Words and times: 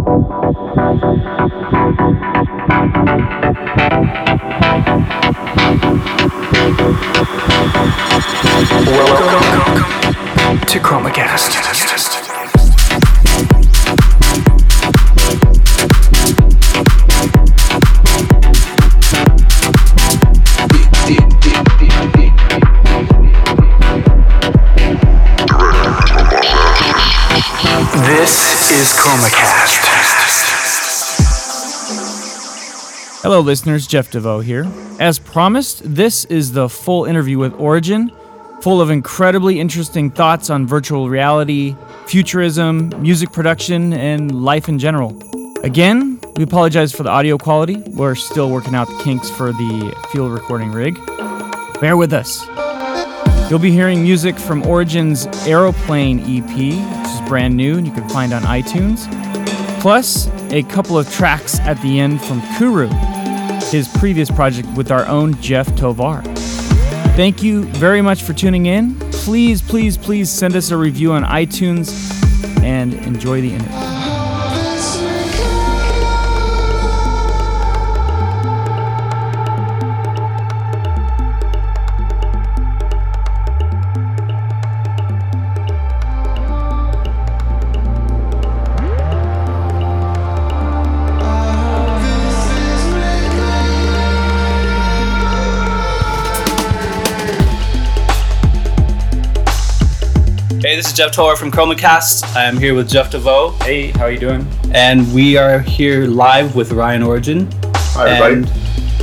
Welcome 0.00 0.16
to 10.66 10.78
ChromaCast. 10.78 11.50
This 28.06 28.70
is 28.70 28.88
ChromaCast. 28.94 29.59
Hello, 33.22 33.40
listeners. 33.40 33.86
Jeff 33.86 34.10
DeVoe 34.10 34.40
here. 34.40 34.66
As 34.98 35.18
promised, 35.18 35.82
this 35.84 36.24
is 36.24 36.52
the 36.52 36.70
full 36.70 37.04
interview 37.04 37.36
with 37.36 37.52
Origin, 37.60 38.10
full 38.62 38.80
of 38.80 38.88
incredibly 38.88 39.60
interesting 39.60 40.10
thoughts 40.10 40.48
on 40.48 40.66
virtual 40.66 41.10
reality, 41.10 41.76
futurism, 42.06 42.88
music 43.02 43.30
production, 43.30 43.92
and 43.92 44.42
life 44.42 44.70
in 44.70 44.78
general. 44.78 45.22
Again, 45.62 46.18
we 46.36 46.44
apologize 46.44 46.94
for 46.94 47.02
the 47.02 47.10
audio 47.10 47.36
quality. 47.36 47.76
We're 47.88 48.14
still 48.14 48.48
working 48.50 48.74
out 48.74 48.88
the 48.88 48.98
kinks 49.04 49.28
for 49.28 49.52
the 49.52 49.94
field 50.10 50.32
recording 50.32 50.72
rig. 50.72 50.98
Bear 51.78 51.98
with 51.98 52.14
us. 52.14 52.46
You'll 53.50 53.58
be 53.58 53.70
hearing 53.70 54.02
music 54.02 54.38
from 54.38 54.66
Origin's 54.66 55.26
Aeroplane 55.46 56.20
EP, 56.20 56.48
which 56.48 57.22
is 57.22 57.28
brand 57.28 57.54
new 57.54 57.76
and 57.76 57.86
you 57.86 57.92
can 57.92 58.08
find 58.08 58.32
on 58.32 58.44
iTunes. 58.44 59.29
Plus, 59.80 60.28
a 60.52 60.62
couple 60.64 60.98
of 60.98 61.10
tracks 61.10 61.58
at 61.60 61.80
the 61.80 61.98
end 61.98 62.22
from 62.22 62.42
Kuru, 62.58 62.88
his 63.70 63.88
previous 63.98 64.30
project 64.30 64.68
with 64.76 64.90
our 64.90 65.06
own 65.06 65.40
Jeff 65.40 65.74
Tovar. 65.74 66.22
Thank 67.16 67.42
you 67.42 67.64
very 67.64 68.02
much 68.02 68.22
for 68.22 68.34
tuning 68.34 68.66
in. 68.66 68.94
Please, 69.10 69.62
please, 69.62 69.96
please 69.96 70.30
send 70.30 70.54
us 70.54 70.70
a 70.70 70.76
review 70.76 71.12
on 71.12 71.24
iTunes 71.24 71.90
and 72.62 72.92
enjoy 72.94 73.40
the 73.40 73.54
interview. 73.54 73.89
Is 100.90 100.96
Jeff 100.96 101.12
Tovar 101.12 101.36
from 101.36 101.52
ChromaCast. 101.52 102.34
I'm 102.34 102.56
here 102.56 102.74
with 102.74 102.88
Jeff 102.88 103.12
DeVoe, 103.12 103.50
Hey, 103.62 103.92
how 103.92 104.06
are 104.06 104.10
you 104.10 104.18
doing? 104.18 104.44
and 104.72 105.14
we 105.14 105.36
are 105.36 105.60
here 105.60 106.06
live 106.06 106.56
with 106.56 106.72
Ryan 106.72 107.04
Origin. 107.04 107.48
Hi, 107.94 108.10
everybody. 108.10 108.50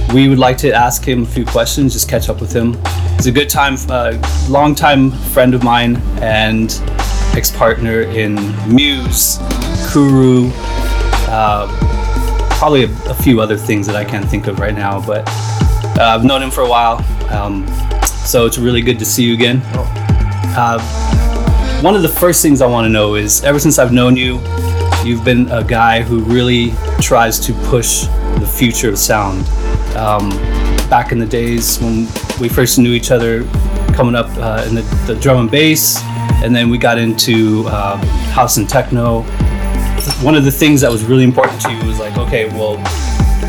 And 0.01 0.13
we 0.13 0.27
would 0.27 0.37
like 0.37 0.57
to 0.57 0.73
ask 0.73 1.07
him 1.07 1.23
a 1.23 1.25
few 1.25 1.45
questions, 1.45 1.93
just 1.93 2.09
catch 2.09 2.27
up 2.27 2.41
with 2.41 2.51
him. 2.51 2.73
He's 3.15 3.27
a 3.27 3.31
good 3.31 3.49
time, 3.49 3.77
uh, 3.87 4.17
long-time 4.49 5.11
friend 5.11 5.53
of 5.53 5.63
mine 5.63 5.95
and 6.21 6.77
ex-partner 7.37 8.01
in 8.01 8.35
Muse, 8.67 9.37
Kuru, 9.93 10.51
uh, 11.29 11.67
probably 12.57 12.83
a, 12.83 12.89
a 13.09 13.13
few 13.13 13.39
other 13.39 13.55
things 13.55 13.87
that 13.87 13.95
I 13.95 14.03
can't 14.03 14.29
think 14.29 14.47
of 14.47 14.59
right 14.59 14.75
now, 14.75 14.99
but 15.07 15.23
uh, 15.97 15.99
I've 16.01 16.25
known 16.25 16.43
him 16.43 16.51
for 16.51 16.61
a 16.63 16.69
while. 16.69 16.97
Um, 17.31 17.65
so 18.03 18.45
it's 18.45 18.57
really 18.57 18.81
good 18.81 18.99
to 18.99 19.05
see 19.05 19.23
you 19.23 19.33
again. 19.35 19.61
Uh, 20.59 21.06
one 21.81 21.95
of 21.95 22.01
the 22.01 22.09
first 22.09 22.41
things 22.41 22.61
I 22.61 22.65
want 22.65 22.85
to 22.85 22.89
know 22.89 23.15
is 23.15 23.43
ever 23.43 23.59
since 23.59 23.77
I've 23.77 23.93
known 23.93 24.15
you, 24.15 24.39
you've 25.03 25.23
been 25.23 25.49
a 25.51 25.63
guy 25.63 26.01
who 26.01 26.21
really 26.21 26.73
tries 26.99 27.39
to 27.41 27.53
push 27.69 28.05
the 28.39 28.51
future 28.51 28.89
of 28.89 28.97
sound. 28.97 29.47
Um, 29.95 30.29
back 30.89 31.11
in 31.11 31.19
the 31.19 31.25
days 31.25 31.77
when 31.79 32.07
we 32.39 32.49
first 32.49 32.79
knew 32.79 32.93
each 32.93 33.11
other, 33.11 33.43
coming 33.93 34.15
up 34.15 34.27
uh, 34.37 34.65
in 34.67 34.75
the, 34.75 34.81
the 35.05 35.15
drum 35.15 35.37
and 35.37 35.51
bass, 35.51 36.01
and 36.43 36.55
then 36.55 36.69
we 36.69 36.77
got 36.79 36.97
into 36.97 37.65
uh, 37.67 37.97
house 38.31 38.57
and 38.57 38.67
techno. 38.67 39.21
One 40.23 40.35
of 40.35 40.45
the 40.45 40.51
things 40.51 40.81
that 40.81 40.91
was 40.91 41.03
really 41.03 41.23
important 41.23 41.61
to 41.61 41.71
you 41.71 41.85
was 41.85 41.99
like, 41.99 42.17
okay, 42.17 42.47
well, 42.49 42.77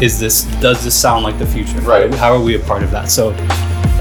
is 0.02 0.20
this 0.20 0.44
does 0.60 0.84
this 0.84 0.94
sound 0.94 1.24
like 1.24 1.38
the 1.38 1.46
future? 1.46 1.80
Right. 1.80 2.12
How 2.14 2.32
are 2.32 2.40
we 2.40 2.56
a 2.56 2.60
part 2.60 2.82
of 2.82 2.90
that? 2.90 3.10
So, 3.10 3.30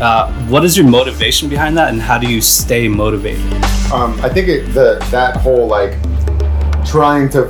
uh, 0.01 0.31
what 0.47 0.65
is 0.65 0.77
your 0.77 0.87
motivation 0.87 1.47
behind 1.47 1.77
that, 1.77 1.93
and 1.93 2.01
how 2.01 2.17
do 2.17 2.29
you 2.29 2.41
stay 2.41 2.87
motivated? 2.87 3.76
Um, 3.91 4.19
I 4.21 4.27
think 4.27 4.49
it, 4.49 4.73
the 4.73 4.99
that 5.11 5.37
whole 5.37 5.65
like 5.65 5.93
trying 6.85 7.29
to 7.29 7.45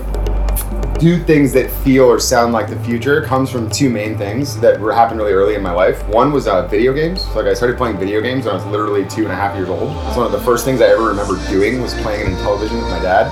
do 0.99 1.21
things 1.23 1.53
that 1.53 1.69
feel 1.83 2.05
or 2.05 2.19
sound 2.19 2.53
like 2.53 2.67
the 2.69 2.79
future 2.79 3.21
comes 3.21 3.49
from 3.51 3.69
two 3.69 3.89
main 3.89 4.17
things 4.17 4.59
that 4.59 4.79
were 4.79 4.91
happened 4.91 5.19
really 5.19 5.31
early 5.31 5.55
in 5.55 5.61
my 5.61 5.71
life. 5.71 6.07
One 6.07 6.31
was 6.31 6.47
uh, 6.47 6.67
video 6.67 6.93
games. 6.93 7.23
So, 7.23 7.35
like 7.35 7.45
I 7.45 7.53
started 7.53 7.77
playing 7.77 7.97
video 7.97 8.21
games 8.21 8.45
when 8.45 8.53
I 8.53 8.57
was 8.57 8.65
literally 8.67 9.07
two 9.07 9.23
and 9.23 9.31
a 9.31 9.35
half 9.35 9.55
years 9.55 9.69
old. 9.69 9.95
It's 10.07 10.17
one 10.17 10.25
of 10.25 10.31
the 10.31 10.41
first 10.41 10.65
things 10.65 10.81
I 10.81 10.85
ever 10.87 11.03
remember 11.03 11.43
doing 11.49 11.81
was 11.81 11.93
playing 12.01 12.27
Intellivision 12.27 12.81
with 12.81 12.89
my 12.89 12.99
dad. 13.01 13.27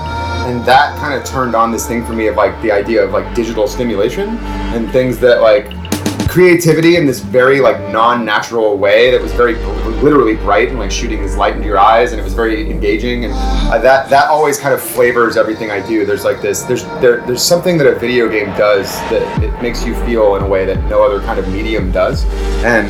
And 0.48 0.64
that 0.64 0.96
kind 0.98 1.14
of 1.14 1.24
turned 1.24 1.54
on 1.54 1.72
this 1.72 1.86
thing 1.86 2.04
for 2.04 2.12
me 2.12 2.28
of 2.28 2.36
like 2.36 2.60
the 2.62 2.70
idea 2.70 3.04
of 3.04 3.10
like 3.10 3.34
digital 3.34 3.66
stimulation 3.66 4.36
and 4.74 4.90
things 4.90 5.18
that 5.18 5.42
like 5.42 5.66
creativity 6.36 6.96
in 6.96 7.06
this 7.06 7.20
very 7.20 7.60
like 7.60 7.80
non-natural 7.90 8.76
way 8.76 9.10
that 9.10 9.22
was 9.22 9.32
very 9.32 9.54
literally 10.02 10.36
bright 10.36 10.68
and 10.68 10.78
like 10.78 10.90
shooting 10.90 11.22
this 11.22 11.34
light 11.34 11.56
into 11.56 11.66
your 11.66 11.78
eyes 11.78 12.12
and 12.12 12.20
it 12.20 12.22
was 12.22 12.34
very 12.34 12.70
engaging 12.70 13.24
and 13.24 13.32
uh, 13.72 13.78
that 13.78 14.10
that 14.10 14.28
always 14.28 14.58
kind 14.58 14.74
of 14.74 14.82
flavors 14.82 15.38
everything 15.38 15.70
I 15.70 15.80
do. 15.88 16.04
There's 16.04 16.24
like 16.24 16.42
this 16.42 16.60
there's 16.64 16.84
there, 17.00 17.22
there's 17.22 17.42
something 17.42 17.78
that 17.78 17.86
a 17.86 17.98
video 17.98 18.28
game 18.28 18.48
does 18.48 18.92
that 19.08 19.42
it 19.42 19.62
makes 19.62 19.82
you 19.82 19.94
feel 20.04 20.36
in 20.36 20.42
a 20.42 20.46
way 20.46 20.66
that 20.66 20.84
no 20.90 21.02
other 21.02 21.24
kind 21.24 21.38
of 21.38 21.48
medium 21.48 21.90
does 21.90 22.26
and 22.66 22.86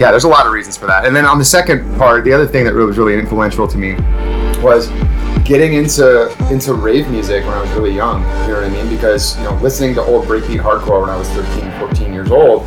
yeah, 0.00 0.12
there's 0.12 0.22
a 0.22 0.28
lot 0.28 0.46
of 0.46 0.52
reasons 0.52 0.76
for 0.76 0.86
that. 0.86 1.04
And 1.04 1.14
then 1.14 1.26
on 1.26 1.38
the 1.38 1.44
second 1.44 1.98
part, 1.98 2.22
the 2.22 2.32
other 2.32 2.46
thing 2.46 2.64
that 2.66 2.72
was 2.72 2.98
really 2.98 3.14
influential 3.14 3.66
to 3.66 3.76
me 3.76 3.94
was 4.62 4.88
getting 5.44 5.74
into 5.74 6.30
into 6.50 6.74
rave 6.74 7.08
music 7.08 7.44
when 7.44 7.54
I 7.54 7.60
was 7.60 7.70
really 7.72 7.94
young. 7.94 8.22
You 8.22 8.54
know 8.54 8.60
what 8.60 8.64
I 8.64 8.68
mean? 8.68 8.88
Because 8.88 9.36
you 9.38 9.44
know, 9.44 9.54
listening 9.56 9.94
to 9.94 10.02
old 10.02 10.26
breakbeat 10.26 10.60
hardcore 10.60 11.00
when 11.00 11.10
I 11.10 11.16
was 11.16 11.28
13, 11.30 11.70
14 11.78 12.12
years 12.12 12.30
old, 12.30 12.62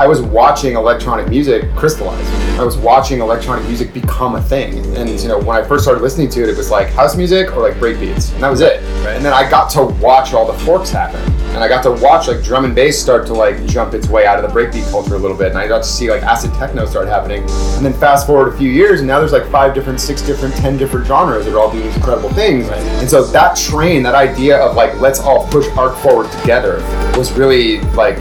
I 0.00 0.06
was 0.06 0.22
watching 0.22 0.74
electronic 0.74 1.28
music 1.28 1.74
crystallize. 1.76 2.39
I 2.60 2.64
was 2.64 2.76
watching 2.76 3.20
electronic 3.20 3.64
music 3.66 3.94
become 3.94 4.34
a 4.34 4.42
thing. 4.42 4.84
And 4.94 5.08
you 5.08 5.28
know, 5.28 5.38
when 5.38 5.56
I 5.56 5.66
first 5.66 5.82
started 5.82 6.02
listening 6.02 6.28
to 6.28 6.42
it, 6.42 6.50
it 6.50 6.58
was 6.58 6.70
like 6.70 6.88
house 6.88 7.16
music 7.16 7.56
or 7.56 7.62
like 7.62 7.72
breakbeats, 7.76 8.34
and 8.34 8.42
that 8.42 8.50
was 8.50 8.60
it. 8.60 8.82
And 9.06 9.24
then 9.24 9.32
I 9.32 9.48
got 9.48 9.70
to 9.70 9.84
watch 9.84 10.34
all 10.34 10.44
the 10.44 10.58
forks 10.58 10.90
happen, 10.90 11.22
and 11.54 11.64
I 11.64 11.68
got 11.68 11.82
to 11.84 11.90
watch 11.90 12.28
like 12.28 12.42
drum 12.42 12.66
and 12.66 12.74
bass 12.74 13.00
start 13.00 13.26
to 13.28 13.32
like 13.32 13.64
jump 13.64 13.94
its 13.94 14.08
way 14.08 14.26
out 14.26 14.44
of 14.44 14.46
the 14.46 14.60
breakbeat 14.60 14.90
culture 14.90 15.14
a 15.14 15.18
little 15.18 15.38
bit, 15.38 15.48
and 15.48 15.56
I 15.56 15.66
got 15.68 15.78
to 15.78 15.88
see 15.88 16.10
like 16.10 16.22
acid 16.22 16.52
techno 16.52 16.84
start 16.84 17.08
happening. 17.08 17.44
And 17.48 17.86
then 17.86 17.94
fast 17.94 18.26
forward 18.26 18.52
a 18.52 18.56
few 18.58 18.68
years, 18.70 19.00
and 19.00 19.08
now 19.08 19.20
there's 19.20 19.32
like 19.32 19.50
five 19.50 19.74
different, 19.74 19.98
six 19.98 20.20
different, 20.20 20.54
ten 20.56 20.76
different 20.76 21.06
genres 21.06 21.46
that 21.46 21.54
are 21.54 21.58
all 21.58 21.72
doing 21.72 21.84
these 21.84 21.96
incredible 21.96 22.28
things. 22.34 22.68
And 22.68 23.08
so 23.08 23.24
that 23.24 23.56
train, 23.56 24.02
that 24.02 24.14
idea 24.14 24.58
of 24.58 24.76
like 24.76 25.00
let's 25.00 25.18
all 25.18 25.48
push 25.48 25.66
art 25.78 25.98
forward 26.00 26.30
together, 26.30 26.82
was 27.16 27.32
really 27.32 27.80
like 27.92 28.18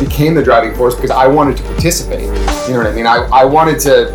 became 0.00 0.34
the 0.34 0.42
driving 0.42 0.74
force 0.74 0.94
because 0.94 1.10
I 1.10 1.26
wanted 1.26 1.56
to 1.56 1.62
participate. 1.62 2.28
You 2.70 2.76
know 2.76 2.84
what 2.84 2.92
I 2.92 2.94
mean? 2.94 3.06
I, 3.08 3.16
I 3.32 3.44
wanted 3.44 3.80
to, 3.80 4.12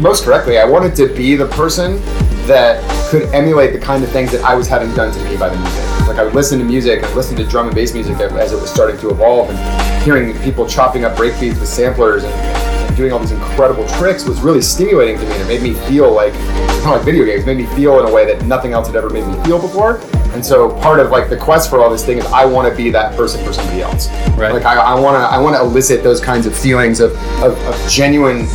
most 0.00 0.24
correctly, 0.24 0.58
I 0.58 0.64
wanted 0.64 0.96
to 0.96 1.14
be 1.14 1.36
the 1.36 1.44
person 1.44 2.00
that 2.46 2.82
could 3.10 3.24
emulate 3.34 3.74
the 3.74 3.78
kind 3.78 4.02
of 4.02 4.08
things 4.08 4.32
that 4.32 4.42
I 4.42 4.54
was 4.54 4.66
having 4.66 4.94
done 4.94 5.12
to 5.12 5.24
me 5.24 5.36
by 5.36 5.50
the 5.50 5.58
music. 5.58 6.08
Like 6.08 6.16
I 6.16 6.24
would 6.24 6.32
listen 6.34 6.58
to 6.60 6.64
music, 6.64 7.04
I 7.04 7.14
listened 7.14 7.36
to 7.36 7.44
drum 7.44 7.66
and 7.66 7.74
bass 7.74 7.92
music 7.92 8.18
as 8.18 8.54
it 8.54 8.56
was 8.58 8.70
starting 8.70 8.98
to 9.02 9.10
evolve, 9.10 9.50
and 9.50 10.02
hearing 10.02 10.32
people 10.38 10.66
chopping 10.66 11.04
up 11.04 11.18
breakbeats 11.18 11.60
with 11.60 11.68
samplers 11.68 12.24
and, 12.24 12.32
and 12.32 12.96
doing 12.96 13.12
all 13.12 13.18
these 13.18 13.32
incredible 13.32 13.86
tricks 13.88 14.24
was 14.24 14.40
really 14.40 14.62
stimulating 14.62 15.18
to 15.18 15.26
me, 15.26 15.32
and 15.32 15.42
it 15.42 15.46
made 15.46 15.60
me 15.60 15.74
feel 15.86 16.10
like 16.10 16.32
kind 16.32 16.86
of 16.86 16.86
like 16.92 17.02
video 17.02 17.26
games, 17.26 17.44
made 17.44 17.58
me 17.58 17.66
feel 17.76 18.00
in 18.00 18.06
a 18.10 18.10
way 18.10 18.24
that 18.24 18.42
nothing 18.46 18.72
else 18.72 18.86
had 18.86 18.96
ever 18.96 19.10
made 19.10 19.26
me 19.26 19.44
feel 19.44 19.60
before. 19.60 20.00
And 20.32 20.44
so 20.44 20.70
part 20.80 21.00
of 21.00 21.10
like 21.10 21.28
the 21.28 21.36
quest 21.36 21.70
for 21.70 21.80
all 21.80 21.90
this 21.90 22.04
thing 22.04 22.18
is 22.18 22.26
I 22.26 22.44
want 22.44 22.68
to 22.68 22.74
be 22.74 22.90
that 22.90 23.16
person 23.16 23.44
for 23.44 23.52
somebody 23.52 23.82
else. 23.82 24.08
Right. 24.36 24.52
Like 24.52 24.64
I, 24.64 24.76
I 24.76 24.94
want 24.98 25.16
to 25.16 25.20
I 25.20 25.38
want 25.38 25.56
to 25.56 25.62
elicit 25.62 26.02
those 26.02 26.20
kinds 26.20 26.46
of 26.46 26.56
feelings 26.56 27.00
of, 27.00 27.12
of, 27.42 27.58
of 27.66 27.90
genuine 27.90 28.46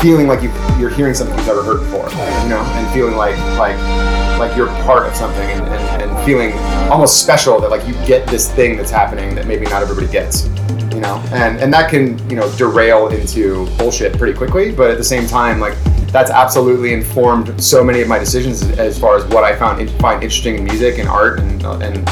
feeling 0.00 0.26
like 0.26 0.42
you 0.42 0.50
you're 0.78 0.90
hearing 0.90 1.12
something 1.14 1.36
you've 1.36 1.46
never 1.46 1.62
heard 1.62 1.80
before. 1.80 2.08
You 2.08 2.48
know, 2.48 2.60
and 2.60 2.94
feeling 2.94 3.16
like 3.16 3.36
like 3.58 3.76
like 4.38 4.56
you're 4.56 4.68
part 4.84 5.06
of 5.06 5.14
something 5.14 5.48
and, 5.50 5.62
and, 5.62 6.02
and 6.02 6.24
feeling 6.24 6.52
almost 6.90 7.22
special 7.22 7.60
that 7.60 7.70
like 7.70 7.86
you 7.86 7.94
get 8.06 8.26
this 8.28 8.50
thing 8.50 8.76
that's 8.76 8.90
happening 8.90 9.34
that 9.34 9.46
maybe 9.46 9.66
not 9.66 9.82
everybody 9.82 10.10
gets. 10.10 10.46
You 10.94 11.00
know, 11.00 11.22
and 11.32 11.60
and 11.60 11.72
that 11.72 11.90
can 11.90 12.18
you 12.30 12.36
know 12.36 12.50
derail 12.56 13.08
into 13.08 13.66
bullshit 13.76 14.16
pretty 14.16 14.36
quickly. 14.36 14.72
But 14.72 14.90
at 14.90 14.98
the 14.98 15.04
same 15.04 15.26
time, 15.26 15.60
like 15.60 15.76
that's 16.12 16.30
absolutely 16.30 16.92
informed 16.92 17.62
so 17.62 17.84
many 17.84 18.00
of 18.00 18.08
my 18.08 18.18
decisions 18.18 18.62
as 18.78 18.98
far 18.98 19.16
as 19.16 19.24
what 19.26 19.44
I 19.44 19.56
found 19.56 19.88
find 20.00 20.22
interesting 20.22 20.56
in 20.56 20.64
music 20.64 20.98
and 20.98 21.08
art 21.08 21.38
and 21.40 21.64
uh, 21.64 21.78
and 21.80 22.08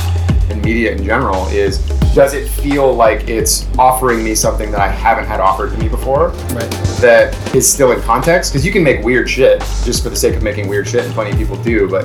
media 0.65 0.93
in 0.93 1.05
general 1.05 1.47
is 1.49 1.79
does 2.15 2.35
it 2.35 2.49
feel 2.49 2.93
like 2.95 3.29
it's 3.29 3.67
offering 3.79 4.25
me 4.25 4.35
something 4.35 4.71
that 4.71 4.81
I 4.81 4.89
haven't 4.89 5.27
had 5.27 5.41
offered 5.41 5.71
to 5.73 5.79
me 5.79 5.89
before 5.89 6.29
Right. 6.29 6.71
that 7.01 7.55
is 7.55 7.71
still 7.71 7.93
in 7.93 8.01
context? 8.03 8.53
Because 8.53 8.65
you 8.67 8.73
can 8.73 8.83
make 8.83 9.05
weird 9.05 9.29
shit 9.29 9.61
just 9.85 10.03
for 10.03 10.09
the 10.09 10.17
sake 10.17 10.35
of 10.35 10.43
making 10.43 10.69
weird 10.69 10.89
shit, 10.89 11.05
and 11.05 11.13
plenty 11.15 11.31
of 11.33 11.37
people 11.37 11.57
do, 11.63 11.89
but 11.89 12.05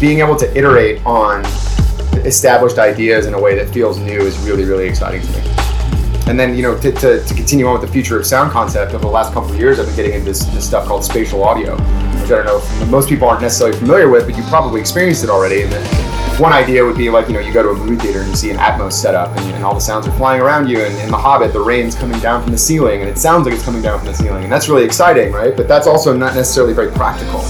being 0.00 0.20
able 0.20 0.36
to 0.36 0.50
iterate 0.56 1.04
on 1.04 1.44
established 2.24 2.78
ideas 2.78 3.26
in 3.26 3.34
a 3.34 3.40
way 3.40 3.54
that 3.54 3.68
feels 3.68 3.98
new 3.98 4.18
is 4.20 4.36
really, 4.40 4.64
really 4.64 4.88
exciting 4.88 5.20
to 5.22 5.28
me. 5.32 5.69
And 6.30 6.38
then, 6.38 6.54
you 6.54 6.62
know, 6.62 6.78
to, 6.78 6.92
to, 6.92 7.24
to 7.24 7.34
continue 7.34 7.66
on 7.66 7.72
with 7.72 7.82
the 7.82 7.92
future 7.92 8.16
of 8.16 8.24
sound 8.24 8.52
concept, 8.52 8.94
over 8.94 9.02
the 9.02 9.10
last 9.10 9.34
couple 9.34 9.50
of 9.50 9.58
years, 9.58 9.80
I've 9.80 9.86
been 9.86 9.96
getting 9.96 10.12
into 10.12 10.26
this, 10.26 10.44
this 10.44 10.64
stuff 10.64 10.86
called 10.86 11.04
spatial 11.04 11.42
audio, 11.42 11.72
which 11.72 12.30
I 12.30 12.40
don't 12.40 12.46
know 12.46 12.86
most 12.86 13.08
people 13.08 13.28
aren't 13.28 13.42
necessarily 13.42 13.76
familiar 13.76 14.08
with, 14.08 14.28
but 14.28 14.36
you 14.36 14.44
probably 14.44 14.80
experienced 14.80 15.24
it 15.24 15.28
already. 15.28 15.62
And 15.62 15.74
one 16.38 16.52
idea 16.52 16.84
would 16.84 16.96
be 16.96 17.10
like, 17.10 17.26
you 17.26 17.34
know, 17.34 17.40
you 17.40 17.52
go 17.52 17.64
to 17.64 17.70
a 17.70 17.74
movie 17.74 17.96
theater 17.96 18.20
and 18.20 18.28
you 18.28 18.36
see 18.36 18.50
an 18.50 18.58
Atmos 18.58 18.92
setup, 18.92 19.36
and, 19.36 19.54
and 19.56 19.64
all 19.64 19.74
the 19.74 19.80
sounds 19.80 20.06
are 20.06 20.12
flying 20.12 20.40
around 20.40 20.68
you. 20.68 20.78
And 20.78 20.96
in 21.00 21.10
The 21.10 21.18
Hobbit, 21.18 21.52
the 21.52 21.60
rain's 21.60 21.96
coming 21.96 22.20
down 22.20 22.44
from 22.44 22.52
the 22.52 22.58
ceiling, 22.58 23.00
and 23.00 23.10
it 23.10 23.18
sounds 23.18 23.44
like 23.44 23.54
it's 23.56 23.64
coming 23.64 23.82
down 23.82 23.98
from 23.98 24.06
the 24.06 24.14
ceiling. 24.14 24.44
And 24.44 24.52
that's 24.52 24.68
really 24.68 24.84
exciting, 24.84 25.32
right? 25.32 25.56
But 25.56 25.66
that's 25.66 25.88
also 25.88 26.16
not 26.16 26.36
necessarily 26.36 26.74
very 26.74 26.92
practical. 26.92 27.40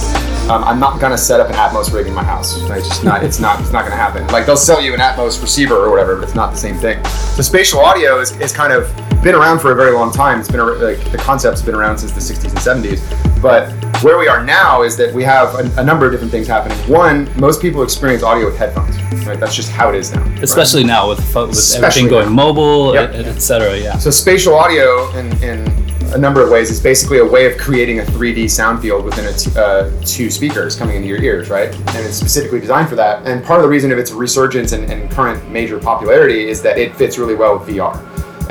Um, 0.51 0.65
I'm 0.65 0.81
not 0.81 1.01
gonna 1.01 1.17
set 1.17 1.39
up 1.39 1.49
an 1.49 1.55
Atmos 1.55 1.93
rig 1.95 2.09
in 2.09 2.13
my 2.15 2.25
house. 2.25 2.61
Right? 2.69 2.79
It's 2.79 2.89
just 2.89 3.05
not. 3.05 3.23
It's 3.23 3.39
not. 3.39 3.61
It's 3.61 3.71
not 3.73 3.85
gonna 3.85 3.95
happen. 3.97 4.27
Like 4.29 4.47
they'll 4.47 4.57
sell 4.57 4.81
you 4.83 4.93
an 4.95 5.01
Atmos 5.01 5.41
receiver 5.41 5.77
or 5.77 5.91
whatever, 5.91 6.17
but 6.17 6.25
it's 6.25 6.35
not 6.35 6.51
the 6.51 6.57
same 6.59 6.77
thing. 6.77 7.03
So 7.37 7.43
spatial 7.43 7.79
audio 7.81 8.19
is, 8.19 8.37
is 8.41 8.53
kind 8.53 8.73
of 8.73 8.93
been 9.23 9.37
around 9.37 9.61
for 9.61 9.71
a 9.71 9.75
very 9.77 9.93
long 9.93 10.13
time. 10.13 10.41
It's 10.41 10.51
been 10.51 10.59
a, 10.61 10.65
like 10.65 10.99
the 11.13 11.19
concept's 11.19 11.63
been 11.63 11.75
around 11.77 11.99
since 11.99 12.13
the 12.13 12.21
60s 12.35 12.51
and 12.51 12.85
70s. 12.85 13.41
But 13.41 13.71
where 14.03 14.19
we 14.19 14.27
are 14.29 14.45
now 14.45 14.83
is 14.83 14.97
that 14.97 15.15
we 15.15 15.23
have 15.23 15.55
a, 15.55 15.81
a 15.81 15.85
number 15.85 16.07
of 16.07 16.11
different 16.13 16.33
things 16.33 16.47
happening. 16.49 16.77
One, 16.91 17.29
most 17.39 17.61
people 17.63 17.83
experience 17.83 18.23
audio 18.25 18.47
with 18.47 18.57
headphones. 18.59 18.97
Right? 19.27 19.39
That's 19.39 19.55
just 19.55 19.71
how 19.71 19.91
it 19.91 19.95
is 19.95 20.13
now. 20.13 20.23
right? 20.25 20.43
Especially 20.43 20.83
now 20.83 21.09
with, 21.09 21.19
with 21.37 21.51
Especially 21.51 21.87
everything 22.03 22.09
going 22.09 22.27
now. 22.27 22.33
mobile, 22.45 22.95
Yep. 22.95 23.11
et, 23.15 23.27
et. 23.27 23.83
Yeah. 23.83 23.99
So 23.99 24.11
spatial 24.11 24.55
audio, 24.55 25.11
in, 25.17 25.27
in 25.45 25.80
a 26.13 26.19
number 26.19 26.43
of 26.43 26.51
ways, 26.51 26.71
It's 26.71 26.81
basically 26.81 27.19
a 27.19 27.25
way 27.25 27.51
of 27.51 27.59
creating 27.59 28.01
a 28.01 28.03
3D 28.03 28.51
sound 28.51 28.81
field 28.81 29.05
within 29.05 29.27
a 29.27 29.33
t- 29.33 29.51
uh, 29.57 29.91
two 30.05 30.31
speakers 30.31 30.75
coming 30.77 30.97
into 30.97 31.09
your 31.09 31.23
ears, 31.23 31.51
right? 31.51 31.73
And 31.75 32.07
it's 32.07 32.17
specifically 32.17 32.61
designed 32.61 32.89
for 32.89 32.97
that. 32.97 33.27
And 33.27 33.45
part 33.45 33.61
of 33.61 33.65
the 33.65 33.69
reason 33.69 33.93
of 33.93 33.99
its 33.99 34.11
resurgence 34.11 34.73
and, 34.73 34.91
and 34.91 35.11
current 35.11 35.49
major 35.51 35.79
popularity 35.79 36.49
is 36.49 36.63
that 36.63 36.79
it 36.79 36.97
fits 36.97 37.19
really 37.19 37.35
well 37.35 37.59
with 37.59 37.69
VR, 37.69 37.97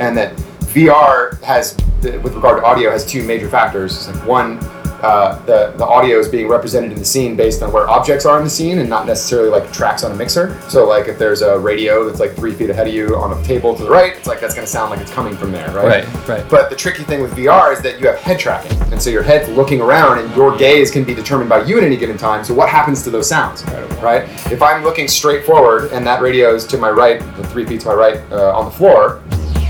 and 0.00 0.16
that 0.16 0.34
VR 0.72 1.40
has, 1.42 1.76
with 2.02 2.34
regard 2.34 2.60
to 2.60 2.66
audio, 2.66 2.90
has 2.90 3.04
two 3.04 3.22
major 3.24 3.48
factors. 3.48 4.08
Like 4.08 4.26
one. 4.26 4.79
Uh, 5.02 5.42
the, 5.46 5.72
the 5.76 5.84
audio 5.84 6.18
is 6.18 6.28
being 6.28 6.48
represented 6.48 6.92
in 6.92 6.98
the 6.98 7.04
scene 7.04 7.36
based 7.36 7.62
on 7.62 7.72
where 7.72 7.88
objects 7.88 8.26
are 8.26 8.38
in 8.38 8.44
the 8.44 8.50
scene 8.50 8.78
and 8.78 8.88
not 8.88 9.06
necessarily 9.06 9.48
like 9.48 9.72
tracks 9.72 10.04
on 10.04 10.12
a 10.12 10.14
mixer. 10.14 10.60
So 10.68 10.86
like 10.86 11.08
if 11.08 11.18
there's 11.18 11.42
a 11.42 11.58
radio 11.58 12.04
that's 12.06 12.20
like 12.20 12.34
three 12.34 12.52
feet 12.52 12.70
ahead 12.70 12.86
of 12.86 12.94
you 12.94 13.16
on 13.16 13.36
a 13.36 13.42
table 13.44 13.74
to 13.74 13.82
the 13.82 13.90
right, 13.90 14.14
it's 14.16 14.26
like 14.26 14.40
that's 14.40 14.54
going 14.54 14.66
to 14.66 14.70
sound 14.70 14.90
like 14.90 15.00
it's 15.00 15.12
coming 15.12 15.36
from 15.36 15.52
there, 15.52 15.70
right? 15.72 16.04
Right, 16.04 16.28
right. 16.28 16.50
But 16.50 16.70
the 16.70 16.76
tricky 16.76 17.02
thing 17.02 17.22
with 17.22 17.32
VR 17.32 17.72
is 17.72 17.80
that 17.82 18.00
you 18.00 18.06
have 18.06 18.18
head 18.18 18.38
tracking, 18.38 18.80
and 18.92 19.00
so 19.00 19.10
your 19.10 19.22
head's 19.22 19.48
looking 19.48 19.80
around, 19.80 20.18
and 20.18 20.34
your 20.36 20.56
gaze 20.56 20.90
can 20.90 21.04
be 21.04 21.14
determined 21.14 21.48
by 21.48 21.64
you 21.64 21.78
at 21.78 21.84
any 21.84 21.96
given 21.96 22.16
time. 22.16 22.44
So 22.44 22.54
what 22.54 22.68
happens 22.68 23.02
to 23.04 23.10
those 23.10 23.28
sounds, 23.28 23.64
right? 24.02 24.24
If 24.52 24.62
I'm 24.62 24.82
looking 24.82 25.08
straight 25.08 25.44
forward 25.44 25.92
and 25.92 26.06
that 26.06 26.20
radio 26.20 26.54
is 26.54 26.66
to 26.68 26.78
my 26.78 26.90
right, 26.90 27.20
the 27.36 27.46
three 27.48 27.64
feet 27.64 27.80
to 27.82 27.88
my 27.88 27.94
right 27.94 28.20
uh, 28.30 28.56
on 28.56 28.66
the 28.66 28.70
floor, 28.70 29.22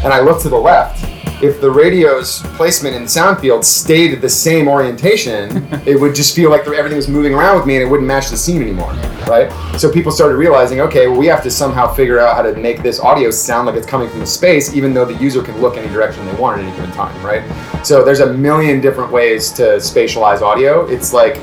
and 0.03 0.13
I 0.13 0.21
look 0.21 0.41
to 0.43 0.49
the 0.49 0.57
left, 0.57 1.05
if 1.43 1.61
the 1.61 1.71
radio's 1.71 2.43
placement 2.57 2.95
in 2.95 3.05
the 3.05 3.09
sound 3.09 3.41
field 3.41 3.65
stayed 3.65 4.13
at 4.13 4.21
the 4.21 4.29
same 4.29 4.69
orientation, 4.69 5.69
it 5.87 5.99
would 5.99 6.15
just 6.15 6.37
feel 6.37 6.51
like 6.51 6.67
everything 6.67 6.97
was 6.97 7.09
moving 7.09 7.35
around 7.35 7.57
with 7.57 7.67
me 7.67 7.77
and 7.77 7.83
it 7.83 7.87
wouldn't 7.87 8.07
match 8.07 8.29
the 8.29 8.37
scene 8.37 8.61
anymore, 8.61 8.93
right? 9.27 9.51
So 9.79 9.91
people 9.91 10.13
started 10.13 10.37
realizing, 10.37 10.81
okay, 10.83 11.07
well, 11.07 11.19
we 11.19 11.27
have 11.27 11.43
to 11.45 11.51
somehow 11.51 11.93
figure 11.93 12.19
out 12.19 12.37
how 12.37 12.43
to 12.43 12.55
make 12.57 12.83
this 12.83 13.01
audio 13.01 13.31
sound 13.31 13.67
like 13.67 13.77
it's 13.77 13.87
coming 13.87 14.11
from 14.11 14.21
the 14.21 14.27
space, 14.27 14.75
even 14.75 14.93
though 14.93 15.05
the 15.05 15.15
user 15.15 15.43
can 15.43 15.59
look 15.61 15.77
any 15.77 15.89
direction 15.89 16.27
they 16.27 16.35
want 16.35 16.61
at 16.61 16.67
any 16.67 16.77
given 16.77 16.91
time, 16.93 17.25
right? 17.25 17.43
So 17.85 18.05
there's 18.05 18.21
a 18.21 18.33
million 18.33 18.81
different 18.81 19.11
ways 19.11 19.51
to 19.53 19.63
spatialize 19.77 20.43
audio. 20.43 20.87
It's 20.87 21.13
like 21.15 21.37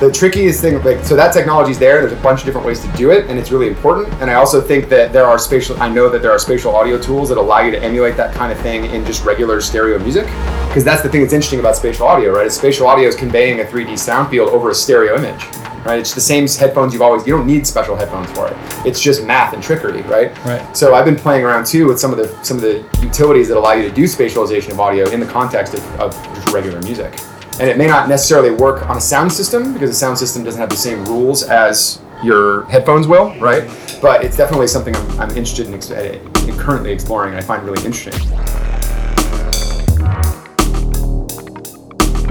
the 0.00 0.10
trickiest 0.10 0.60
thing 0.60 0.82
like 0.82 1.04
so 1.04 1.14
that 1.14 1.32
technology 1.32 1.70
is 1.70 1.78
there 1.78 2.00
there's 2.00 2.12
a 2.12 2.22
bunch 2.22 2.40
of 2.40 2.46
different 2.46 2.66
ways 2.66 2.80
to 2.80 2.88
do 2.96 3.10
it 3.10 3.28
and 3.30 3.38
it's 3.38 3.50
really 3.52 3.68
important 3.68 4.12
and 4.14 4.30
i 4.30 4.34
also 4.34 4.60
think 4.60 4.88
that 4.88 5.12
there 5.12 5.24
are 5.24 5.38
spatial 5.38 5.80
i 5.80 5.88
know 5.88 6.08
that 6.08 6.20
there 6.20 6.32
are 6.32 6.38
spatial 6.38 6.74
audio 6.74 6.98
tools 7.00 7.28
that 7.28 7.38
allow 7.38 7.60
you 7.60 7.70
to 7.70 7.80
emulate 7.82 8.16
that 8.16 8.34
kind 8.34 8.50
of 8.52 8.58
thing 8.58 8.86
in 8.86 9.04
just 9.04 9.24
regular 9.24 9.60
stereo 9.60 9.98
music 9.98 10.24
because 10.68 10.82
that's 10.84 11.02
the 11.02 11.08
thing 11.08 11.20
that's 11.20 11.32
interesting 11.32 11.60
about 11.60 11.76
spatial 11.76 12.06
audio 12.06 12.32
right 12.34 12.46
is 12.46 12.54
spatial 12.56 12.86
audio 12.86 13.08
is 13.08 13.14
conveying 13.14 13.60
a 13.60 13.64
3d 13.64 13.96
sound 13.98 14.28
field 14.30 14.48
over 14.48 14.70
a 14.70 14.74
stereo 14.74 15.16
image 15.16 15.44
right 15.86 15.98
it's 16.00 16.14
the 16.14 16.20
same 16.20 16.48
headphones 16.48 16.92
you've 16.92 17.02
always 17.02 17.24
you 17.26 17.36
don't 17.36 17.46
need 17.46 17.64
special 17.66 17.94
headphones 17.94 18.30
for 18.32 18.48
it 18.48 18.56
it's 18.84 19.00
just 19.00 19.22
math 19.24 19.52
and 19.54 19.62
trickery 19.62 20.02
right 20.02 20.36
Right. 20.44 20.76
so 20.76 20.94
I've 20.94 21.04
been 21.04 21.16
playing 21.16 21.44
around 21.44 21.66
too 21.66 21.86
with 21.86 22.00
some 22.00 22.10
of 22.10 22.18
the 22.18 22.26
some 22.44 22.56
of 22.56 22.62
the 22.62 22.84
utilities 23.00 23.48
that 23.48 23.56
allow 23.56 23.72
you 23.74 23.88
to 23.88 23.94
do 23.94 24.04
spatialization 24.04 24.70
of 24.72 24.80
audio 24.80 25.08
in 25.10 25.20
the 25.20 25.26
context 25.26 25.74
of, 25.74 26.00
of 26.00 26.12
just 26.34 26.52
regular 26.52 26.80
music. 26.82 27.12
And 27.60 27.68
it 27.68 27.78
may 27.78 27.86
not 27.86 28.08
necessarily 28.08 28.50
work 28.50 28.88
on 28.88 28.96
a 28.96 29.00
sound 29.00 29.32
system 29.32 29.72
because 29.72 29.88
a 29.88 29.94
sound 29.94 30.18
system 30.18 30.42
doesn't 30.42 30.60
have 30.60 30.70
the 30.70 30.76
same 30.76 31.04
rules 31.04 31.44
as 31.44 32.00
your 32.20 32.64
headphones 32.64 33.06
will, 33.06 33.38
right? 33.38 33.62
But 34.02 34.24
it's 34.24 34.36
definitely 34.36 34.66
something 34.66 34.94
I'm, 34.96 35.20
I'm 35.20 35.30
interested 35.36 35.68
in, 35.68 35.74
uh, 35.74 36.48
in 36.48 36.58
currently 36.58 36.90
exploring 36.90 37.34
and 37.34 37.38
I 37.38 37.42
find 37.42 37.62
really 37.62 37.84
interesting. 37.84 38.12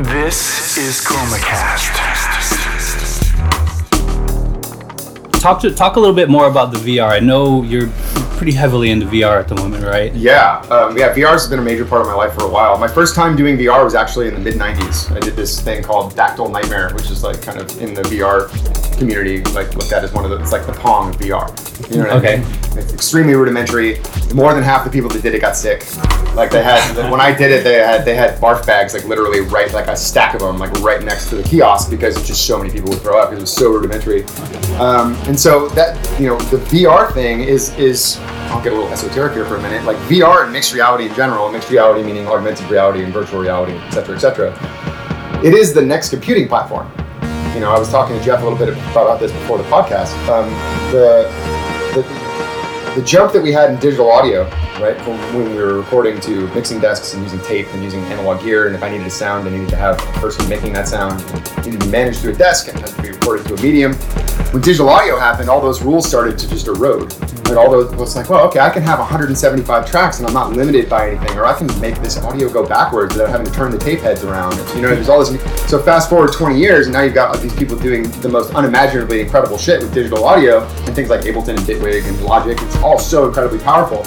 This 0.04 0.78
is 0.78 1.00
ChromaCast. 1.00 2.02
Talk 5.40 5.62
to 5.62 5.74
talk 5.74 5.96
a 5.96 6.00
little 6.00 6.16
bit 6.16 6.30
more 6.30 6.48
about 6.48 6.74
the 6.74 6.80
VR. 6.80 7.10
I 7.10 7.20
know 7.22 7.64
you're 7.64 7.90
pretty 8.44 8.58
heavily 8.58 8.90
into 8.90 9.06
VR 9.06 9.40
at 9.40 9.48
the 9.48 9.56
moment, 9.56 9.86
right? 9.86 10.14
Yeah, 10.14 10.58
um, 10.70 10.98
yeah. 10.98 11.14
VR 11.14 11.32
has 11.32 11.48
been 11.48 11.60
a 11.60 11.62
major 11.62 11.86
part 11.86 12.02
of 12.02 12.08
my 12.08 12.14
life 12.14 12.34
for 12.34 12.44
a 12.44 12.50
while. 12.50 12.78
My 12.78 12.90
first 12.90 13.16
time 13.16 13.38
doing 13.38 13.56
VR 13.56 13.86
was 13.86 13.96
actually 13.96 14.28
in 14.28 14.34
the 14.34 14.40
mid 14.42 14.56
'90s. 14.56 15.16
I 15.16 15.20
did 15.22 15.38
this 15.38 15.62
thing 15.62 15.82
called 15.82 16.14
Dactyl 16.14 16.52
Nightmare, 16.52 16.94
which 16.94 17.10
is 17.10 17.24
like 17.24 17.42
kind 17.42 17.58
of 17.58 17.82
in 17.82 17.94
the 17.94 18.02
VR 18.02 18.50
community, 18.98 19.42
like 19.52 19.74
looked 19.76 19.94
at 19.94 20.04
as 20.04 20.12
one 20.12 20.26
of 20.26 20.32
the. 20.32 20.42
It's 20.42 20.52
like 20.52 20.66
the 20.66 20.74
Pong 20.74 21.12
of 21.12 21.22
VR. 21.22 21.63
You 21.90 22.04
know 22.04 22.10
Okay. 22.12 22.36
I 22.36 22.38
mean? 22.38 22.48
It's 22.78 22.94
extremely 22.94 23.34
rudimentary. 23.36 24.00
More 24.34 24.54
than 24.54 24.64
half 24.64 24.84
the 24.84 24.90
people 24.90 25.10
that 25.12 25.22
did 25.22 25.36
it 25.36 25.42
got 25.42 25.56
sick. 25.56 25.86
Like 26.36 26.50
they 26.50 26.64
had 26.64 27.12
when 27.12 27.22
I 27.22 27.34
did 27.34 27.52
it, 27.52 27.64
they 27.64 27.76
had 27.76 28.04
they 28.06 28.16
had 28.16 28.40
barf 28.40 28.66
bags 28.66 28.94
like 28.94 29.06
literally 29.06 29.42
right 29.42 29.72
like 29.74 29.88
a 29.88 29.96
stack 29.96 30.34
of 30.34 30.42
them 30.42 30.58
like 30.58 30.72
right 30.82 31.04
next 31.04 31.30
to 31.30 31.36
the 31.36 31.44
kiosk 31.44 31.90
because 31.92 32.18
it's 32.18 32.28
just 32.28 32.48
so 32.48 32.58
many 32.58 32.72
people 32.72 32.90
would 32.90 33.02
throw 33.02 33.20
up 33.20 33.30
because 33.30 33.40
it 33.40 33.44
was 33.44 33.54
so 33.54 33.72
rudimentary. 33.72 34.24
Um, 34.80 35.14
and 35.28 35.40
so 35.40 35.70
that 35.70 35.98
you 36.20 36.28
know 36.28 36.38
the 36.40 36.58
VR 36.58 37.14
thing 37.14 37.42
is 37.42 37.76
is 37.78 38.18
I'll 38.50 38.64
get 38.64 38.74
a 38.74 38.76
little 38.76 38.92
esoteric 38.92 39.34
here 39.34 39.46
for 39.46 39.58
a 39.58 39.62
minute. 39.62 39.84
Like 39.84 39.98
VR 40.10 40.44
and 40.44 40.52
mixed 40.54 40.74
reality 40.74 41.08
in 41.08 41.14
general, 41.16 41.52
mixed 41.52 41.70
reality 41.70 42.04
meaning 42.04 42.28
augmented 42.28 42.70
reality 42.70 43.04
and 43.04 43.14
virtual 43.14 43.40
reality, 43.40 43.74
et 43.74 43.92
cetera, 43.92 44.16
et 44.16 44.20
cetera. 44.20 45.44
It 45.44 45.54
is 45.54 45.74
the 45.74 45.82
next 45.82 46.10
computing 46.10 46.48
platform. 46.48 46.90
You 47.54 47.60
know, 47.60 47.70
I 47.72 47.78
was 47.78 47.90
talking 47.90 48.18
to 48.18 48.24
Jeff 48.24 48.42
a 48.42 48.44
little 48.44 48.58
bit 48.58 48.70
about 48.92 49.20
this 49.20 49.32
before 49.32 49.60
the 49.60 49.64
podcast. 49.66 50.12
Um, 50.28 50.50
the, 50.92 51.28
the 51.94 52.34
the 52.96 53.02
jump 53.02 53.34
that 53.34 53.42
we 53.42 53.52
had 53.52 53.72
in 53.72 53.80
digital 53.80 54.12
audio, 54.12 54.44
right, 54.80 54.96
from 55.02 55.18
when 55.34 55.50
we 55.50 55.56
were 55.56 55.80
recording 55.80 56.20
to 56.22 56.48
mixing 56.54 56.80
desks 56.80 57.16
and 57.16 57.24
using 57.24 57.40
tape 57.42 57.66
and 57.74 57.84
using 57.84 58.02
analog 58.04 58.44
gear, 58.44 58.68
and 58.68 58.76
if 58.76 58.84
I 58.84 58.90
needed 58.90 59.08
a 59.08 59.10
sound, 59.10 59.48
I 59.48 59.52
needed 59.52 59.70
to 59.70 59.76
have 59.78 60.00
a 60.00 60.20
person 60.20 60.48
making 60.48 60.74
that 60.74 60.88
sound. 60.88 61.20
It 61.22 61.66
needed 61.66 61.80
to 61.80 61.86
be 61.88 61.92
managed 61.92 62.20
through 62.20 62.34
a 62.34 62.36
desk 62.36 62.68
and 62.68 62.78
it 62.78 62.82
had 62.82 62.96
to 62.96 63.02
be 63.02 63.10
recorded 63.10 63.48
to 63.48 63.56
a 63.56 63.62
medium. 63.64 63.94
When 64.54 64.62
digital 64.62 64.88
audio 64.90 65.18
happened, 65.18 65.50
all 65.50 65.60
those 65.60 65.82
rules 65.82 66.08
started 66.08 66.38
to 66.38 66.48
just 66.48 66.68
erode. 66.68 67.12
And 67.48 67.58
all 67.58 67.72
those, 67.72 67.92
it's 68.00 68.16
like, 68.16 68.30
well, 68.30 68.46
okay, 68.50 68.60
I 68.60 68.70
can 68.70 68.84
have 68.84 69.00
175 69.00 69.90
tracks 69.90 70.20
and 70.20 70.28
I'm 70.28 70.34
not 70.36 70.52
limited 70.52 70.88
by 70.88 71.10
anything, 71.10 71.40
or 71.40 71.46
I 71.46 71.58
can 71.58 71.66
make 71.82 71.96
this 72.04 72.20
audio 72.20 72.48
go 72.52 72.64
backwards 72.64 73.16
without 73.16 73.30
having 73.30 73.48
to 73.48 73.52
turn 73.52 73.72
the 73.72 73.80
tape 73.80 74.02
heads 74.02 74.24
around. 74.24 74.56
You 74.76 74.84
know, 74.84 74.90
there's 74.94 75.10
all 75.10 75.26
this. 75.26 75.42
So 75.68 75.82
fast 75.82 76.08
forward 76.08 76.34
20 76.34 76.56
years, 76.56 76.86
and 76.86 76.94
now 76.94 77.02
you've 77.02 77.16
got 77.16 77.36
these 77.42 77.56
people 77.56 77.80
doing 77.80 78.04
the 78.22 78.30
most 78.30 78.54
unimaginably 78.54 79.22
incredible 79.22 79.58
shit 79.58 79.82
with 79.82 79.92
digital 79.92 80.24
audio 80.24 80.62
and 80.62 80.94
things 80.94 81.10
like 81.10 81.22
Ableton 81.22 81.58
and 81.58 81.60
Bitwig 81.62 82.08
and 82.08 82.22
Logic. 82.22 82.56
It's 82.62 82.78
all 82.78 83.00
so 83.00 83.26
incredibly 83.26 83.58
powerful. 83.58 84.04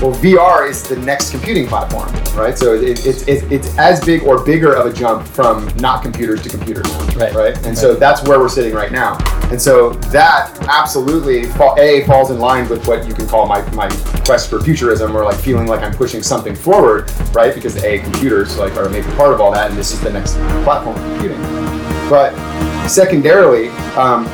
Well, 0.00 0.18
VR 0.22 0.70
is 0.70 0.82
the 0.88 0.96
next 0.96 1.32
computing 1.32 1.66
platform, 1.66 2.10
right? 2.34 2.56
So 2.56 2.72
it, 2.72 3.04
it's 3.04 3.28
it's 3.28 3.42
it's 3.52 3.76
as 3.76 4.02
big 4.02 4.22
or 4.22 4.42
bigger 4.42 4.72
of 4.72 4.86
a 4.86 4.92
jump 4.92 5.26
from 5.28 5.68
not 5.76 6.02
computers 6.02 6.42
to 6.44 6.48
computers, 6.48 6.90
Right. 7.14 7.34
Right, 7.34 7.66
and 7.66 7.76
so 7.76 7.94
that's 7.94 8.26
where 8.26 8.40
we're 8.40 8.48
sitting 8.48 8.72
right 8.72 8.90
now. 8.90 9.18
And 9.52 9.60
so 9.60 9.90
that 10.10 10.50
absolutely 10.68 11.44
fa- 11.44 11.74
a 11.78 12.04
falls 12.06 12.30
in 12.30 12.38
line 12.38 12.66
with 12.70 12.88
what 12.88 13.06
you 13.06 13.12
can 13.12 13.28
call 13.28 13.46
my 13.46 13.60
my 13.72 13.88
quest 14.24 14.48
for 14.48 14.60
futurism, 14.62 15.14
or 15.14 15.24
like 15.26 15.36
feeling 15.38 15.66
like 15.66 15.82
I'm 15.82 15.92
pushing 15.92 16.22
something 16.22 16.54
forward, 16.54 17.10
right? 17.34 17.54
Because 17.54 17.76
a 17.84 17.98
computers 17.98 18.56
like 18.56 18.74
are 18.76 18.84
a 18.86 18.90
major 18.90 19.14
part 19.14 19.34
of 19.34 19.42
all 19.42 19.52
that, 19.52 19.68
and 19.70 19.78
this 19.78 19.92
is 19.92 20.00
the 20.00 20.10
next 20.10 20.36
platform 20.64 20.96
for 20.96 21.02
computing. 21.02 21.38
But 22.08 22.32
secondarily, 22.88 23.68
um, 23.96 24.26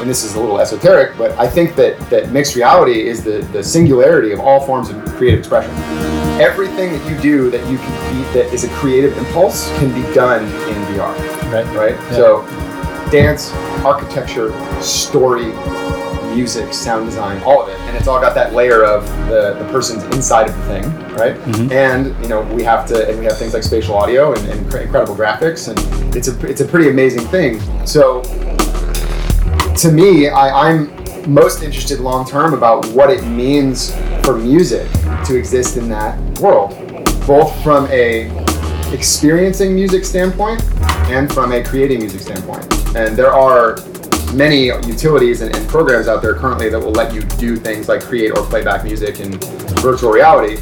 and 0.00 0.08
this 0.08 0.22
is 0.22 0.34
a 0.34 0.40
little 0.40 0.60
esoteric, 0.60 1.16
but 1.16 1.30
I 1.38 1.48
think 1.48 1.74
that, 1.76 1.98
that 2.10 2.30
mixed 2.30 2.54
reality 2.54 3.08
is 3.08 3.24
the, 3.24 3.38
the 3.52 3.64
singularity 3.64 4.32
of 4.32 4.38
all 4.38 4.60
forms 4.60 4.90
of 4.90 5.02
creative 5.16 5.40
expression. 5.40 5.72
Everything 6.40 6.92
that 6.92 7.10
you 7.10 7.18
do 7.20 7.50
that 7.50 7.68
you 7.70 7.78
can 7.78 8.16
be, 8.16 8.22
that 8.34 8.52
is 8.54 8.62
a 8.64 8.68
creative 8.74 9.16
impulse 9.18 9.68
can 9.78 9.88
be 9.92 10.02
done 10.14 10.44
in 10.44 10.76
VR, 10.94 11.16
Right. 11.52 11.66
right? 11.74 11.94
Yeah. 11.94 12.10
So, 12.12 12.67
dance, 13.10 13.52
architecture, 13.84 14.52
story, 14.80 15.52
music, 16.34 16.72
sound 16.72 17.06
design, 17.06 17.42
all 17.42 17.62
of 17.62 17.68
it, 17.68 17.78
and 17.80 17.96
it's 17.96 18.06
all 18.06 18.20
got 18.20 18.34
that 18.34 18.52
layer 18.52 18.84
of 18.84 19.06
the, 19.28 19.54
the 19.54 19.68
person's 19.72 20.04
inside 20.14 20.48
of 20.48 20.56
the 20.56 20.62
thing, 20.64 20.84
right? 21.14 21.36
Mm-hmm. 21.36 21.72
And 21.72 22.22
you 22.22 22.28
know 22.28 22.42
we 22.54 22.62
have 22.62 22.86
to, 22.88 23.08
and 23.08 23.18
we 23.18 23.24
have 23.24 23.38
things 23.38 23.54
like 23.54 23.62
spatial 23.62 23.94
audio 23.94 24.34
and, 24.34 24.46
and 24.48 24.60
incredible 24.72 25.16
graphics, 25.16 25.68
and 25.68 26.16
it's 26.16 26.28
a 26.28 26.46
it's 26.46 26.60
a 26.60 26.66
pretty 26.66 26.90
amazing 26.90 27.26
thing. 27.28 27.60
So 27.86 28.22
to 29.76 29.92
me, 29.92 30.28
I, 30.28 30.70
I'm 30.70 30.94
most 31.32 31.62
interested 31.62 32.00
long 32.00 32.26
term 32.26 32.54
about 32.54 32.86
what 32.86 33.10
it 33.10 33.24
means 33.26 33.94
for 34.24 34.36
music 34.36 34.90
to 35.24 35.36
exist 35.36 35.76
in 35.76 35.88
that 35.88 36.18
world, 36.40 36.70
both 37.26 37.62
from 37.62 37.86
a 37.88 38.30
experiencing 38.92 39.74
music 39.74 40.04
standpoint 40.04 40.62
and 41.10 41.32
from 41.32 41.52
a 41.52 41.62
creating 41.62 42.00
music 42.00 42.20
standpoint. 42.20 42.77
And 42.96 43.16
there 43.16 43.32
are 43.32 43.76
many 44.34 44.66
utilities 44.66 45.40
and, 45.40 45.54
and 45.56 45.68
programs 45.68 46.06
out 46.06 46.20
there 46.22 46.34
currently 46.34 46.68
that 46.68 46.78
will 46.78 46.92
let 46.92 47.14
you 47.14 47.22
do 47.22 47.56
things 47.56 47.88
like 47.88 48.02
create 48.02 48.30
or 48.30 48.44
play 48.44 48.62
back 48.62 48.84
music 48.84 49.20
in 49.20 49.32
virtual 49.80 50.10
reality. 50.10 50.58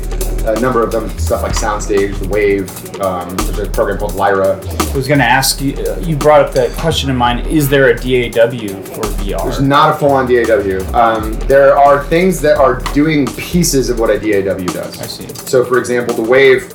A 0.47 0.61
number 0.61 0.81
of 0.85 0.93
them, 0.93 1.09
stuff 1.19 1.43
like 1.43 1.55
Soundstage, 1.55 2.17
the 2.21 2.29
Wave. 2.29 2.71
Um, 3.01 3.37
there's 3.37 3.59
a 3.59 3.71
program 3.71 3.99
called 3.99 4.15
Lyra. 4.15 4.57
I 4.65 4.97
was 4.97 5.09
going 5.09 5.19
to 5.19 5.25
ask 5.25 5.61
you. 5.61 5.75
uh, 5.75 5.99
You 5.99 6.15
brought 6.17 6.41
up 6.41 6.55
that 6.55 6.71
question 6.79 7.11
in 7.11 7.17
mind. 7.17 7.49
Is 7.49 7.69
there 7.69 7.89
a 7.89 7.95
DAW 7.95 8.81
for 8.85 9.03
VR? 9.19 9.43
There's 9.43 9.61
not 9.61 9.97
a 9.97 9.99
full-on 9.99 10.27
DAW. 10.29 10.89
Um, 10.97 11.33
there 11.49 11.77
are 11.77 12.05
things 12.05 12.41
that 12.43 12.59
are 12.59 12.79
doing 12.95 13.27
pieces 13.27 13.91
of 13.91 13.99
what 13.99 14.09
a 14.11 14.21
DAW 14.21 14.55
does. 14.73 15.01
I 15.01 15.07
see. 15.07 15.27
So, 15.49 15.65
for 15.65 15.79
example, 15.79 16.15
the 16.15 16.23
Wave 16.31 16.73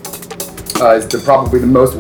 uh, 0.82 0.96
is 0.96 1.08
the, 1.08 1.22
probably 1.24 1.62
the 1.62 1.68
most 1.68 1.96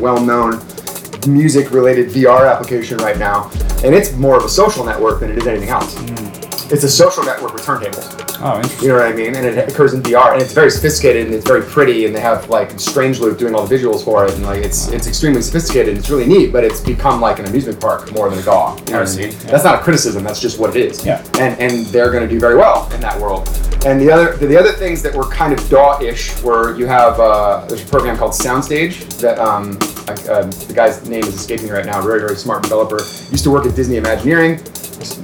well-known 1.25 1.37
music-related 1.37 2.09
VR 2.09 2.51
application 2.51 2.97
right 2.97 3.17
now, 3.17 3.49
and 3.83 3.93
it's 3.95 4.13
more 4.13 4.37
of 4.37 4.43
a 4.43 4.49
social 4.49 4.83
network 4.83 5.19
than 5.19 5.31
it 5.31 5.37
is 5.37 5.47
anything 5.47 5.69
else. 5.69 5.95
It's 6.71 6.83
a 6.85 6.89
social 6.89 7.23
network 7.23 7.53
with 7.53 7.63
turntables. 7.63 8.17
Oh, 8.43 8.55
interesting. 8.55 8.83
You 8.83 8.87
know 8.93 8.95
what 8.99 9.07
I 9.07 9.13
mean? 9.13 9.35
And 9.35 9.45
it 9.45 9.69
occurs 9.69 9.93
in 9.93 10.01
VR, 10.01 10.31
and 10.33 10.41
it's 10.41 10.53
very 10.53 10.71
sophisticated 10.71 11.25
and 11.27 11.35
it's 11.35 11.45
very 11.45 11.61
pretty, 11.61 12.05
and 12.05 12.15
they 12.15 12.21
have 12.21 12.49
like 12.49 12.79
Strange 12.79 13.19
Loop 13.19 13.37
doing 13.37 13.53
all 13.53 13.67
the 13.67 13.75
visuals 13.75 14.03
for 14.05 14.25
it, 14.25 14.33
and 14.33 14.43
like 14.43 14.63
it's 14.63 14.87
it's 14.87 15.05
extremely 15.05 15.41
sophisticated. 15.41 15.89
and 15.89 15.97
It's 15.97 16.09
really 16.09 16.25
neat, 16.25 16.51
but 16.53 16.63
it's 16.63 16.79
become 16.79 17.19
like 17.21 17.39
an 17.39 17.45
amusement 17.45 17.79
park 17.81 18.11
more 18.13 18.29
than 18.29 18.39
a 18.39 18.41
DAW. 18.41 18.77
You 18.87 18.93
know 18.93 18.99
what 19.01 19.09
I 19.09 19.15
mean? 19.17 19.31
yeah. 19.31 19.37
That's 19.51 19.63
not 19.65 19.75
a 19.75 19.83
criticism. 19.83 20.23
That's 20.23 20.39
just 20.39 20.59
what 20.59 20.75
it 20.75 20.77
is. 20.91 21.05
Yeah. 21.05 21.21
And 21.39 21.59
and 21.59 21.85
they're 21.87 22.09
going 22.09 22.23
to 22.23 22.29
do 22.29 22.39
very 22.39 22.55
well 22.55 22.89
in 22.93 23.01
that 23.01 23.19
world. 23.19 23.47
And 23.85 23.99
the 23.99 24.09
other 24.09 24.37
the 24.37 24.57
other 24.57 24.71
things 24.71 25.01
that 25.03 25.13
were 25.13 25.25
kind 25.25 25.51
of 25.53 25.69
DAW-ish 25.69 26.41
were 26.41 26.75
you 26.77 26.85
have 26.87 27.19
uh, 27.19 27.65
there's 27.67 27.83
a 27.83 27.87
program 27.87 28.17
called 28.17 28.31
Soundstage 28.31 29.19
that 29.19 29.37
um, 29.39 29.77
Uh, 30.07 30.43
the 30.43 30.73
guy's 30.73 31.07
name 31.07 31.23
is 31.23 31.35
escaping 31.35 31.65
me 31.65 31.71
right 31.71 31.85
now. 31.85 32.01
Very 32.01 32.19
very 32.19 32.35
smart 32.35 32.63
developer. 32.63 32.97
Used 33.31 33.43
to 33.43 33.51
work 33.51 33.65
at 33.65 33.75
Disney 33.75 33.97
Imagineering 33.97 34.59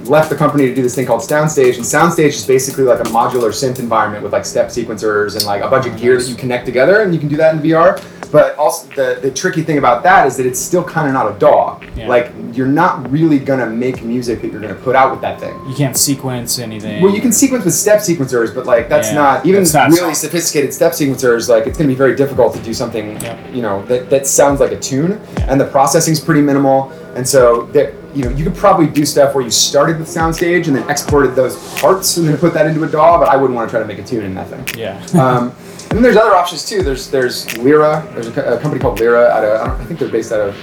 left 0.04 0.30
the 0.30 0.36
company 0.36 0.66
to 0.66 0.74
do 0.74 0.82
this 0.82 0.94
thing 0.94 1.06
called 1.06 1.20
Soundstage, 1.20 1.76
and 1.76 1.84
Soundstage 1.84 2.28
is 2.28 2.46
basically 2.46 2.84
like 2.84 3.00
a 3.00 3.04
modular 3.04 3.50
synth 3.50 3.78
environment 3.78 4.22
with 4.22 4.32
like 4.32 4.44
step 4.44 4.68
sequencers 4.68 5.36
and 5.36 5.44
like 5.44 5.62
a 5.62 5.68
bunch 5.68 5.86
of 5.86 5.96
gear 5.96 6.18
that 6.18 6.28
you 6.28 6.34
connect 6.34 6.66
together, 6.66 7.02
and 7.02 7.14
you 7.14 7.20
can 7.20 7.28
do 7.28 7.36
that 7.36 7.54
in 7.54 7.60
VR. 7.60 8.02
But 8.30 8.56
also 8.56 8.86
the, 8.94 9.18
the 9.22 9.30
tricky 9.30 9.62
thing 9.62 9.78
about 9.78 10.02
that 10.02 10.26
is 10.26 10.36
that 10.36 10.46
it's 10.46 10.58
still 10.60 10.84
kind 10.84 11.06
of 11.08 11.14
not 11.14 11.34
a 11.34 11.38
DAW. 11.38 11.80
Yeah. 11.96 12.08
Like 12.08 12.32
you're 12.52 12.66
not 12.66 13.10
really 13.10 13.38
gonna 13.38 13.66
make 13.66 14.02
music 14.02 14.42
that 14.42 14.52
you're 14.52 14.60
gonna 14.60 14.74
put 14.74 14.94
out 14.94 15.10
with 15.10 15.20
that 15.22 15.40
thing. 15.40 15.54
You 15.68 15.74
can't 15.74 15.96
sequence 15.96 16.58
anything. 16.58 17.02
Well, 17.02 17.14
you 17.14 17.20
can 17.20 17.32
sequence 17.32 17.64
with 17.64 17.74
step 17.74 18.00
sequencers, 18.00 18.54
but 18.54 18.66
like 18.66 18.88
that's 18.88 19.08
Yeah, 19.08 19.14
not 19.14 19.46
even 19.46 19.60
that's 19.62 19.74
not 19.74 19.88
really 19.90 20.14
soft. 20.14 20.20
sophisticated 20.20 20.74
step 20.74 20.92
sequencers. 20.92 21.48
Like 21.48 21.66
it's 21.66 21.78
gonna 21.78 21.88
be 21.88 21.94
very 21.94 22.14
difficult 22.14 22.54
to 22.54 22.60
do 22.62 22.74
something, 22.74 23.20
Yeah. 23.20 23.38
you 23.50 23.62
know, 23.62 23.84
that, 23.86 24.10
that 24.10 24.26
sounds 24.26 24.60
like 24.60 24.72
a 24.72 24.78
tune, 24.78 25.20
and 25.48 25.60
the 25.60 25.66
processing's 25.66 26.20
pretty 26.20 26.42
minimal. 26.42 26.92
And 27.16 27.26
so 27.26 27.62
that 27.72 27.94
you 28.14 28.24
know 28.24 28.30
you 28.30 28.44
could 28.44 28.54
probably 28.54 28.86
do 28.86 29.04
stuff 29.04 29.34
where 29.34 29.42
you 29.42 29.50
started 29.50 29.98
with 29.98 30.08
Soundstage 30.08 30.66
and 30.68 30.76
then 30.76 30.88
exported 30.88 31.34
those 31.34 31.56
parts 31.80 32.16
and 32.18 32.28
then 32.28 32.36
put 32.36 32.52
that 32.54 32.66
into 32.66 32.84
a 32.84 32.88
DAW. 32.88 33.18
But 33.18 33.28
I 33.28 33.36
wouldn't 33.36 33.56
want 33.56 33.68
to 33.68 33.72
try 33.72 33.80
to 33.80 33.86
make 33.86 33.98
a 33.98 34.04
tune 34.04 34.24
in 34.24 34.34
that 34.34 34.48
thing. 34.48 34.64
Yeah. 34.78 35.00
Um, 35.20 35.52
and 35.90 35.96
then 35.96 36.02
there's 36.02 36.16
other 36.16 36.34
options 36.34 36.64
too. 36.66 36.82
There's 36.82 37.10
there's 37.10 37.56
Lyra. 37.56 38.06
There's 38.12 38.28
a, 38.36 38.56
a 38.56 38.60
company 38.60 38.80
called 38.80 39.00
Lyra. 39.00 39.26
Out 39.28 39.44
of, 39.44 39.60
I, 39.60 39.66
don't, 39.66 39.80
I 39.80 39.84
think 39.84 39.98
they're 39.98 40.08
based 40.10 40.32
out 40.32 40.40
of 40.40 40.54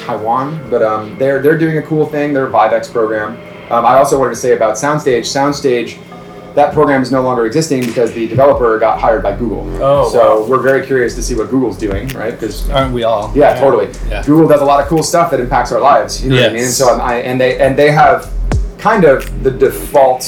Taiwan, 0.00 0.68
but 0.68 0.82
um, 0.82 1.16
they're 1.18 1.40
they're 1.40 1.58
doing 1.58 1.78
a 1.78 1.82
cool 1.82 2.06
thing. 2.06 2.32
They're 2.32 2.48
Vive 2.48 2.72
X 2.72 2.88
program. 2.90 3.32
Um, 3.70 3.86
I 3.86 3.94
also 3.94 4.18
wanted 4.18 4.30
to 4.34 4.40
say 4.40 4.54
about 4.54 4.74
Soundstage. 4.74 5.20
Soundstage, 5.20 5.98
that 6.54 6.74
program 6.74 7.02
is 7.02 7.10
no 7.10 7.22
longer 7.22 7.46
existing 7.46 7.86
because 7.86 8.12
the 8.12 8.28
developer 8.28 8.78
got 8.78 9.00
hired 9.00 9.22
by 9.22 9.36
Google. 9.36 9.62
Oh, 9.82 10.10
so 10.10 10.42
wow. 10.42 10.48
we're 10.48 10.60
very 10.60 10.84
curious 10.84 11.14
to 11.14 11.22
see 11.22 11.34
what 11.34 11.50
Google's 11.50 11.78
doing, 11.78 12.08
right? 12.08 12.32
Because 12.32 12.68
Aren't 12.70 12.92
we 12.92 13.04
all? 13.04 13.32
yeah, 13.34 13.58
totally. 13.58 13.90
Yeah. 14.08 14.22
Google 14.24 14.48
does 14.48 14.60
a 14.60 14.64
lot 14.64 14.80
of 14.80 14.88
cool 14.88 15.02
stuff 15.02 15.30
that 15.30 15.40
impacts 15.40 15.72
our 15.72 15.80
lives. 15.80 16.22
You 16.22 16.30
know 16.30 16.36
what 16.36 16.50
I 16.50 16.52
mean? 16.52 16.64
And 16.64 16.72
so 16.72 16.92
I'm, 16.92 17.00
I 17.00 17.16
and 17.16 17.40
they 17.40 17.58
and 17.58 17.78
they 17.78 17.90
have 17.90 18.32
kind 18.78 19.04
of 19.04 19.42
the 19.42 19.50
default 19.50 20.24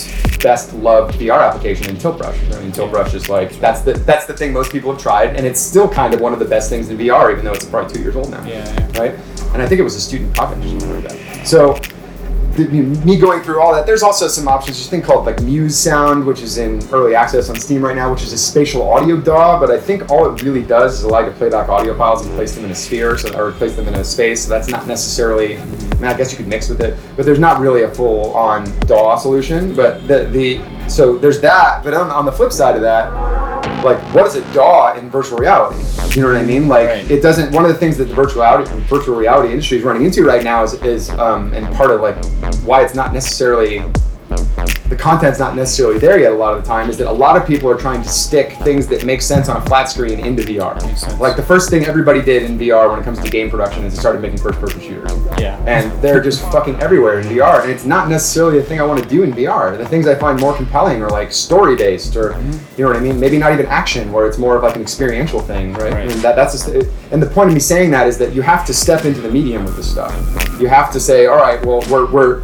best 0.46 0.72
loved 0.74 1.18
VR 1.18 1.40
application 1.48 1.90
in 1.90 1.96
Tilt 1.96 2.18
Brush. 2.18 2.38
I 2.52 2.60
mean, 2.60 2.70
Tilt 2.70 2.92
Brush 2.92 3.14
is 3.14 3.28
like 3.28 3.58
that's 3.58 3.80
the 3.80 3.94
that's 3.94 4.26
the 4.26 4.32
thing 4.32 4.52
most 4.52 4.70
people 4.70 4.92
have 4.92 5.02
tried, 5.02 5.34
and 5.34 5.44
it's 5.44 5.58
still 5.58 5.88
kind 5.88 6.14
of 6.14 6.20
one 6.20 6.32
of 6.32 6.38
the 6.38 6.44
best 6.44 6.70
things 6.70 6.88
in 6.88 6.96
VR, 6.96 7.32
even 7.32 7.44
though 7.44 7.52
it's 7.52 7.64
probably 7.64 7.92
two 7.92 8.00
years 8.00 8.14
old 8.14 8.30
now. 8.30 8.44
Yeah, 8.44 8.64
yeah. 8.64 9.00
Right. 9.00 9.14
And 9.52 9.60
I 9.60 9.66
think 9.66 9.80
it 9.80 9.82
was 9.82 9.96
a 9.96 10.00
student 10.00 10.32
project 10.36 10.64
or 10.64 10.68
something 10.68 10.94
like 10.94 11.08
that. 11.08 11.46
So. 11.48 11.80
Me 12.58 13.18
going 13.18 13.42
through 13.42 13.60
all 13.60 13.74
that. 13.74 13.86
There's 13.86 14.02
also 14.02 14.28
some 14.28 14.48
options. 14.48 14.78
There's 14.78 14.86
a 14.86 14.90
thing 14.90 15.02
called 15.02 15.26
like 15.26 15.42
Muse 15.42 15.78
Sound, 15.78 16.24
which 16.24 16.40
is 16.40 16.58
in 16.58 16.82
early 16.90 17.14
access 17.14 17.50
on 17.50 17.56
Steam 17.56 17.84
right 17.84 17.96
now, 17.96 18.10
which 18.10 18.22
is 18.22 18.32
a 18.32 18.38
spatial 18.38 18.88
audio 18.88 19.20
DAW. 19.20 19.60
But 19.60 19.70
I 19.70 19.78
think 19.78 20.10
all 20.10 20.32
it 20.32 20.42
really 20.42 20.62
does 20.62 20.98
is 20.98 21.02
allow 21.04 21.20
you 21.20 21.26
to 21.26 21.32
play 21.32 21.50
back 21.50 21.68
audio 21.68 21.96
files 21.96 22.24
and 22.24 22.34
place 22.34 22.54
them 22.54 22.64
in 22.64 22.70
a 22.70 22.74
sphere, 22.74 23.18
so 23.18 23.36
or 23.38 23.52
place 23.52 23.76
them 23.76 23.88
in 23.88 23.94
a 23.94 24.04
space. 24.04 24.44
So 24.44 24.50
that's 24.50 24.68
not 24.68 24.86
necessarily. 24.86 25.58
I 25.58 25.64
mean, 25.64 26.04
I 26.04 26.16
guess 26.16 26.30
you 26.30 26.38
could 26.38 26.48
mix 26.48 26.68
with 26.68 26.80
it, 26.80 26.96
but 27.16 27.26
there's 27.26 27.38
not 27.38 27.60
really 27.60 27.82
a 27.82 27.94
full-on 27.94 28.64
DAW 28.80 29.16
solution. 29.16 29.74
But 29.74 30.06
the 30.08 30.24
the 30.24 30.88
so 30.88 31.18
there's 31.18 31.40
that. 31.40 31.82
But 31.84 31.94
on, 31.94 32.10
on 32.10 32.24
the 32.24 32.32
flip 32.32 32.52
side 32.52 32.76
of 32.76 32.82
that, 32.82 33.12
like 33.86 33.98
what 34.14 34.26
is 34.26 34.34
a 34.34 34.42
DAW 34.52 34.94
in 34.98 35.08
virtual 35.08 35.38
reality? 35.38 35.82
You 36.14 36.22
know 36.22 36.28
what 36.28 36.36
I 36.36 36.44
mean? 36.44 36.68
Like 36.68 36.88
Right. 36.88 37.10
it 37.10 37.22
doesn't. 37.22 37.52
One 37.52 37.64
of 37.64 37.70
the 37.70 37.78
things 37.78 37.96
that 37.96 38.04
the 38.06 38.14
virtual 38.14 38.42
reality, 38.42 38.70
virtual 38.88 39.16
reality 39.16 39.50
industry 39.50 39.78
is 39.78 39.84
running 39.84 40.04
into 40.04 40.24
right 40.24 40.44
now 40.44 40.62
is 40.62 40.74
is 40.82 41.10
um, 41.10 41.52
and 41.54 41.74
part 41.74 41.90
of 41.90 42.00
like 42.00 42.16
why 42.64 42.82
it's 42.84 42.94
not 42.94 43.12
necessarily 43.14 43.82
the 44.88 44.96
content's 44.96 45.38
not 45.38 45.56
necessarily 45.56 45.98
there 45.98 46.20
yet 46.20 46.32
a 46.32 46.34
lot 46.34 46.56
of 46.56 46.62
the 46.62 46.68
time 46.68 46.88
is 46.88 46.96
that 46.98 47.08
a 47.08 47.12
lot 47.12 47.36
of 47.36 47.46
people 47.46 47.68
are 47.68 47.76
trying 47.76 48.02
to 48.02 48.08
stick 48.08 48.52
things 48.58 48.86
that 48.86 49.04
make 49.04 49.20
sense 49.20 49.48
on 49.48 49.56
a 49.56 49.66
flat 49.66 49.88
screen 49.88 50.20
into 50.20 50.42
VR. 50.42 50.76
Like 51.18 51.36
the 51.36 51.42
first 51.42 51.70
thing 51.70 51.84
everybody 51.84 52.22
did 52.22 52.44
in 52.44 52.58
VR 52.58 52.90
when 52.90 53.00
it 53.00 53.02
comes 53.02 53.18
to 53.20 53.30
game 53.30 53.50
production 53.50 53.84
is 53.84 53.94
they 53.94 54.00
started 54.00 54.22
making 54.22 54.38
first 54.38 54.60
person 54.60 54.80
shooters. 54.80 55.12
Yeah. 55.38 55.62
And 55.66 55.90
they're 56.02 56.22
just 56.22 56.42
fucking 56.52 56.76
everywhere 56.76 57.20
in 57.20 57.26
VR. 57.26 57.62
And 57.62 57.70
it's 57.70 57.84
not 57.84 58.08
necessarily 58.08 58.58
a 58.58 58.62
thing 58.62 58.80
I 58.80 58.84
want 58.84 59.02
to 59.02 59.08
do 59.08 59.22
in 59.22 59.32
VR. 59.32 59.76
The 59.76 59.86
things 59.88 60.06
I 60.06 60.14
find 60.14 60.40
more 60.40 60.56
compelling 60.56 61.02
are 61.02 61.10
like 61.10 61.32
story 61.32 61.74
based 61.74 62.16
or, 62.16 62.40
you 62.76 62.84
know 62.84 62.88
what 62.88 62.96
I 62.96 63.00
mean? 63.00 63.18
Maybe 63.18 63.38
not 63.38 63.52
even 63.52 63.66
action, 63.66 64.12
where 64.12 64.26
it's 64.26 64.38
more 64.38 64.56
of 64.56 64.62
like 64.62 64.76
an 64.76 64.82
experiential 64.82 65.40
thing, 65.40 65.72
right? 65.74 65.92
Right. 65.92 66.10
And 66.10 66.20
that, 66.22 66.36
that's 66.36 66.52
just, 66.52 66.68
it, 66.68 66.92
and 67.10 67.22
the 67.22 67.26
point 67.26 67.48
of 67.48 67.54
me 67.54 67.60
saying 67.60 67.90
that 67.90 68.06
is 68.06 68.18
that 68.18 68.34
you 68.34 68.42
have 68.42 68.64
to 68.66 68.74
step 68.74 69.04
into 69.04 69.20
the 69.20 69.30
medium 69.30 69.64
with 69.64 69.76
this 69.76 69.90
stuff. 69.90 70.14
You 70.60 70.68
have 70.68 70.92
to 70.92 71.00
say, 71.00 71.26
all 71.26 71.38
right, 71.38 71.64
well, 71.64 71.82
we're, 71.90 72.10
we're, 72.10 72.42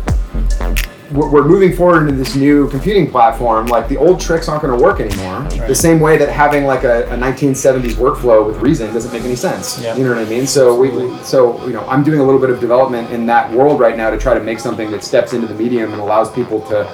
we're 1.13 1.29
we're 1.31 1.45
moving 1.45 1.73
forward 1.75 2.09
into 2.09 2.13
this 2.15 2.35
new 2.35 2.69
computing 2.71 3.11
platform. 3.11 3.67
Like 3.67 3.89
the 3.89 3.97
old 3.97 4.21
tricks 4.21 4.49
aren't 4.49 4.63
going 4.63 4.77
to 4.77 4.83
work 4.83 5.01
anymore. 5.01 5.43
The 5.69 5.75
same 5.75 6.01
way 6.01 6.17
that 6.19 6.29
having 6.29 6.65
like 6.65 6.85
a, 6.85 7.05
a 7.11 7.17
1970s 7.17 7.95
workflow 7.95 8.47
with 8.47 8.59
Reason 8.59 8.93
doesn't 8.93 9.13
make 9.13 9.23
any 9.25 9.37
sense. 9.37 9.81
Yeah. 9.81 9.97
You 9.97 10.05
know 10.05 10.11
what 10.11 10.19
I 10.27 10.29
mean? 10.29 10.47
So 10.47 10.75
we, 10.79 10.91
we- 10.91 11.17
so 11.23 11.65
you 11.67 11.73
know, 11.73 11.87
I'm 11.89 12.03
doing 12.03 12.21
a 12.21 12.25
little 12.25 12.41
bit 12.41 12.51
of 12.51 12.61
development 12.61 13.11
in 13.11 13.27
that 13.27 13.51
world 13.53 13.81
right 13.81 13.97
now 13.97 14.11
to 14.11 14.19
try 14.19 14.35
to 14.35 14.41
make 14.43 14.59
something 14.59 14.91
that 14.91 15.03
steps 15.05 15.33
into 15.33 15.47
the 15.47 15.55
medium 15.55 15.93
and 15.93 16.01
allows 16.01 16.31
people 16.33 16.61
to 16.69 16.85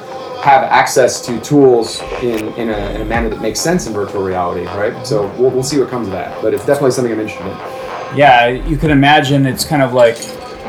have 0.43 0.63
access 0.63 1.21
to 1.27 1.41
tools 1.41 2.01
in, 2.23 2.47
in, 2.55 2.69
a, 2.71 2.91
in 2.95 3.01
a 3.01 3.05
manner 3.05 3.29
that 3.29 3.41
makes 3.41 3.61
sense 3.61 3.87
in 3.89 3.93
virtual 3.93 4.23
reality, 4.23 4.65
right? 4.67 5.05
So 5.07 5.27
we'll, 5.37 5.51
we'll 5.51 5.63
see 5.65 5.79
what 5.81 5.89
comes 5.91 6.07
of 6.07 6.13
that. 6.13 6.41
But 6.41 6.55
it's 6.55 6.65
definitely 6.65 6.93
something 6.93 7.13
I'm 7.13 7.19
interested 7.21 7.47
in. 7.47 8.17
Yeah, 8.17 8.47
you 8.47 8.77
can 8.79 8.91
imagine 8.91 9.45
it's 9.47 9.65
kind 9.65 9.83
of 9.83 9.93
like 9.95 10.17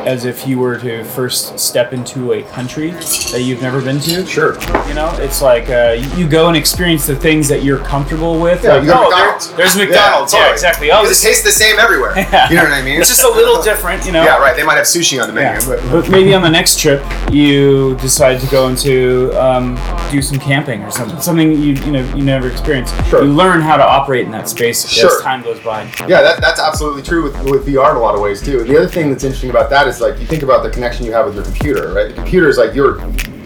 as 0.08 0.26
if 0.26 0.48
you 0.48 0.58
were 0.60 0.78
to 0.80 1.04
first 1.04 1.60
step 1.60 1.94
into 1.94 2.34
a 2.34 2.44
country 2.44 2.92
that 2.92 3.42
you've 3.44 3.62
never 3.62 3.82
been 3.82 4.00
to. 4.00 4.26
Sure. 4.26 4.54
You 4.88 4.94
know, 4.94 5.10
it's 5.20 5.42
like 5.42 5.70
uh, 5.70 5.98
you- 6.16 6.28
go 6.30 6.48
and 6.48 6.56
experience 6.56 7.08
the 7.08 7.16
things 7.16 7.48
that 7.48 7.64
you're 7.64 7.80
comfortable 7.80 8.40
with. 8.40 8.64
Yeah, 8.64 8.74
like, 8.76 8.84
you 8.84 8.90
go 8.90 8.94
oh, 8.98 9.10
there- 9.10 9.20
McDonald's. 9.32 9.54
there's 9.56 9.76
McDonald's. 9.78 10.34
Yeah, 10.34 10.40
totally. 10.40 10.54
exactly. 10.54 10.92
Oh, 10.92 11.04
It 11.04 11.10
this, 11.10 11.22
tastes 11.24 11.44
the 11.44 11.52
same 11.52 11.80
everywhere. 11.80 12.14
Yeah. 12.16 12.48
You 12.50 12.56
know 12.56 12.64
what 12.64 12.74
I 12.74 12.82
mean? 12.84 13.00
it's 13.00 13.10
just 13.10 13.24
a 13.24 13.30
little 13.30 13.62
different, 13.62 14.06
you 14.06 14.12
know. 14.12 14.24
Yeah, 14.24 14.38
right. 14.38 14.56
They 14.56 14.64
might 14.64 14.76
have 14.76 14.86
sushi 14.86 15.22
on 15.22 15.28
the 15.28 15.34
menu, 15.34 15.60
Yeah. 15.60 15.66
but 15.68 15.92
But 15.92 16.10
maybe 16.10 16.34
on 16.34 16.42
the 16.42 16.50
next 16.50 16.80
trip, 16.80 17.04
you 17.32 17.96
decide 17.98 18.40
to 18.42 18.48
go 18.48 18.68
into 18.70 19.32
um, 19.42 19.76
do 20.12 20.22
some 20.22 20.40
camping 20.40 20.82
or 20.84 20.92
something, 20.92 21.20
something 21.20 21.52
you 21.52 21.74
you 21.74 21.92
know 21.92 22.16
you 22.16 22.24
never 22.24 22.50
experienced. 22.50 22.94
Sure. 23.10 23.24
You 23.24 23.32
learn 23.32 23.62
how 23.62 23.78
to 23.78 23.84
operate 23.86 24.26
in 24.26 24.32
that 24.32 24.48
space 24.50 24.88
Sure. 24.88 25.10
as 25.18 25.22
time 25.22 25.44
goes 25.44 25.60
by. 25.60 25.84
Yeah, 26.08 26.22
that, 26.22 26.42
that's 26.42 26.60
absolutely 26.60 27.04
true 27.04 27.24
with, 27.24 27.36
with 27.44 27.66
VR 27.68 27.92
in 27.92 27.98
a 27.98 28.00
lot 28.00 28.16
of 28.16 28.22
ways 28.22 28.42
too. 28.42 28.60
And 28.62 28.70
the 28.70 28.78
other 28.78 28.88
thing 28.88 29.10
that's 29.10 29.24
interesting 29.24 29.50
about 29.50 29.70
that 29.70 29.88
is 29.90 30.02
like 30.02 30.20
you 30.20 30.26
think 30.26 30.44
about 30.44 30.64
the 30.64 30.70
connection 30.70 31.06
you 31.06 31.12
have 31.12 31.26
with 31.26 31.36
your 31.36 31.44
computer, 31.44 31.94
right? 31.94 32.08
The 32.10 32.14
computer 32.14 32.48
is 32.48 32.58
like 32.58 32.74
you're 32.74 33.02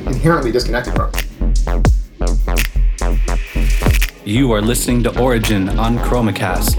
inherently 0.06 0.52
disconnected 0.52 0.94
from. 0.94 1.12
You 4.26 4.52
are 4.54 4.62
listening 4.62 5.04
to 5.04 5.20
Origin 5.20 5.70
on 5.78 5.98
Chromacast. 5.98 6.78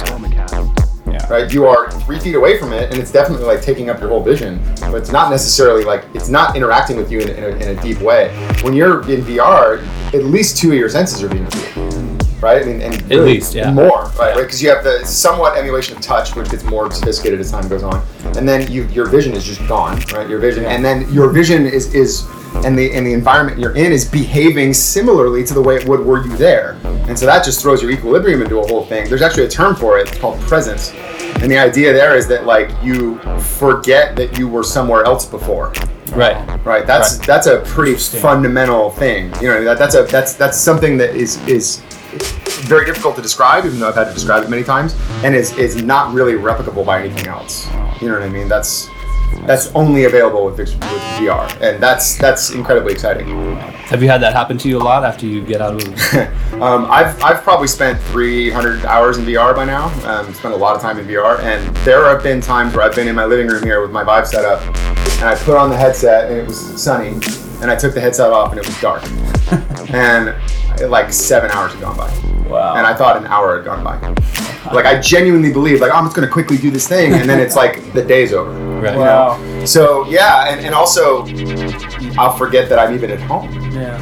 Yeah. 1.06 1.28
Right? 1.28 1.52
You 1.52 1.66
are 1.66 1.90
three 1.90 2.18
feet 2.18 2.35
away 2.35 2.59
from 2.59 2.73
it, 2.73 2.90
and 2.90 3.00
it's 3.00 3.12
definitely 3.12 3.47
like 3.47 3.61
taking 3.61 3.90
up 3.90 4.00
your 4.00 4.09
whole 4.09 4.23
vision. 4.23 4.61
but 4.80 4.94
it's 4.94 5.12
not 5.12 5.30
necessarily 5.30 5.85
like 5.85 6.04
it's 6.14 6.28
not 6.28 6.56
interacting 6.56 6.97
with 6.97 7.12
you 7.12 7.21
in, 7.21 7.28
in, 7.30 7.44
a, 7.44 7.49
in 7.49 7.78
a 7.78 7.83
deep 7.83 8.00
way. 8.00 8.28
When 8.62 8.73
you're 8.75 9.00
in 9.11 9.21
VR, 9.23 9.85
at 10.14 10.25
least 10.25 10.56
two 10.56 10.73
of 10.73 10.78
your 10.78 10.88
senses 10.88 11.23
are 11.23 11.28
being 11.28 11.44
revealed, 11.44 12.42
right? 12.42 12.62
I 12.62 12.64
mean, 12.64 12.80
and 12.80 12.94
At 13.12 13.21
least, 13.21 13.54
yeah. 13.54 13.73
more, 13.73 13.93
Oh, 14.16 14.21
right? 14.21 14.37
Because 14.37 14.62
you 14.62 14.68
have 14.71 14.85
the 14.85 15.04
somewhat 15.04 15.56
emulation 15.59 15.97
of 15.97 16.02
touch, 16.02 16.37
which 16.37 16.50
gets 16.50 16.62
more 16.64 16.90
sophisticated 16.90 17.40
as 17.40 17.50
time 17.50 17.68
goes 17.68 17.83
on, 17.83 18.04
and 18.37 18.49
then 18.49 18.71
you 18.71 18.85
your 18.87 19.06
vision 19.06 19.33
is 19.35 19.44
just 19.44 19.66
gone, 19.68 19.99
right? 20.12 20.28
Your 20.28 20.38
vision, 20.38 20.64
and 20.64 20.85
then 20.85 21.12
your 21.12 21.28
vision 21.30 21.66
is 21.66 21.92
is 21.94 22.26
and 22.64 22.78
the 22.78 22.92
and 22.92 23.04
the 23.04 23.12
environment 23.12 23.59
you're 23.59 23.76
in 23.76 23.90
is 23.90 24.04
behaving 24.09 24.73
similarly 24.73 25.42
to 25.44 25.54
the 25.54 25.61
way 25.62 25.75
it 25.76 25.88
would 25.88 26.00
were 26.00 26.25
you 26.25 26.37
there, 26.37 26.78
and 27.09 27.18
so 27.18 27.26
that 27.26 27.44
just 27.44 27.61
throws 27.61 27.83
your 27.83 27.90
equilibrium 27.90 28.42
into 28.42 28.59
a 28.61 28.66
whole 28.68 28.85
thing. 28.85 29.09
There's 29.09 29.23
actually 29.23 29.47
a 29.47 29.50
term 29.50 29.75
for 29.75 29.99
it. 29.99 30.09
It's 30.09 30.18
called 30.18 30.40
presence. 30.42 30.92
And 31.42 31.50
the 31.50 31.59
idea 31.59 31.92
there 31.92 32.16
is 32.16 32.28
that 32.28 32.47
like 32.47 32.71
you 32.83 33.18
forget 33.59 34.14
that 34.16 34.38
you 34.38 34.49
were 34.49 34.62
somewhere 34.62 35.04
else 35.04 35.26
before. 35.26 35.73
Right. 36.12 36.37
Right. 36.64 36.87
That's 36.87 37.18
Right. 37.18 37.26
that's 37.26 37.49
a 37.49 37.59
pretty 37.66 37.97
fundamental 37.97 38.90
thing. 38.90 39.33
You 39.42 39.49
know, 39.49 39.64
that, 39.64 39.78
that's 39.78 39.97
a 39.97 40.04
that's 40.04 40.35
that's 40.35 40.56
something 40.59 40.97
that 40.99 41.16
is 41.16 41.37
is 41.49 41.83
very 42.64 42.87
difficult 42.87 43.16
to 43.16 43.23
describe, 43.23 43.64
even 43.64 43.78
though 43.78 43.88
I've 43.88 43.94
had 43.94 44.09
to 44.09 44.14
describe 44.14 44.42
it 44.42 44.50
many 44.50 44.64
times, 44.64 44.97
and 45.23 45.35
is 45.35 45.56
is 45.59 45.83
not 45.83 46.14
really 46.14 46.35
replicable 46.35 46.85
by 46.85 47.00
anything 47.00 47.26
else. 47.26 47.66
You 48.00 48.09
know 48.09 48.14
what 48.14 48.23
I 48.23 48.28
mean? 48.28 48.49
That's 48.49 48.88
that's 49.47 49.66
only 49.75 50.04
available 50.04 50.44
with, 50.47 50.59
with 50.59 50.73
VR, 50.80 51.61
and 51.61 51.83
that's 51.83 52.16
that's 52.16 52.50
incredibly 52.50 52.92
exciting. 52.92 53.56
Have 53.56 54.02
you 54.02 54.09
had 54.09 54.23
that 54.23 54.33
happen 54.33 54.56
to 54.59 54.68
you 54.68 54.78
a 54.78 54.83
lot 54.83 55.04
after 55.04 55.26
you 55.26 55.42
get 55.42 55.61
out 55.61 55.83
of? 55.83 56.35
Um, 56.54 56.87
I've, 56.88 57.21
I've 57.21 57.42
probably 57.42 57.66
spent 57.66 58.00
300 58.00 58.85
hours 58.85 59.18
in 59.18 59.25
VR 59.25 59.56
by 59.56 59.64
now. 59.64 59.87
Um, 60.09 60.33
spent 60.33 60.54
a 60.54 60.56
lot 60.56 60.76
of 60.76 60.80
time 60.80 61.00
in 61.00 61.06
VR, 61.06 61.40
and 61.40 61.76
there 61.78 62.04
have 62.04 62.23
been 62.23 62.40
times 62.40 62.76
where 62.76 62.87
I've 62.87 62.94
been 62.94 63.09
in 63.09 63.16
my 63.16 63.25
living 63.25 63.49
room 63.49 63.64
here 63.64 63.83
with 63.83 63.90
my 63.90 64.04
Vive 64.04 64.28
setup, 64.28 64.62
and 65.18 65.25
I 65.25 65.35
put 65.35 65.56
on 65.56 65.68
the 65.68 65.76
headset 65.76 66.30
and 66.30 66.38
it 66.38 66.47
was 66.47 66.80
sunny, 66.80 67.14
and 67.61 67.73
I 67.73 67.75
took 67.75 67.92
the 67.92 68.00
headset 68.00 68.33
off 68.33 68.52
and 68.52 68.61
it 68.61 68.66
was 68.66 68.80
dark, 68.80 69.02
and 69.92 70.33
like 70.83 71.12
seven 71.12 71.50
hours 71.50 71.73
had 71.73 71.81
gone 71.81 71.97
by, 71.97 72.11
Wow. 72.49 72.75
and 72.76 72.87
I 72.87 72.95
thought 72.95 73.16
an 73.16 73.26
hour 73.26 73.57
had 73.57 73.64
gone 73.64 73.83
by. 73.85 73.99
Like 74.73 74.87
I 74.87 74.99
genuinely 74.99 75.52
believed, 75.52 75.81
like 75.83 75.93
oh, 75.93 75.97
I'm 75.97 76.04
just 76.04 76.16
gonna 76.16 76.28
quickly 76.28 76.57
do 76.57 76.71
this 76.71 76.88
thing, 76.88 77.12
and 77.12 77.28
then 77.28 77.38
it's 77.38 77.54
like 77.57 77.93
the 77.93 78.02
day's 78.02 78.33
over. 78.33 78.50
Right. 78.81 78.97
wow. 78.97 79.64
So 79.66 80.07
yeah, 80.09 80.49
and, 80.49 80.64
and 80.64 80.75
also 80.75 81.26
I'll 82.19 82.37
forget 82.37 82.69
that 82.71 82.78
I'm 82.78 82.95
even 82.95 83.11
at 83.11 83.21
home, 83.21 83.50
Yeah. 83.73 83.99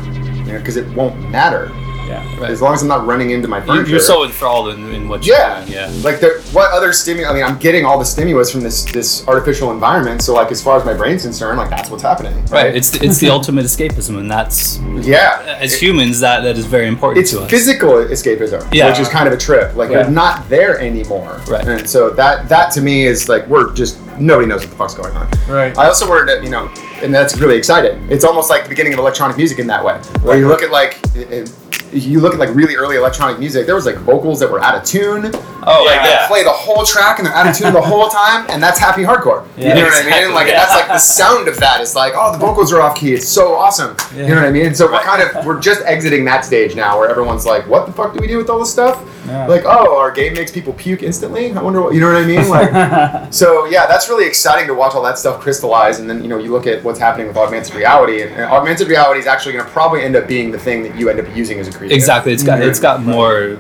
because 0.46 0.76
it 0.76 0.86
won't 0.94 1.18
matter 1.30 1.70
Yeah. 2.12 2.40
Right. 2.40 2.50
as 2.50 2.60
long 2.60 2.74
as 2.74 2.82
I'm 2.82 2.88
not 2.88 3.06
running 3.06 3.30
into 3.30 3.48
my 3.48 3.58
You- 3.58 3.66
furniture. 3.66 3.90
You're 3.92 4.00
so 4.00 4.24
enthralled 4.24 4.66
in, 4.74 4.92
in 4.94 5.08
what 5.08 5.24
you're 5.26 5.36
Yeah, 5.36 5.60
doing. 5.60 5.72
Yeah. 5.72 5.90
Like 6.08 6.20
the 6.20 6.30
what 6.52 6.70
other 6.72 6.92
stimulus? 6.92 7.30
I 7.30 7.34
mean, 7.34 7.44
I'm 7.44 7.58
getting 7.58 7.84
all 7.86 7.98
the 7.98 8.04
stimulus 8.04 8.50
from 8.50 8.60
this 8.60 8.84
this 8.98 9.26
artificial 9.28 9.70
environment. 9.70 10.20
So 10.22 10.34
like, 10.34 10.50
as 10.52 10.62
far 10.62 10.76
as 10.78 10.84
my 10.84 10.94
brain's 10.94 11.22
concerned, 11.22 11.58
like 11.58 11.70
that's 11.70 11.88
what's 11.90 12.02
happening. 12.02 12.34
Right. 12.46 12.74
It's 12.74 12.90
the, 12.90 13.04
it's 13.06 13.18
the 13.18 13.30
ultimate 13.30 13.64
escapism, 13.64 14.18
and 14.18 14.30
that's 14.30 14.78
yeah. 15.14 15.56
as 15.60 15.72
It- 15.74 15.80
humans 15.82 16.20
that 16.20 16.42
that 16.42 16.56
is 16.58 16.66
very 16.66 16.88
important 16.88 17.22
it's 17.22 17.30
to 17.32 17.40
us. 17.42 17.50
physical 17.50 17.92
escapism, 18.14 18.60
Yeah. 18.72 18.88
which 18.90 19.00
is 19.00 19.08
kind 19.08 19.26
of 19.28 19.32
a 19.32 19.38
trip. 19.38 19.74
Like 19.76 19.90
Yeah. 19.90 20.02
you're 20.02 20.10
not 20.10 20.48
there 20.48 20.78
anymore, 20.78 21.40
Right. 21.48 21.66
And 21.66 21.88
so 21.88 22.10
that 22.10 22.48
that 22.48 22.70
to 22.72 22.80
me 22.80 23.06
is 23.06 23.28
like 23.28 23.46
we're 23.46 23.72
just 23.72 23.98
nobody 24.18 24.46
knows 24.46 24.60
what 24.62 24.70
the 24.70 24.76
fuck's 24.76 24.94
going 24.94 25.14
on. 25.16 25.26
Right. 25.48 25.76
I 25.78 25.86
also 25.86 26.06
wanted 26.08 26.26
to, 26.36 26.44
you 26.44 26.50
know, 26.50 26.68
and 27.02 27.12
that's 27.14 27.36
really 27.38 27.56
exciting. 27.56 27.94
It's 28.10 28.24
almost 28.24 28.50
like 28.50 28.62
the 28.64 28.68
beginning 28.68 28.92
of 28.92 28.98
electronic 28.98 29.36
music 29.38 29.58
in 29.58 29.66
that 29.68 29.82
way, 29.84 29.94
where 30.22 30.36
you 30.38 30.46
look 30.48 30.62
at 30.62 30.70
like. 30.70 30.98
It, 31.16 31.30
it- 31.32 31.52
you 31.92 32.20
look 32.20 32.34
at 32.34 32.40
like 32.40 32.54
really 32.54 32.74
early 32.76 32.96
electronic 32.96 33.38
music. 33.38 33.66
There 33.66 33.74
was 33.74 33.86
like 33.86 33.96
vocals 33.96 34.40
that 34.40 34.50
were 34.50 34.60
out 34.60 34.74
of 34.74 34.84
tune. 34.84 35.30
Oh, 35.64 35.84
like 35.86 35.96
yeah. 35.96 36.22
they 36.22 36.26
play 36.26 36.42
the 36.42 36.50
whole 36.50 36.84
track 36.84 37.18
and 37.18 37.26
they're 37.26 37.34
out 37.34 37.46
of 37.46 37.56
tune 37.56 37.72
the 37.72 37.80
whole 37.80 38.08
time, 38.08 38.46
and 38.50 38.62
that's 38.62 38.78
happy 38.78 39.02
hardcore. 39.02 39.46
Yeah. 39.56 39.68
you 39.68 39.82
know 39.82 39.82
what 39.84 39.94
I 39.94 39.98
Exactly, 40.00 40.26
mean? 40.26 40.34
Like 40.34 40.48
yeah. 40.48 40.54
that's 40.64 40.74
like 40.74 40.88
the 40.88 40.98
sound 40.98 41.46
of 41.48 41.56
that 41.58 41.80
is 41.80 41.94
like, 41.94 42.14
oh, 42.16 42.32
the 42.32 42.38
vocals 42.38 42.72
are 42.72 42.80
off 42.80 42.96
key. 42.96 43.12
It's 43.14 43.28
so 43.28 43.54
awesome. 43.54 43.96
You 44.16 44.28
know 44.28 44.36
what 44.36 44.44
I 44.44 44.50
mean? 44.50 44.74
So 44.74 44.90
we're 44.90 45.00
kind 45.02 45.22
of 45.22 45.44
we're 45.46 45.60
just 45.60 45.82
exiting 45.82 46.24
that 46.24 46.44
stage 46.44 46.74
now, 46.74 46.98
where 46.98 47.08
everyone's 47.08 47.46
like, 47.46 47.66
what 47.68 47.86
the 47.86 47.92
fuck 47.92 48.12
do 48.14 48.20
we 48.20 48.26
do 48.26 48.38
with 48.38 48.50
all 48.50 48.58
this 48.58 48.72
stuff? 48.72 49.06
Like, 49.48 49.62
oh, 49.64 49.96
our 49.98 50.10
game 50.10 50.34
makes 50.34 50.50
people 50.50 50.72
puke 50.72 51.02
instantly. 51.02 51.52
I 51.52 51.62
wonder 51.62 51.80
what 51.80 51.94
you 51.94 52.00
know 52.00 52.12
what 52.12 52.20
I 52.22 52.26
mean? 52.26 52.48
Like, 52.48 53.32
so 53.32 53.66
yeah, 53.66 53.86
that's 53.86 54.08
really 54.08 54.26
exciting 54.26 54.66
to 54.66 54.74
watch 54.74 54.94
all 54.94 55.02
that 55.04 55.16
stuff 55.16 55.40
crystallize, 55.40 56.00
and 56.00 56.10
then 56.10 56.22
you 56.22 56.28
know 56.28 56.38
you 56.38 56.50
look 56.50 56.66
at 56.66 56.82
what's 56.82 56.98
happening 56.98 57.28
with 57.28 57.36
augmented 57.36 57.74
reality, 57.74 58.22
and, 58.22 58.32
and 58.32 58.44
augmented 58.50 58.88
reality 58.88 59.20
is 59.20 59.26
actually 59.26 59.52
going 59.52 59.64
to 59.64 59.70
probably 59.70 60.02
end 60.02 60.16
up 60.16 60.26
being 60.26 60.50
the 60.50 60.58
thing 60.58 60.82
that 60.82 60.96
you 60.96 61.08
end 61.08 61.20
up 61.20 61.36
using 61.36 61.60
as 61.60 61.68
a 61.68 61.72
creator. 61.82 61.94
Exactly. 61.94 62.32
It's 62.32 62.42
got 62.42 62.60
it's 62.62 62.80
got 62.80 63.02
more 63.02 63.58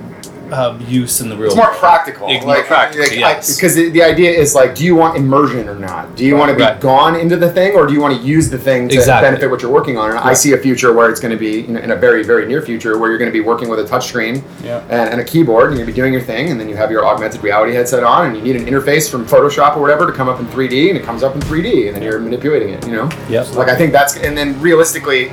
uh, 0.52 0.78
use 0.86 1.22
in 1.22 1.30
the 1.30 1.36
real. 1.36 1.46
It's 1.46 1.56
more 1.56 1.72
practical. 1.76 2.28
It's 2.28 2.44
more 2.44 2.62
practical, 2.64 3.06
yes. 3.06 3.56
Because 3.56 3.74
the, 3.74 3.88
the 3.88 4.02
idea 4.02 4.30
is 4.30 4.54
like, 4.54 4.74
do 4.74 4.84
you 4.84 4.94
want 4.94 5.16
immersion 5.16 5.66
or 5.66 5.74
not? 5.76 6.14
Do 6.14 6.26
you 6.26 6.36
want 6.36 6.50
to 6.50 6.54
be 6.56 6.62
Right. 6.62 6.78
gone 6.78 7.16
into 7.18 7.36
the 7.38 7.50
thing, 7.50 7.74
or 7.74 7.86
do 7.86 7.94
you 7.94 8.02
want 8.02 8.14
to 8.20 8.22
use 8.22 8.50
the 8.50 8.58
thing 8.58 8.86
to 8.90 8.94
Exactly. 8.94 9.28
benefit 9.30 9.50
what 9.50 9.62
you're 9.62 9.70
working 9.72 9.96
on? 9.96 10.10
And 10.10 10.18
I 10.18 10.34
see 10.34 10.52
a 10.52 10.58
future 10.58 10.92
where 10.92 11.08
it's 11.08 11.20
going 11.20 11.32
to 11.32 11.38
be 11.38 11.64
in, 11.66 11.78
in 11.78 11.90
a 11.92 11.96
very, 11.96 12.22
very 12.22 12.44
near 12.44 12.60
future 12.60 12.98
where 12.98 13.08
you're 13.08 13.18
going 13.18 13.30
to 13.30 13.32
be 13.32 13.40
working 13.40 13.70
with 13.70 13.78
a 13.80 13.84
touchscreen 13.84 14.42
Yeah. 14.62 14.80
and, 14.90 15.12
and 15.12 15.20
a 15.22 15.24
keyboard, 15.24 15.68
and 15.70 15.78
you're 15.78 15.86
going 15.86 15.86
to 15.86 15.92
be 15.92 15.96
doing 15.96 16.12
your 16.12 16.20
thing, 16.20 16.50
and 16.50 16.60
then 16.60 16.68
you 16.68 16.76
have 16.76 16.90
your 16.90 17.06
augmented 17.06 17.42
reality 17.42 17.72
headset 17.72 18.04
on, 18.04 18.26
and 18.26 18.36
you 18.36 18.42
need 18.42 18.56
an 18.56 18.66
interface 18.66 19.10
from 19.10 19.24
Photoshop 19.26 19.74
or 19.78 19.80
whatever 19.80 20.04
to 20.06 20.12
come 20.12 20.28
up 20.28 20.38
in 20.38 20.44
3D, 20.48 20.90
and 20.90 20.98
it 20.98 21.02
comes 21.02 21.22
up 21.22 21.34
in 21.34 21.40
3D, 21.40 21.86
and 21.86 21.96
then 21.96 22.02
you're 22.02 22.20
manipulating 22.20 22.68
it. 22.74 22.86
You 22.86 22.92
know? 22.92 23.08
Yep. 23.30 23.54
Like 23.54 23.68
I 23.70 23.74
think 23.74 23.90
that's, 23.90 24.18
and 24.18 24.36
then 24.36 24.60
realistically, 24.60 25.28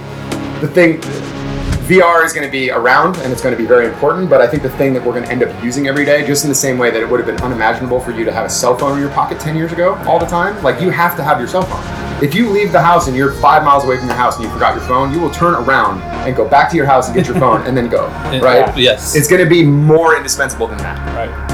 the 0.62 0.70
thing. 0.74 1.02
VR 1.90 2.24
is 2.24 2.34
going 2.34 2.46
to 2.46 2.52
be 2.52 2.70
around 2.70 3.18
and 3.18 3.34
it's 3.34 3.42
going 3.42 3.52
to 3.52 3.60
be 3.60 3.68
very 3.68 3.88
important, 3.88 4.30
but 4.30 4.42
I 4.42 4.48
think 4.48 4.62
the 4.62 4.70
thing 4.70 4.94
that 4.94 5.04
we're 5.04 5.14
going 5.14 5.24
to 5.24 5.32
end 5.32 5.42
up 5.42 5.64
using 5.64 5.88
every 5.88 6.06
day, 6.06 6.24
just 6.24 6.44
in 6.44 6.50
the 6.50 6.56
same 6.56 6.78
way 6.78 6.92
that 6.92 7.02
it 7.02 7.10
would 7.10 7.20
have 7.20 7.26
been 7.26 7.42
unimaginable 7.42 8.00
for 8.00 8.12
you 8.12 8.24
to 8.26 8.32
have 8.32 8.46
a 8.46 8.50
cell 8.50 8.78
phone 8.78 8.94
in 8.94 9.00
your 9.00 9.10
pocket 9.10 9.40
10 9.40 9.58
years 9.58 9.72
ago 9.72 9.96
all 10.06 10.20
the 10.20 10.26
time, 10.28 10.62
like 10.62 10.80
you 10.80 10.92
have 10.92 11.16
to 11.16 11.24
have 11.24 11.40
your 11.40 11.48
cell 11.48 11.64
phone. 11.64 12.24
If 12.24 12.36
you 12.36 12.48
leave 12.48 12.72
the 12.72 12.80
house 12.80 13.08
and 13.08 13.18
you're 13.18 13.32
five 13.32 13.64
miles 13.64 13.86
away 13.86 13.98
from 13.98 14.06
your 14.06 14.16
house 14.16 14.36
and 14.36 14.44
you 14.44 14.52
forgot 14.52 14.76
your 14.76 14.86
phone, 14.86 15.12
you 15.12 15.20
will 15.20 15.32
turn 15.32 15.56
around 15.56 16.04
and 16.28 16.36
go 16.36 16.48
back 16.48 16.70
to 16.70 16.78
your 16.78 16.86
house 16.86 17.08
and 17.08 17.16
get 17.16 17.26
your 17.26 17.40
phone 17.40 17.64
and 17.66 17.76
then 17.76 17.90
go, 17.90 18.06
right? 18.40 18.78
Yes. 18.78 19.16
It's 19.16 19.28
going 19.28 19.44
to 19.44 19.50
be 19.50 19.64
more 19.64 20.16
indispensable 20.16 20.68
than 20.68 20.78
that. 20.78 21.00
Right. 21.16 21.49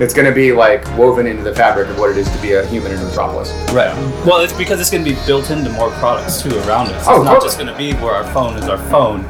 It's 0.00 0.12
going 0.14 0.26
to 0.26 0.34
be 0.34 0.52
like 0.52 0.84
woven 0.98 1.26
into 1.26 1.42
the 1.42 1.54
fabric 1.54 1.88
of 1.88 1.98
what 1.98 2.10
it 2.10 2.16
is 2.16 2.28
to 2.30 2.38
be 2.42 2.52
a 2.54 2.66
human 2.66 2.92
in 2.92 2.98
a 2.98 3.04
metropolis. 3.04 3.50
Right. 3.72 3.94
Well, 4.26 4.40
it's 4.40 4.52
because 4.52 4.80
it's 4.80 4.90
going 4.90 5.04
to 5.04 5.10
be 5.10 5.16
built 5.26 5.50
into 5.50 5.70
more 5.70 5.90
products 5.92 6.42
too 6.42 6.50
around 6.60 6.88
us. 6.88 6.92
Oh, 6.92 6.96
it's 6.96 7.08
Oh, 7.08 7.22
not 7.22 7.32
totally. 7.34 7.46
just 7.46 7.58
going 7.58 7.70
to 7.72 7.76
be 7.76 7.92
where 7.94 8.12
our 8.14 8.24
phone 8.32 8.56
is 8.56 8.68
our 8.68 8.78
phone. 8.90 9.22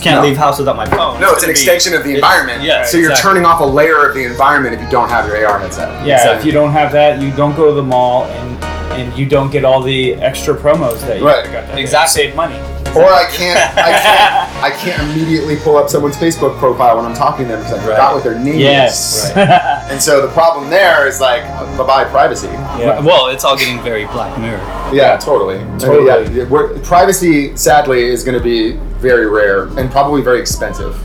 Can't 0.00 0.20
No. 0.22 0.28
leave 0.28 0.36
house 0.36 0.58
without 0.58 0.76
my 0.76 0.86
phone. 0.86 1.18
No, 1.20 1.32
it's 1.32 1.42
an 1.42 1.46
gonna 1.46 1.46
be- 1.46 1.50
extension 1.50 1.94
of 1.94 2.04
the 2.04 2.14
environment. 2.14 2.62
Yeah. 2.62 2.84
So 2.84 2.96
you're 2.98 3.10
exactly. 3.10 3.30
turning 3.32 3.46
off 3.46 3.60
a 3.60 3.64
layer 3.64 4.06
of 4.06 4.14
the 4.14 4.24
environment 4.24 4.74
if 4.74 4.80
you 4.80 4.88
don't 4.90 5.08
have 5.08 5.26
your 5.26 5.44
AR 5.44 5.58
headset. 5.58 5.88
Yeah, 6.06 6.16
Exactly. 6.16 6.38
if 6.38 6.44
you 6.46 6.52
don't 6.52 6.70
have 6.70 6.92
that, 6.92 7.20
you 7.20 7.30
don't 7.32 7.56
go 7.56 7.66
to 7.66 7.72
the 7.72 7.82
mall 7.82 8.24
and 8.24 8.56
and 8.96 9.12
you 9.18 9.26
don't 9.26 9.50
get 9.50 9.62
all 9.62 9.82
the 9.82 10.14
extra 10.14 10.54
promos 10.54 11.00
that 11.06 11.18
you 11.18 11.26
Right. 11.26 11.44
got. 11.52 11.66
That 11.68 11.78
Exactly. 11.78 12.22
Save 12.22 12.34
money. 12.34 12.58
Or 12.96 13.04
I 13.12 13.26
can't, 13.30 13.58
I 13.78 13.92
can't, 13.92 14.64
I 14.64 14.70
can't 14.70 15.02
immediately 15.10 15.56
pull 15.56 15.76
up 15.76 15.88
someone's 15.90 16.16
Facebook 16.16 16.58
profile 16.58 16.96
when 16.96 17.04
I'm 17.04 17.14
talking 17.14 17.46
to 17.46 17.52
them 17.52 17.60
because 17.62 17.78
I 17.78 17.82
forgot 17.82 17.98
Right. 17.98 18.14
what 18.14 18.24
their 18.24 18.38
name 18.38 18.58
Yes. 18.58 19.26
is. 19.26 19.32
And 19.90 20.02
so 20.02 20.20
the 20.20 20.32
problem 20.32 20.68
there 20.68 21.06
is 21.06 21.20
like, 21.20 21.42
bye 21.78 21.86
bye 21.86 22.04
privacy. 22.04 22.48
yeah. 22.48 23.00
Well, 23.00 23.28
it's 23.28 23.44
all 23.44 23.56
getting 23.56 23.80
very 23.82 24.04
Black 24.06 24.36
Mirror. 24.38 24.58
Yeah, 24.92 25.16
totally. 25.16 25.58
I 25.58 25.64
mean, 25.64 25.78
Totally. 25.78 26.34
yeah, 26.38 26.44
we're, 26.48 26.76
privacy, 26.80 27.56
sadly, 27.56 28.04
is 28.08 28.24
going 28.24 28.36
to 28.36 28.42
be 28.42 28.72
very 28.98 29.26
rare 29.26 29.64
and 29.78 29.90
probably 29.90 30.22
very 30.22 30.40
expensive 30.40 30.96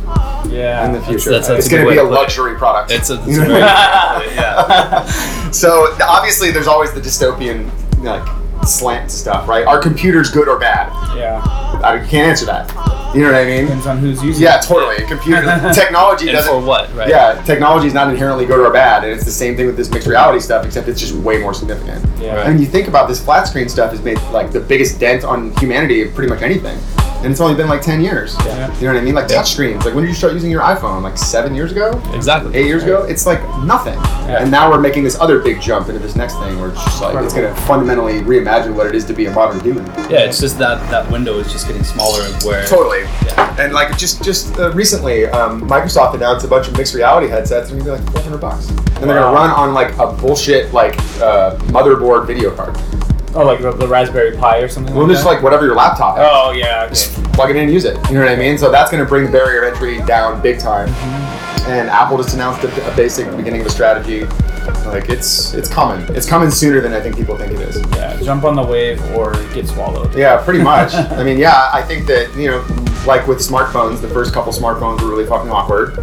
Yeah. 0.49 0.86
in 0.86 0.93
the 0.93 1.01
future. 1.01 1.30
that's- 1.30 1.47
that's 1.47 1.65
it's 1.65 1.67
going 1.69 1.84
to 1.84 1.89
be 1.91 1.97
a 1.97 2.01
to 2.01 2.08
put 2.08 2.13
it. 2.13 2.15
luxury 2.15 2.56
product. 2.56 2.91
It's 2.91 3.10
a, 3.12 3.15
it's 3.27 3.38
a 3.38 3.41
very, 3.41 3.60
yeah. 3.60 5.06
so 5.51 5.95
obviously, 6.04 6.51
there's 6.51 6.67
always 6.67 6.91
the 6.93 7.01
dystopian 7.01 7.69
like 8.04 8.23
slant 8.67 9.12
stuff, 9.12 9.47
right? 9.47 9.65
Are 9.65 9.80
computers 9.80 10.30
good 10.32 10.47
or 10.47 10.60
bad? 10.60 10.89
yeah. 11.17 11.41
I 11.84 11.97
can't 11.97 12.28
answer 12.30 12.45
that. 12.45 12.69
You 13.15 13.21
know 13.24 13.32
what 13.32 13.41
I 13.41 13.45
mean? 13.45 13.63
Depends 13.65 13.88
on 13.88 13.97
who's 13.97 14.24
using. 14.24 14.43
Yeah, 14.43 14.60
it. 14.60 14.63
totally. 14.63 15.06
Computer 15.06 15.41
technology 15.74 16.28
And 16.30 16.38
doesn't 16.38 16.54
for 16.54 16.65
what, 16.65 16.93
right? 16.95 17.10
Yeah, 17.10 17.41
technology 17.43 17.88
is 17.88 17.93
not 17.93 18.10
inherently 18.10 18.45
good 18.45 18.60
or 18.65 18.71
bad, 18.71 19.04
and 19.04 19.12
it's 19.12 19.26
the 19.26 19.32
same 19.32 19.58
thing 19.58 19.65
with 19.65 19.76
this 19.76 19.89
mixed 19.91 20.08
reality 20.08 20.39
stuff, 20.39 20.65
except 20.65 20.88
it's 20.88 21.00
just 21.00 21.13
way 21.15 21.38
more 21.39 21.54
significant. 21.54 22.06
Yeah. 22.21 22.36
Right. 22.36 22.47
And 22.47 22.60
you 22.60 22.65
think 22.65 22.88
about 22.88 23.10
this 23.10 23.21
flat 23.21 23.47
screen 23.47 23.67
stuff 23.67 23.91
has 23.91 24.02
made 24.02 24.17
like 24.32 24.52
the 24.52 24.62
biggest 24.62 25.00
dent 25.00 25.26
on 25.26 25.52
humanity 25.58 26.04
of 26.04 26.13
pretty 26.13 26.30
much 26.32 26.41
anything, 26.41 26.78
and 27.23 27.31
it's 27.31 27.39
only 27.41 27.55
been 27.55 27.67
like 27.69 27.81
ten 27.81 28.01
years. 28.01 28.36
Yeah. 28.45 28.73
You 28.79 28.88
know 28.88 28.93
what 28.93 29.01
I 29.01 29.05
mean? 29.05 29.15
Like 29.15 29.29
Yeah. 29.29 29.38
touch 29.38 29.51
screens. 29.53 29.86
Like 29.86 29.93
when 29.93 30.03
did 30.03 30.10
you 30.10 30.15
start 30.15 30.34
using 30.34 30.49
your 30.51 30.62
iPhone? 30.62 31.01
Like 31.01 31.17
seven 31.17 31.53
years 31.55 31.71
ago, 31.71 32.01
Exactly. 32.13 32.55
eight 32.55 32.65
years 32.67 32.84
ago? 32.84 33.03
It's 33.03 33.25
like 33.25 33.41
nothing. 33.63 33.97
And 34.27 34.49
now 34.49 34.69
we're 34.71 34.79
making 34.79 35.03
this 35.03 35.19
other 35.19 35.39
big 35.39 35.62
jump 35.62 35.88
into 35.89 35.99
this 35.99 36.15
next 36.15 36.36
thing, 36.39 36.60
where 36.60 36.69
it's 36.69 36.84
just 36.84 37.01
like 37.01 37.15
it's 37.23 37.34
going 37.34 37.53
to 37.53 37.62
fundamentally 37.62 38.21
reimagine 38.21 38.73
what 38.73 38.88
it 38.88 38.95
is 38.95 39.03
to 39.05 39.13
be 39.13 39.25
a 39.25 39.31
modern 39.31 39.60
human. 39.60 39.86
Yeah, 40.10 40.19
it's 40.25 40.39
just 40.39 40.57
that 40.60 40.89
that 40.89 41.10
window 41.12 41.38
is 41.39 41.51
just 41.51 41.67
getting 41.67 41.84
smaller 41.84 42.21
of 42.23 42.43
where. 42.43 42.65
Totally. 42.65 43.01
Yeah. 43.25 43.55
And 43.60 43.73
like 43.73 43.97
just 43.97 44.23
just 44.23 44.57
uh, 44.57 44.71
recently, 44.73 45.25
um, 45.27 45.67
Microsoft 45.69 46.15
announced 46.15 46.45
a 46.45 46.47
bunch 46.47 46.67
of 46.67 46.77
mixed 46.77 46.93
reality 46.95 47.27
headsets, 47.27 47.69
and 47.71 47.79
they're 47.81 47.88
gonna 47.97 47.99
be 48.01 48.05
like 48.05 48.13
400 48.23 48.38
bucks, 48.41 48.69
and 48.69 48.77
they're 49.10 49.17
Wow. 49.19 49.34
gonna 49.34 49.36
run 49.36 49.49
on 49.51 49.73
like 49.73 49.97
a 49.99 50.07
bullshit 50.13 50.73
like 50.73 50.97
uh, 51.21 51.55
motherboard 51.75 52.25
video 52.25 52.55
card. 52.55 52.75
Oh, 53.33 53.45
like 53.45 53.61
the, 53.61 53.71
the 53.71 53.87
Raspberry 53.87 54.35
Pi 54.35 54.57
or 54.57 54.67
something. 54.67 54.93
Well, 54.93 55.05
like 55.05 55.13
just 55.13 55.23
that? 55.23 55.33
like 55.35 55.43
whatever 55.43 55.65
your 55.65 55.75
laptop. 55.75 56.17
has. 56.17 56.27
Oh 56.29 56.51
yeah. 56.51 56.87
Just 56.89 57.13
plug 57.33 57.49
it 57.49 57.55
in 57.55 57.63
and 57.63 57.71
use 57.71 57.85
it. 57.85 57.95
You 58.09 58.15
know 58.15 58.21
what 58.21 58.29
I 58.29 58.35
mean? 58.35 58.57
So 58.57 58.69
that's 58.69 58.91
gonna 58.91 59.05
bring 59.05 59.25
the 59.25 59.31
barrier 59.31 59.63
of 59.63 59.73
entry 59.73 60.01
down 60.05 60.41
big 60.41 60.59
time. 60.59 60.89
Mm-hmm. 60.89 61.71
And 61.71 61.89
Apple 61.89 62.17
just 62.17 62.33
announced 62.33 62.63
a, 62.63 62.91
a 62.91 62.95
basic 62.95 63.25
beginning 63.37 63.61
of 63.61 63.67
a 63.67 63.69
strategy. 63.69 64.25
Like 64.86 65.10
it's 65.10 65.54
it's 65.54 65.69
coming. 65.69 66.06
It's 66.15 66.28
coming 66.28 66.50
sooner 66.52 66.82
than 66.82 66.93
I 66.93 67.00
think 67.00 67.15
people 67.15 67.38
think 67.38 67.54
it 67.54 67.60
is. 67.62 67.78
Yeah, 67.95 68.19
jump 68.21 68.43
on 68.43 68.56
the 68.56 68.63
wave 68.63 69.02
or 69.15 69.34
get 69.54 69.67
swallowed. 69.67 70.13
Yeah, 70.15 70.43
pretty 70.43 70.62
much. 70.71 70.93
I 70.93 71.24
mean, 71.24 71.38
yeah, 71.38 71.69
I 71.74 71.82
think 71.82 72.08
that 72.08 72.34
you 72.36 72.50
know, 72.50 72.60
like 73.08 73.28
with 73.28 73.39
smartphones, 73.39 74.02
the 74.02 74.10
first 74.10 74.34
couple 74.34 74.52
smartphones 74.54 75.02
were 75.02 75.10
really 75.10 75.26
fucking 75.26 75.50
awkward, 75.50 75.97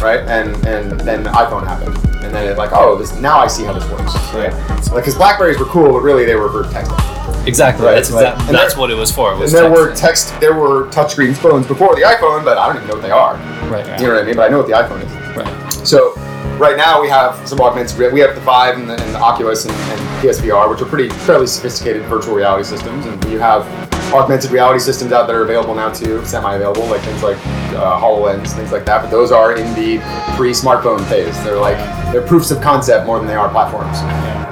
right? 0.00 0.20
And 0.20 0.54
and 0.66 1.00
then 1.00 1.22
the 1.22 1.30
iPhone 1.30 1.66
happened, 1.66 1.96
and 2.24 2.34
then 2.34 2.48
it 2.52 2.56
like, 2.58 2.70
oh, 2.72 2.96
this 2.96 3.14
now 3.20 3.38
I 3.38 3.46
see 3.46 3.64
how 3.64 3.72
this 3.72 3.88
works, 3.90 4.14
right? 4.34 4.52
Like, 4.92 5.02
because 5.04 5.14
Blackberries 5.16 5.58
were 5.58 5.64
cool, 5.66 5.92
but 5.92 6.00
really 6.02 6.24
they 6.24 6.36
were 6.36 6.50
for 6.50 6.64
texting. 6.70 7.46
Exactly. 7.46 7.84
Right, 7.84 7.94
That's 7.96 8.10
right. 8.10 8.28
exact- 8.32 8.46
And 8.48 8.54
that's 8.54 8.74
there- 8.74 8.80
what 8.80 8.90
it 8.90 8.94
was 8.94 9.10
for. 9.12 9.32
And 9.32 9.40
Was 9.40 9.52
there 9.52 9.70
were 9.70 9.94
text, 9.94 10.38
there 10.40 10.54
were 10.54 10.86
touchscreen 10.88 11.36
phones 11.36 11.66
before 11.66 11.94
the 11.94 12.00
iPhone, 12.02 12.42
but 12.44 12.56
I 12.56 12.66
don't 12.66 12.76
even 12.76 12.88
know 12.88 12.94
what 12.94 13.02
they 13.02 13.10
are. 13.10 13.34
right. 13.70 14.00
You 14.00 14.06
know 14.06 14.14
what 14.14 14.22
I 14.22 14.26
mean? 14.26 14.36
But 14.36 14.46
I 14.46 14.48
know 14.48 14.58
what 14.58 14.66
the 14.66 14.72
iPhone 14.72 15.02
is. 15.04 15.36
Right. 15.36 15.86
So 15.86 16.14
right 16.58 16.76
now 16.76 17.00
we 17.00 17.08
have 17.08 17.46
some 17.48 17.60
augmented. 17.60 18.12
We 18.12 18.20
have 18.20 18.34
the 18.34 18.40
Vive 18.40 18.76
and 18.78 18.88
the, 18.88 19.00
and 19.00 19.14
the 19.14 19.18
Oculus 19.18 19.64
and, 19.64 19.74
and 19.74 20.00
PSVR, 20.22 20.70
which 20.70 20.80
are 20.80 20.86
pretty 20.86 21.08
fairly 21.10 21.46
sophisticated 21.46 22.02
virtual 22.04 22.34
reality 22.34 22.64
systems. 22.64 23.06
And 23.06 23.22
you 23.24 23.38
have 23.38 23.64
augmented 24.12 24.50
reality 24.52 24.78
systems 24.78 25.12
out 25.12 25.26
that 25.26 25.34
are 25.34 25.42
available 25.42 25.74
now 25.74 25.90
too, 25.90 26.24
semi-available, 26.24 26.86
like 26.86 27.00
things 27.02 27.22
like 27.22 27.36
uh, 27.74 28.00
Hololens, 28.00 28.52
things 28.54 28.70
like 28.70 28.84
that. 28.84 29.02
But 29.02 29.10
those 29.10 29.32
are 29.32 29.56
in 29.56 29.74
the 29.74 29.98
pre-smartphone 30.36 31.04
phase. 31.08 31.42
They're 31.42 31.56
like 31.56 31.78
they're 32.12 32.26
proofs 32.26 32.50
of 32.52 32.60
concept 32.60 33.06
more 33.06 33.18
than 33.18 33.26
they 33.26 33.34
are 33.34 33.48
platforms. 33.48 33.98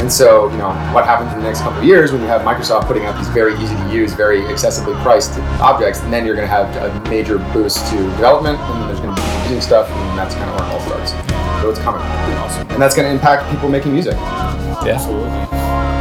And 0.03 0.13
so, 0.13 0.51
you 0.51 0.59
know, 0.59 0.71
what 0.93 1.05
happens 1.05 1.33
in 1.33 1.39
the 1.39 1.45
next 1.45 1.61
couple 1.61 1.79
of 1.79 1.85
years 1.85 2.11
when 2.11 2.21
you 2.21 2.27
have 2.27 2.43
Microsoft 2.43 2.87
putting 2.87 3.05
out 3.05 3.17
these 3.17 3.29
very 3.29 3.55
easy 3.55 3.77
to 3.77 3.95
use, 3.95 4.15
very 4.15 4.41
accessibly 4.43 5.01
priced 5.01 5.39
objects, 5.61 6.01
and 6.01 6.13
then 6.13 6.27
you're 6.27 6.35
going 6.35 6.49
to 6.49 6.53
have 6.53 6.75
a 6.77 7.09
major 7.09 7.39
boost 7.53 7.89
to 7.93 7.97
development, 7.97 8.59
and 8.59 8.89
there's 8.91 8.99
going 8.99 9.15
to 9.15 9.23
be 9.23 9.43
using 9.43 9.61
stuff, 9.61 9.89
and 9.89 10.19
that's 10.19 10.35
kind 10.35 10.51
of 10.51 10.59
where 10.59 10.69
it 10.69 10.75
all 10.75 10.81
starts. 10.81 11.32
So 11.63 11.71
it's 11.71 11.79
coming. 11.79 12.03
Awesome. 12.03 12.69
And 12.71 12.83
that's 12.83 12.97
going 12.97 13.07
to 13.07 13.15
impact 13.15 13.49
people 13.49 13.69
making 13.69 13.93
music. 13.93 14.15
Yeah. 14.15 14.95
Absolutely. 14.97 15.31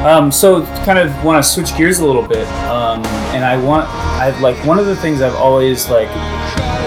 Um, 0.04 0.32
so 0.32 0.66
kind 0.84 0.98
of 0.98 1.24
want 1.24 1.44
to 1.44 1.48
switch 1.48 1.78
gears 1.78 2.00
a 2.00 2.06
little 2.06 2.28
bit, 2.28 2.48
um, 2.66 3.06
and 3.36 3.46
I 3.46 3.56
want 3.56 3.88
I've 4.20 4.42
like 4.42 4.58
one 4.66 4.80
of 4.80 4.88
the 4.88 4.96
things 4.96 5.22
I've 5.22 5.36
always 5.36 5.88
like 5.88 6.10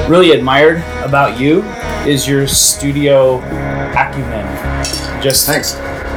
really 0.09 0.33
admired 0.33 0.79
about 1.05 1.39
you 1.39 1.63
is 2.05 2.27
your 2.27 2.49
studio 2.49 3.37
acumen. 3.95 4.45
Just 5.23 5.47
Thanks. 5.47 5.77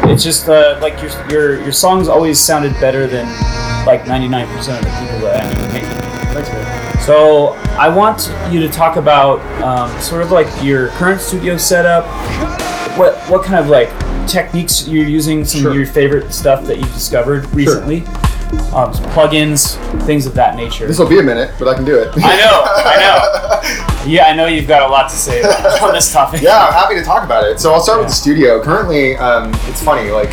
it's 0.09 0.23
just 0.23 0.49
uh, 0.49 0.79
like 0.81 0.99
your 0.99 1.11
your 1.29 1.61
your 1.61 1.71
songs 1.71 2.07
always 2.07 2.39
sounded 2.39 2.73
better 2.81 3.05
than 3.05 3.27
like 3.85 4.05
99% 4.05 4.43
of 4.57 4.65
the 4.65 4.89
people 4.99 5.19
that 5.19 5.43
I 5.43 5.53
knew 5.53 5.67
making. 5.67 5.67
Thanks, 5.67 5.73
man. 5.73 5.76
So 7.07 7.53
I 7.79 7.87
want 7.87 8.29
you 8.51 8.59
to 8.59 8.67
talk 8.67 8.97
about 8.97 9.39
um, 9.63 9.89
sort 10.01 10.21
of 10.21 10.31
like 10.31 10.47
your 10.61 10.89
current 10.89 11.21
studio 11.21 11.55
setup. 11.55 12.03
What 12.97 13.15
what 13.29 13.45
kind 13.45 13.57
of 13.63 13.69
like 13.69 13.87
techniques 14.27 14.85
you're 14.89 15.07
using? 15.07 15.45
Some 15.45 15.61
Sure. 15.61 15.71
of 15.71 15.77
your 15.77 15.85
favorite 15.85 16.33
stuff 16.33 16.65
that 16.65 16.79
you've 16.79 16.93
discovered 16.93 17.45
recently. 17.55 18.05
Um, 18.75 18.93
some 18.93 19.05
plugins, 19.11 19.77
things 20.05 20.25
of 20.25 20.33
that 20.33 20.57
nature. 20.57 20.85
This 20.85 20.99
will 20.99 21.07
be 21.07 21.19
a 21.19 21.23
minute, 21.23 21.53
but 21.57 21.69
I 21.69 21.75
can 21.75 21.85
do 21.85 21.97
it. 21.97 22.09
I 22.17 22.35
know, 22.35 22.63
I 22.75 22.95
know. 22.99 23.61
Yeah, 24.07 24.25
I 24.27 24.35
know 24.35 24.45
you've 24.47 24.67
got 24.67 24.87
a 24.87 24.91
lot 24.91 25.09
to 25.09 25.15
say 25.15 25.41
on 25.81 25.93
this 25.93 26.11
topic. 26.13 26.41
Yeah, 26.41 26.65
I'm 26.65 26.73
happy 26.73 26.95
to 26.95 27.03
talk 27.03 27.23
about 27.23 27.43
it. 27.45 27.59
So 27.59 27.73
I'll 27.73 27.81
start 27.81 27.99
with 27.99 28.07
the 28.07 28.13
studio. 28.13 28.63
Currently, 28.63 29.17
um, 29.17 29.51
it's 29.65 29.83
funny, 29.83 30.09
like, 30.11 30.29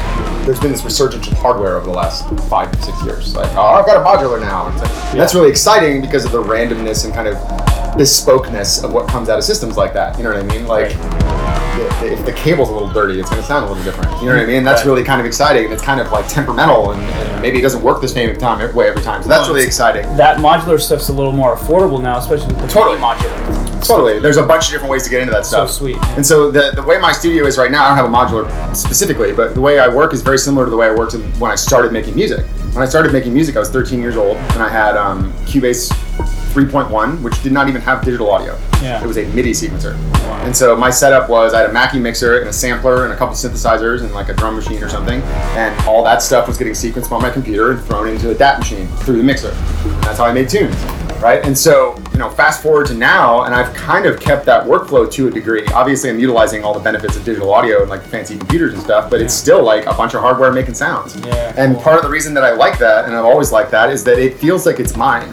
there's 0.47 0.61
been 0.61 0.71
this 0.73 0.85
resurgence 0.85 1.27
of 1.27 1.33
hardware 1.39 1.77
over 1.77 1.87
the 1.87 1.93
last 1.93 2.29
five 2.49 2.71
to 2.71 2.83
six 2.83 3.03
years. 3.05 3.35
Like, 3.35 3.51
oh, 3.57 3.63
I've 3.63 3.87
got 3.87 3.97
a 3.97 4.05
modular 4.05 4.41
now. 4.41 4.69
It's 4.69 4.81
like, 4.83 4.91
and 5.13 5.21
that's 5.21 5.35
really 5.35 5.51
exciting 5.51 6.01
because 6.03 6.25
of 6.25 6.33
the 6.33 6.43
randomness 6.43 7.05
and 7.05 7.13
kind 7.15 7.27
of 7.27 7.37
bespokeness 7.99 8.85
of 8.85 8.93
what 8.93 9.09
comes 9.09 9.29
out 9.29 9.39
of 9.39 9.45
systems 9.45 9.77
like 9.77 9.93
that. 9.95 10.17
You 10.19 10.25
know 10.25 10.31
what 10.33 10.39
I 10.41 10.43
mean? 10.47 10.67
Like, 10.67 10.91
the- 10.91 11.97
the- 12.01 12.13
if 12.13 12.25
the 12.27 12.33
cable's 12.33 12.69
a 12.69 12.73
little 12.73 12.91
dirty, 12.93 13.19
it's 13.19 13.29
going 13.31 13.41
to 13.43 13.47
sound 13.49 13.65
a 13.65 13.69
little 13.69 13.83
different. 13.83 14.11
You 14.21 14.29
know 14.29 14.35
what 14.37 14.43
I 14.43 14.47
mean? 14.47 14.63
That's 14.65 14.83
Right. 14.83 14.87
really 14.93 15.03
kind 15.05 15.21
of 15.21 15.27
exciting. 15.27 15.65
And 15.65 15.73
it's 15.73 15.83
kind 15.83 16.01
of 16.01 16.13
like 16.13 16.29
temperamental, 16.29 16.93
and, 16.93 17.03
and 17.03 17.43
maybe 17.43 17.59
it 17.59 17.63
doesn't 17.63 17.83
work 17.83 18.01
the 18.01 18.09
same 18.09 18.37
time, 18.37 18.61
every 18.61 18.75
way 18.75 18.89
every 18.89 19.03
time. 19.03 19.23
So 19.23 19.29
that's 19.29 19.49
No, 19.49 19.55
really 19.55 19.67
exciting. 19.67 20.03
That 20.17 20.39
modular 20.39 20.81
stuff's 20.81 21.09
a 21.09 21.13
little 21.13 21.33
more 21.33 21.57
affordable 21.57 22.01
now, 22.03 22.19
especially 22.19 22.49
with 22.49 22.61
the 22.61 22.69
Totally. 22.69 22.99
modular. 22.99 23.64
Totally. 23.89 24.19
There's 24.19 24.37
a 24.37 24.47
bunch 24.47 24.67
of 24.67 24.73
different 24.73 24.91
ways 24.91 25.05
to 25.05 25.11
get 25.11 25.21
into 25.21 25.33
that 25.33 25.47
stuff. 25.47 25.71
So 25.71 25.79
sweet. 25.79 25.97
And 26.17 26.25
so 26.25 26.51
the, 26.51 26.73
the 26.75 26.83
way 26.83 26.99
my 26.99 27.13
studio 27.13 27.45
is 27.45 27.59
right 27.59 27.71
now, 27.71 27.85
I 27.85 27.89
don't 27.89 27.97
have 27.97 28.07
a 28.07 28.09
modular 28.09 28.77
specifically, 28.77 29.33
but 29.33 29.55
the 29.55 29.61
way 29.61 29.79
I 29.79 29.89
work 29.89 30.13
is 30.13 30.23
very 30.23 30.39
similar 30.39 30.65
to 30.65 30.71
the 30.71 30.77
way 30.77 30.87
I 30.87 30.95
worked 30.95 31.15
when 31.39 31.51
I 31.51 31.55
started 31.55 31.93
making 31.93 32.15
music. 32.15 32.45
When 32.75 32.83
I 32.83 32.87
started 32.87 33.13
making 33.13 33.33
music, 33.33 33.57
I 33.57 33.61
was 33.61 33.71
13 33.71 34.01
years 34.01 34.17
old, 34.17 34.37
and 34.37 34.63
I 34.63 34.69
had 34.69 34.97
um, 34.97 35.33
Cubase 35.45 35.93
3.1, 36.55 37.23
which 37.23 37.43
did 37.43 37.53
not 37.53 37.69
even 37.69 37.81
have 37.83 38.05
digital 38.05 38.31
audio. 38.31 38.59
Yeah. 38.81 39.03
It 39.03 39.07
was 39.07 39.17
a 39.17 39.27
MIDI 39.33 39.53
sequencer. 39.53 39.95
Wow. 40.23 40.45
And 40.45 40.57
so 40.57 40.77
my 40.77 40.91
setup 40.91 41.29
was 41.29 41.53
I 41.53 41.61
had 41.61 41.71
a 41.71 41.73
Mackie 41.73 41.99
mixer 41.99 42.39
and 42.39 42.49
a 42.49 42.53
sampler 42.53 43.05
and 43.05 43.13
a 43.13 43.17
couple 43.17 43.35
synthesizers 43.35 44.03
and 44.03 44.13
like 44.13 44.29
a 44.29 44.35
drum 44.35 44.57
machine 44.57 44.83
or 44.83 44.89
something, 44.89 45.21
and 45.23 45.87
all 45.87 46.03
that 46.05 46.23
stuff 46.23 46.47
was 46.47 46.57
getting 46.57 46.73
sequenced 46.73 47.11
on 47.13 47.23
my 47.23 47.31
computer 47.31 47.73
and 47.73 47.81
thrown 47.85 48.09
into 48.09 48.31
a 48.31 48.35
DAT 48.35 48.59
machine 48.61 48.87
through 48.99 49.19
the 49.19 49.25
mixer. 49.25 49.51
And 49.51 50.03
that's 50.05 50.19
how 50.19 50.25
I 50.25 50.33
made 50.33 50.49
tunes, 50.49 50.75
right? 51.25 51.43
And 51.43 51.57
so 51.57 51.97
you 52.13 52.19
know, 52.19 52.29
fast 52.29 52.63
forward 52.63 52.87
to 52.89 52.95
now, 52.95 53.45
and 53.45 53.55
I've 53.55 53.75
kind 53.75 54.05
of 54.05 54.21
kept 54.21 54.45
that 54.45 54.65
workflow 54.67 55.11
to 55.11 55.29
a 55.29 55.31
degree. 55.31 55.67
Obviously, 55.69 56.11
I'm 56.11 56.19
utilizing 56.21 56.63
all 56.63 56.75
the 56.75 56.81
benefits 56.81 57.17
of 57.17 57.25
digital 57.25 57.53
audio 57.53 57.81
and 57.81 57.89
like 57.91 58.03
fancy 58.03 58.37
computers 58.37 58.75
and 58.75 58.83
stuff, 58.83 59.11
but 59.11 59.21
it's 59.23 59.33
still 59.35 59.63
like 59.65 59.87
a 59.87 59.95
bunch 59.95 60.13
of 60.15 60.21
hardware 60.21 60.53
making 60.53 60.75
sounds. 60.75 61.17
Yeah, 61.21 61.55
And 61.57 61.75
cool. 61.75 61.83
part 61.83 61.97
of 61.97 62.03
the 62.05 62.11
reason 62.11 62.35
that 62.35 62.45
I 62.45 62.53
like 62.53 62.79
that, 62.79 63.07
and 63.07 63.17
I've 63.17 63.25
always 63.25 63.51
liked 63.53 63.71
that, 63.71 63.89
is 63.91 64.05
that 64.05 64.19
it 64.19 64.37
feels 64.39 64.67
like 64.67 64.79
it's 64.79 64.97
mine. 64.97 65.33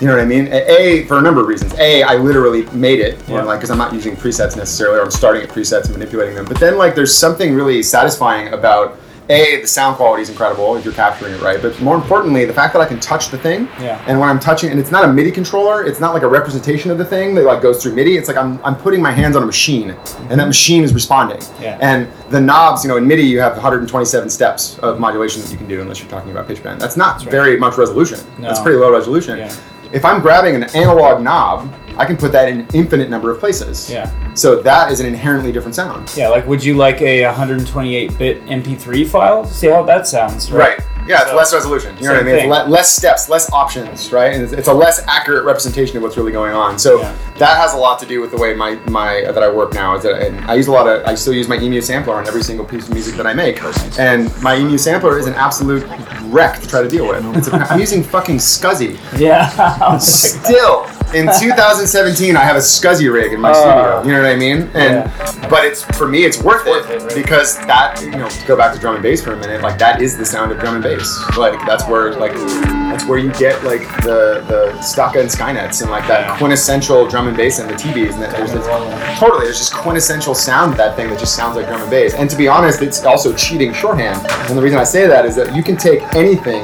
You 0.00 0.06
know 0.06 0.14
what 0.14 0.22
I 0.22 0.26
mean? 0.26 0.46
A, 0.52 1.04
for 1.08 1.18
a 1.18 1.20
number 1.20 1.40
of 1.40 1.48
reasons. 1.48 1.74
A, 1.74 2.04
I 2.04 2.14
literally 2.14 2.62
made 2.70 3.00
it, 3.00 3.18
Yeah. 3.28 3.42
like, 3.42 3.58
because 3.58 3.72
I'm 3.72 3.78
not 3.78 3.92
using 3.92 4.14
presets 4.14 4.56
necessarily, 4.56 5.00
or 5.00 5.02
I'm 5.02 5.10
starting 5.10 5.42
at 5.42 5.48
presets 5.48 5.86
and 5.86 5.94
manipulating 5.94 6.36
them. 6.36 6.44
But 6.44 6.60
then, 6.60 6.78
like, 6.78 6.94
there's 6.94 7.12
something 7.12 7.52
really 7.52 7.82
satisfying 7.82 8.52
about 8.54 8.96
A, 9.30 9.60
the 9.60 9.66
sound 9.66 9.96
quality 9.96 10.22
is 10.22 10.30
incredible 10.30 10.74
if 10.76 10.84
you're 10.84 10.94
capturing 10.94 11.34
it 11.34 11.42
right. 11.42 11.60
But 11.60 11.78
more 11.82 11.96
importantly, 11.96 12.46
the 12.46 12.52
fact 12.52 12.72
that 12.72 12.80
I 12.80 12.86
can 12.86 12.98
touch 12.98 13.28
the 13.28 13.36
thing. 13.36 13.68
Yeah. 13.78 14.02
And 14.06 14.18
when 14.18 14.28
I'm 14.28 14.40
touching, 14.40 14.70
and 14.70 14.80
it's 14.80 14.90
not 14.90 15.04
a 15.04 15.12
MIDI 15.12 15.30
controller, 15.30 15.84
it's 15.84 16.00
not 16.00 16.14
like 16.14 16.22
a 16.22 16.28
representation 16.28 16.90
of 16.90 16.96
the 16.96 17.04
thing 17.04 17.34
that 17.34 17.44
like 17.44 17.60
goes 17.60 17.82
through 17.82 17.94
MIDI. 17.94 18.16
It's 18.16 18.28
like 18.28 18.38
I'm, 18.38 18.58
I'm 18.64 18.76
putting 18.76 19.02
my 19.02 19.10
hands 19.10 19.36
on 19.36 19.42
a 19.42 19.46
machine, 19.46 19.90
and 19.90 19.98
that 19.98 20.28
mm-hmm. 20.30 20.46
machine 20.46 20.82
is 20.82 20.94
responding. 20.94 21.40
Yeah. 21.60 21.78
And 21.80 22.10
the 22.30 22.40
knobs, 22.40 22.84
you 22.84 22.88
know, 22.88 22.96
in 22.96 23.06
MIDI 23.06 23.22
you 23.22 23.40
have 23.40 23.52
127 23.52 24.30
steps 24.30 24.78
of 24.78 24.98
modulation 24.98 25.42
that 25.42 25.50
you 25.50 25.58
can 25.58 25.68
do, 25.68 25.82
unless 25.82 26.00
you're 26.00 26.10
talking 26.10 26.30
about 26.30 26.48
pitch 26.48 26.62
bend. 26.62 26.80
That's 26.80 26.96
not 26.96 27.20
right. 27.20 27.30
very 27.30 27.58
much 27.58 27.76
resolution. 27.76 28.20
That's 28.38 28.60
pretty 28.60 28.78
low 28.78 28.92
resolution. 28.92 29.38
Yeah. 29.38 29.54
If 29.92 30.04
I'm 30.04 30.20
grabbing 30.20 30.54
an 30.54 30.64
analog 30.74 31.22
knob, 31.22 31.72
I 31.98 32.04
can 32.04 32.16
put 32.16 32.32
that 32.32 32.48
in 32.48 32.60
an 32.60 32.66
infinite 32.74 33.10
number 33.10 33.30
of 33.30 33.38
places. 33.40 33.90
Yeah. 33.90 34.10
So 34.34 34.62
that 34.62 34.92
is 34.92 35.00
an 35.00 35.06
inherently 35.06 35.50
different 35.52 35.74
sound. 35.74 36.12
Yeah, 36.16 36.28
like 36.28 36.46
would 36.46 36.62
you 36.64 36.76
like 36.76 37.00
a 37.02 37.22
128-bit 37.24 38.46
MP3 38.46 39.06
file? 39.08 39.44
See 39.44 39.68
how 39.68 39.82
that 39.84 40.06
sounds, 40.06 40.50
right? 40.50 40.78
Right. 40.78 40.86
Yeah, 41.08 41.22
it's 41.22 41.30
So- 41.30 41.36
less 41.36 41.54
resolution. 41.54 41.96
You 41.96 42.04
know 42.04 42.12
what 42.14 42.20
I 42.20 42.24
mean? 42.24 42.34
It's 42.34 42.46
le- 42.46 42.68
less 42.68 42.94
steps, 42.94 43.28
less 43.30 43.50
options, 43.50 44.12
right? 44.12 44.34
And 44.34 44.42
it's, 44.42 44.52
it's 44.52 44.68
a 44.68 44.72
less 44.74 45.02
accurate 45.08 45.44
representation 45.46 45.96
of 45.96 46.02
what's 46.02 46.18
really 46.18 46.32
going 46.32 46.52
on. 46.54 46.78
So 46.78 47.00
Yeah. 47.00 47.14
that 47.38 47.56
has 47.56 47.72
a 47.72 47.78
lot 47.78 47.98
to 48.00 48.06
do 48.06 48.20
with 48.20 48.30
the 48.30 48.36
way 48.36 48.52
my 48.54 48.74
my 48.90 49.22
that 49.22 49.42
I 49.42 49.50
work 49.50 49.72
now. 49.72 49.96
Is 49.96 50.02
that 50.02 50.20
and 50.20 50.38
I 50.50 50.54
use 50.54 50.66
a 50.66 50.72
lot 50.72 50.86
of 50.86 51.06
I 51.06 51.14
still 51.14 51.32
use 51.32 51.48
my 51.48 51.56
EMU 51.56 51.80
sampler 51.80 52.14
on 52.14 52.26
every 52.26 52.42
single 52.42 52.66
piece 52.66 52.86
of 52.88 52.92
music 52.94 53.14
that 53.16 53.26
I 53.26 53.32
make, 53.32 53.58
and 53.98 54.30
my 54.42 54.54
EMU 54.56 54.76
sampler 54.76 55.18
is 55.18 55.26
an 55.26 55.32
absolute 55.34 55.84
wreck 56.24 56.60
to 56.60 56.68
try 56.68 56.82
to 56.82 56.88
deal 56.88 57.08
with. 57.08 57.24
It's 57.38 57.48
a, 57.48 57.54
I'm 57.56 57.80
using 57.80 58.02
fucking 58.02 58.36
SCSI. 58.36 58.98
Yeah. 59.18 59.48
Oh 59.80 59.96
still, 59.98 60.84
in 61.14 61.26
2017, 61.40 62.36
I 62.36 62.40
have 62.44 62.56
a 62.56 62.60
SCSI 62.60 63.12
rig 63.12 63.32
in 63.32 63.40
my 63.40 63.50
Uh, 63.50 63.54
studio. 63.54 64.02
You 64.04 64.12
know 64.12 64.22
what 64.22 64.30
I 64.30 64.36
mean? 64.36 64.70
And 64.74 65.50
but 65.50 65.64
it's 65.64 65.82
for 65.96 66.06
me, 66.08 66.24
it's 66.24 66.42
worth, 66.42 66.66
worth 66.66 66.90
it, 66.90 67.02
it, 67.02 67.02
right? 67.04 67.14
because 67.14 67.58
that 67.66 68.00
you 68.02 68.10
know 68.10 68.28
to 68.28 68.46
go 68.46 68.56
back 68.56 68.72
to 68.74 68.78
drum 68.80 68.94
and 68.94 69.02
bass 69.02 69.22
for 69.22 69.32
a 69.32 69.36
minute, 69.36 69.62
like 69.62 69.78
that 69.78 70.00
is 70.02 70.16
the 70.16 70.24
sound 70.26 70.52
of 70.52 70.58
drum 70.60 70.74
and 70.74 70.82
bass. 70.84 71.08
Like 71.36 71.58
that's 71.66 71.86
where 71.88 72.12
like 72.14 72.32
that's 72.90 73.04
where 73.06 73.18
you 73.18 73.32
get 73.34 73.62
like 73.64 73.80
the 74.02 74.44
the 74.48 74.72
Stakka 74.80 75.20
and 75.20 75.28
Skynets 75.30 75.82
and 75.82 75.90
like 75.90 76.06
that 76.08 76.38
quintessential 76.38 77.06
drum 77.08 77.28
and 77.28 77.36
bass 77.36 77.58
and 77.58 77.68
the 77.68 77.74
TVs 77.74 78.14
and 78.14 78.22
that 78.22 78.32
there's 78.36 78.52
this 78.52 78.66
totally 79.18 79.44
there's 79.46 79.58
just 79.58 79.74
quintessential 79.74 80.34
sound 80.34 80.74
that 80.76 80.96
thing 80.96 81.08
that 81.10 81.18
just 81.18 81.34
sounds 81.36 81.56
like 81.56 81.66
drum 81.66 81.80
and 81.80 81.90
bass. 81.90 82.14
And 82.14 82.28
to 82.30 82.36
be 82.36 82.48
honest, 82.48 82.82
it's 82.82 83.04
also 83.04 83.34
cheating 83.34 83.72
shorthand. 83.72 84.24
And 84.48 84.56
the 84.58 84.62
reason 84.62 84.78
I 84.78 84.84
say 84.84 85.06
that 85.06 85.24
is 85.26 85.34
that 85.36 85.54
you 85.54 85.62
can 85.62 85.76
take 85.76 86.02
anything. 86.14 86.62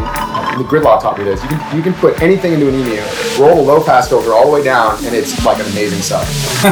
The 0.54 0.62
Gridlock 0.68 1.02
taught 1.02 1.18
me 1.18 1.24
this. 1.24 1.42
You 1.42 1.48
can 1.48 1.76
you 1.76 1.82
can 1.82 1.94
put 1.94 2.20
anything 2.22 2.52
into 2.52 2.68
an 2.68 2.74
EMU, 2.74 3.42
roll 3.42 3.56
the 3.56 3.62
low 3.62 3.82
pass 3.82 4.08
filter 4.08 4.32
all 4.32 4.46
the 4.46 4.52
way 4.52 4.62
down, 4.62 4.96
and 5.04 5.14
it's 5.14 5.44
like 5.44 5.58
an 5.58 5.66
amazing 5.72 6.00
sound. 6.00 6.26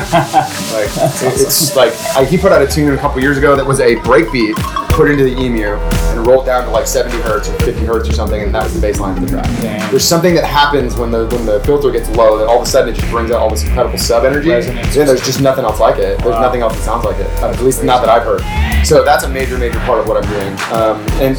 like 0.72 0.88
it- 1.22 1.40
it's 1.42 1.74
like 1.76 1.92
I, 2.16 2.24
he 2.24 2.38
put 2.38 2.52
out 2.52 2.62
a 2.62 2.66
tune 2.66 2.92
a 2.94 2.98
couple 2.98 3.20
years 3.20 3.38
ago 3.38 3.56
that 3.56 3.66
was 3.66 3.80
a 3.80 3.96
breakbeat 3.96 4.54
put 4.90 5.10
into 5.10 5.24
the 5.24 5.32
EMU 5.34 5.74
and 6.12 6.26
rolled 6.26 6.44
down 6.46 6.64
to 6.64 6.70
like 6.70 6.86
70 6.86 7.16
hertz 7.22 7.48
or 7.48 7.58
50 7.60 7.84
hertz 7.84 8.08
or 8.08 8.12
something, 8.12 8.40
and 8.42 8.54
that 8.54 8.62
was 8.64 8.74
the 8.74 8.80
bass 8.80 9.00
line 9.00 9.16
of 9.16 9.22
the 9.22 9.28
track. 9.28 9.41
There's 9.90 10.04
something 10.04 10.34
that 10.34 10.44
happens 10.44 10.96
when 10.96 11.10
the 11.10 11.26
when 11.26 11.44
the 11.46 11.60
filter 11.64 11.90
gets 11.90 12.08
low 12.10 12.38
that 12.38 12.46
all 12.46 12.56
of 12.56 12.62
a 12.62 12.66
sudden 12.66 12.94
it 12.94 12.96
just 12.98 13.10
brings 13.10 13.30
out 13.30 13.40
all 13.40 13.50
this 13.50 13.64
incredible 13.64 13.98
sub 13.98 14.24
energy. 14.24 14.50
Resonance. 14.50 14.94
Yeah, 14.96 15.04
there's 15.04 15.24
just 15.24 15.40
nothing 15.40 15.64
else 15.64 15.80
like 15.80 15.96
it. 15.98 16.18
There's 16.20 16.34
Wow. 16.34 16.40
nothing 16.42 16.62
else 16.62 16.74
that 16.76 16.82
sounds 16.82 17.04
like 17.04 17.16
it. 17.18 17.26
At 17.42 17.60
least 17.62 17.84
not 17.84 18.00
that 18.00 18.08
I've 18.08 18.22
heard. 18.24 18.42
So 18.86 19.04
that's 19.04 19.24
a 19.24 19.28
major 19.28 19.58
major 19.58 19.78
part 19.80 20.00
of 20.00 20.08
what 20.08 20.22
I'm 20.22 20.28
doing. 20.30 20.52
Um, 20.72 21.00
and 21.20 21.36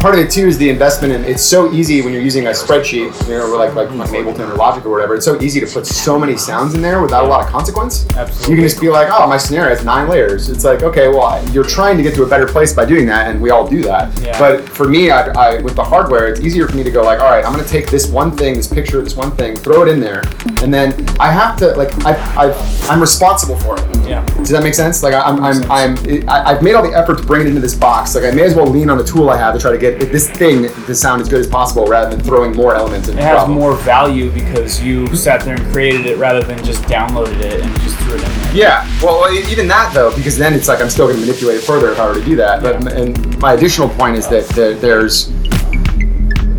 part 0.00 0.14
of 0.14 0.20
it 0.20 0.30
too 0.30 0.46
is 0.46 0.58
the 0.58 0.68
investment 0.68 1.12
in. 1.12 1.24
It's 1.24 1.42
so 1.42 1.70
easy 1.72 2.00
when 2.02 2.12
you're 2.12 2.22
using 2.22 2.46
a 2.46 2.50
spreadsheet, 2.50 3.12
you 3.28 3.34
know, 3.34 3.52
or 3.52 3.56
like 3.58 3.74
like, 3.74 3.88
Ableton 3.88 4.50
or 4.50 4.54
Logic 4.56 4.84
or 4.84 4.90
whatever. 4.90 5.14
It's 5.14 5.24
so 5.24 5.40
easy 5.40 5.60
to 5.60 5.66
put 5.66 5.86
so 5.86 6.18
many 6.18 6.36
sounds 6.36 6.74
in 6.74 6.80
there 6.82 7.00
without 7.02 7.24
a 7.24 7.28
lot 7.28 7.44
of 7.44 7.50
consequence. 7.52 8.06
Absolutely. 8.16 8.50
You 8.50 8.56
can 8.56 8.68
just 8.68 8.80
be 8.80 8.88
like, 8.88 9.08
oh, 9.10 9.26
my 9.28 9.36
snare 9.36 9.68
has 9.68 9.84
nine 9.84 10.08
layers. 10.08 10.48
It's 10.48 10.64
like, 10.64 10.82
okay, 10.82 11.08
well, 11.08 11.46
you're 11.50 11.64
trying 11.64 11.96
to 11.98 12.02
get 12.02 12.14
to 12.14 12.22
a 12.22 12.26
better 12.28 12.46
place 12.46 12.72
by 12.72 12.84
doing 12.84 13.06
that, 13.06 13.28
and 13.30 13.40
we 13.40 13.50
all 13.50 13.68
do 13.68 13.82
that. 13.82 14.18
Yeah. 14.20 14.38
But 14.38 14.68
for 14.68 14.88
me, 14.88 15.10
I, 15.10 15.26
I 15.32 15.60
with 15.60 15.76
the 15.76 15.84
hardware, 15.84 16.28
it's 16.28 16.40
easier 16.40 16.66
for 16.66 16.76
me 16.76 16.82
to 16.82 16.90
go 16.90 17.02
like, 17.02 17.20
all 17.20 17.30
right, 17.30 17.44
I'm 17.44 17.52
gonna 17.52 17.64
take 17.68 17.88
this 17.90 18.08
one 18.08 18.30
thing, 18.36 18.54
this 18.54 18.66
picture, 18.66 19.02
this 19.02 19.16
one 19.16 19.30
thing, 19.36 19.54
throw 19.56 19.82
it 19.82 19.88
in 19.88 20.00
there, 20.00 20.22
and 20.62 20.72
then 20.72 20.92
I 21.20 21.30
have 21.30 21.56
to 21.58 21.68
like, 21.74 21.90
I, 22.06 22.12
I, 22.48 22.88
I'm 22.88 23.00
responsible 23.00 23.56
for 23.56 23.78
it. 23.78 23.86
Yeah. 24.08 24.24
Does 24.36 24.48
that 24.50 24.62
make 24.62 24.74
sense? 24.74 25.02
Like 25.02 25.14
I- 25.14 25.20
I'm, 25.20 25.42
I'm, 25.44 25.70
I'm, 25.70 26.28
I- 26.28 26.50
I've 26.50 26.62
made 26.62 26.74
all 26.74 26.82
the 26.82 26.96
effort 26.96 27.18
to 27.18 27.24
bring 27.24 27.42
it 27.42 27.46
into 27.46 27.60
this 27.60 27.74
box. 27.74 28.14
Like 28.14 28.24
I 28.24 28.30
may 28.32 28.42
as 28.42 28.54
well 28.54 28.66
lean 28.66 28.90
on 28.90 28.98
the 28.98 29.04
tool 29.04 29.30
I 29.30 29.36
have 29.36 29.54
to 29.54 29.60
try 29.60 29.70
to 29.70 29.78
get 29.78 29.89
this 29.98 30.30
thing 30.30 30.62
to 30.86 30.94
sound 30.94 31.20
as 31.22 31.28
good 31.28 31.40
as 31.40 31.46
possible, 31.46 31.86
rather 31.86 32.14
than 32.14 32.24
throwing 32.24 32.54
more 32.54 32.74
elements 32.74 33.08
into 33.08 33.20
It 33.20 33.24
has 33.24 33.36
problem. 33.38 33.58
more 33.58 33.74
value 33.76 34.30
because 34.30 34.82
you 34.82 35.06
sat 35.16 35.42
there 35.44 35.54
and 35.56 35.72
created 35.72 36.06
it 36.06 36.18
rather 36.18 36.42
than 36.42 36.62
just 36.64 36.82
downloaded 36.84 37.40
it 37.40 37.60
and 37.60 37.80
just 37.80 37.96
threw 37.98 38.14
it 38.14 38.22
in 38.22 38.42
there. 38.42 38.54
Yeah. 38.54 39.00
Well, 39.02 39.32
even 39.32 39.68
that 39.68 39.92
though, 39.94 40.14
because 40.14 40.36
then 40.36 40.54
it's 40.54 40.68
like 40.68 40.80
I'm 40.80 40.90
still 40.90 41.06
going 41.06 41.20
to 41.20 41.26
manipulate 41.26 41.56
it 41.58 41.62
further 41.64 41.90
if 41.92 41.98
I 41.98 42.06
were 42.08 42.14
to 42.14 42.24
do 42.24 42.36
that. 42.36 42.62
But 42.62 42.92
and 42.92 43.38
my 43.38 43.54
additional 43.54 43.88
point 43.88 44.16
is 44.16 44.28
that, 44.28 44.48
that 44.50 44.80
there's 44.80 45.28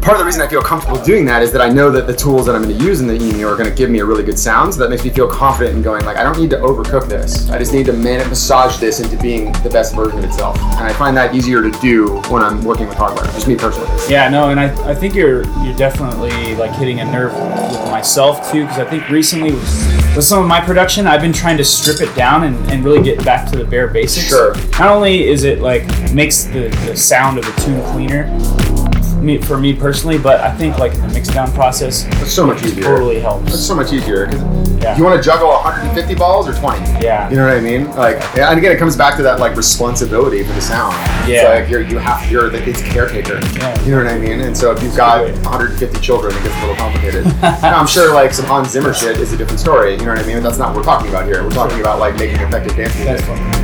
part 0.02 0.16
of 0.16 0.20
the 0.20 0.26
reason 0.26 0.42
I 0.42 0.48
feel 0.48 0.64
comfortable 0.64 1.02
doing 1.04 1.26
that 1.26 1.44
is 1.44 1.52
that 1.52 1.62
I 1.62 1.70
know 1.70 1.92
that 1.92 2.08
the 2.08 2.16
tools 2.16 2.48
that 2.48 2.56
I'm 2.56 2.64
going 2.64 2.76
to 2.76 2.84
use 2.84 3.02
in 3.02 3.08
the 3.08 3.16
EMU 3.16 3.46
are 3.48 3.56
going 3.56 3.70
to 3.70 3.76
give 3.76 3.90
me 3.90 4.00
a 4.00 4.06
really 4.06 4.24
good 4.24 4.38
sound. 4.38 4.74
So 4.74 4.80
that 4.80 4.90
makes 4.90 5.04
me 5.04 5.12
feel 5.12 5.30
confident 5.30 5.76
in 5.76 5.84
going 5.84 6.06
like 6.06 6.18
I 6.18 6.24
don't 6.24 6.40
need 6.40 6.50
to 6.52 6.58
overcook 6.58 7.08
this. 7.08 7.50
I 7.52 7.60
just 7.60 7.72
need 7.72 7.86
to 7.86 7.94
man- 7.94 8.28
massage 8.28 8.78
this 8.78 9.00
into 9.00 9.16
being 9.18 9.52
the 9.64 9.70
best 9.70 9.96
version 9.96 10.18
of 10.18 10.26
itself. 10.26 10.58
And 10.60 10.88
I 10.88 10.94
find 10.94 11.16
that 11.18 11.36
easier 11.36 11.62
to 11.62 11.72
do 11.80 12.20
when 12.30 12.42
I'm 12.42 12.64
working 12.64 12.88
with 12.88 12.98
hardware. 12.98 13.26
Just 13.26 13.48
me 13.48 13.56
personally. 13.56 13.90
Yeah, 14.10 14.28
no, 14.30 14.50
and 14.50 14.60
I, 14.60 14.90
I 14.90 14.96
think 14.96 15.14
you're 15.14 15.46
you're 15.64 15.76
definitely 15.76 16.56
like 16.56 16.72
hitting 16.72 17.00
a 17.00 17.06
nerve 17.06 17.34
with 17.34 17.92
myself 17.92 18.52
too 18.52 18.64
because 18.64 18.80
I 18.80 18.86
think 18.86 19.08
recently 19.10 19.52
with, 19.52 20.16
with 20.16 20.26
some 20.26 20.42
of 20.42 20.48
my 20.48 20.62
production 20.62 21.06
I've 21.06 21.22
been 21.22 21.34
trying 21.34 21.58
to 21.58 21.64
strip 21.64 22.02
it 22.02 22.14
down 22.16 22.44
and, 22.46 22.56
and 22.72 22.84
really 22.84 23.04
get 23.04 23.24
back 23.24 23.50
to 23.52 23.58
the 23.58 23.66
bare 23.66 23.88
basics. 23.88 24.28
Sure. 24.28 24.56
Not 24.80 24.90
only 24.90 25.28
is 25.28 25.44
it 25.44 25.60
like 25.60 25.84
makes 26.12 26.46
the, 26.46 26.70
the 26.88 26.98
sound 26.98 27.38
of 27.38 27.46
the 27.46 27.62
tune 27.62 27.82
cleaner 27.92 28.26
me, 29.22 29.38
for 29.38 29.58
me 29.58 29.74
personally, 29.74 30.18
but 30.18 30.40
I 30.42 30.52
think 30.52 30.78
like 30.80 30.94
in 30.96 31.02
the 31.02 31.08
mix 31.10 31.28
down 31.30 31.52
process 31.54 32.06
It's 32.22 32.32
so 32.32 32.46
much 32.46 32.64
easier. 32.64 32.84
totally 32.84 33.16
It's 33.18 33.24
helps. 33.26 33.60
so 33.60 33.76
much 33.76 33.94
easier. 33.94 34.26
'cause 34.28 34.42
Yeah. 34.82 34.98
You 34.98 35.04
want 35.04 35.16
to 35.16 35.22
juggle 35.22 35.50
150 35.50 36.16
balls 36.16 36.48
or 36.50 36.54
20? 36.54 36.80
Yeah. 37.06 37.30
You 37.30 37.36
know 37.36 37.46
what 37.46 37.56
I 37.56 37.60
mean? 37.60 37.96
Like, 37.96 38.18
yeah, 38.36 38.50
and 38.50 38.58
again, 38.58 38.72
it 38.72 38.80
comes 38.80 38.96
back 38.98 39.16
to 39.18 39.24
that 39.24 39.40
like 39.40 39.56
responsibility 39.56 40.44
for 40.44 40.54
the 40.54 40.62
sound. 40.62 40.96
Yeah. 41.28 41.42
It's 41.44 41.44
like 41.62 41.70
you're 41.70 41.82
you 41.82 42.00
have 42.00 42.32
you're 42.32 42.50
the 42.50 42.68
it's 42.68 42.82
caretaker. 42.82 43.40
Yeah. 43.58 43.80
You 43.84 43.92
know 43.92 43.98
what 44.04 44.08
I 44.12 44.18
mean? 44.18 44.42
And 44.42 44.58
so 44.58 44.72
if 44.72 44.82
you've 44.82 44.96
got 44.98 45.22
Exactly. 45.22 45.44
150 45.44 46.00
children, 46.00 46.36
it 46.36 46.42
gets 46.44 46.56
a 46.56 46.60
little 46.62 46.76
complicated. 46.76 47.26
now, 47.42 47.80
I'm 47.80 47.86
sure 47.86 48.12
like 48.14 48.34
some 48.34 48.46
Hans 48.46 48.70
Zimmer 48.72 48.92
shit 48.94 49.18
is 49.20 49.34
a 49.34 49.38
different 49.38 49.60
story. 49.60 49.92
You 49.92 50.06
know 50.06 50.14
what 50.14 50.20
I 50.20 50.24
mean? 50.26 50.38
But 50.38 50.44
that's 50.44 50.58
not 50.58 50.70
what 50.70 50.78
we're 50.78 50.84
talking 50.84 51.10
about 51.10 51.26
here. 51.26 51.44
We're 51.44 51.52
talking 51.52 51.80
about 51.80 52.00
like 52.00 52.18
making 52.18 52.38
effective 52.42 52.76
dance 52.76 52.96
music. 52.96 53.24
That's. 53.28 53.61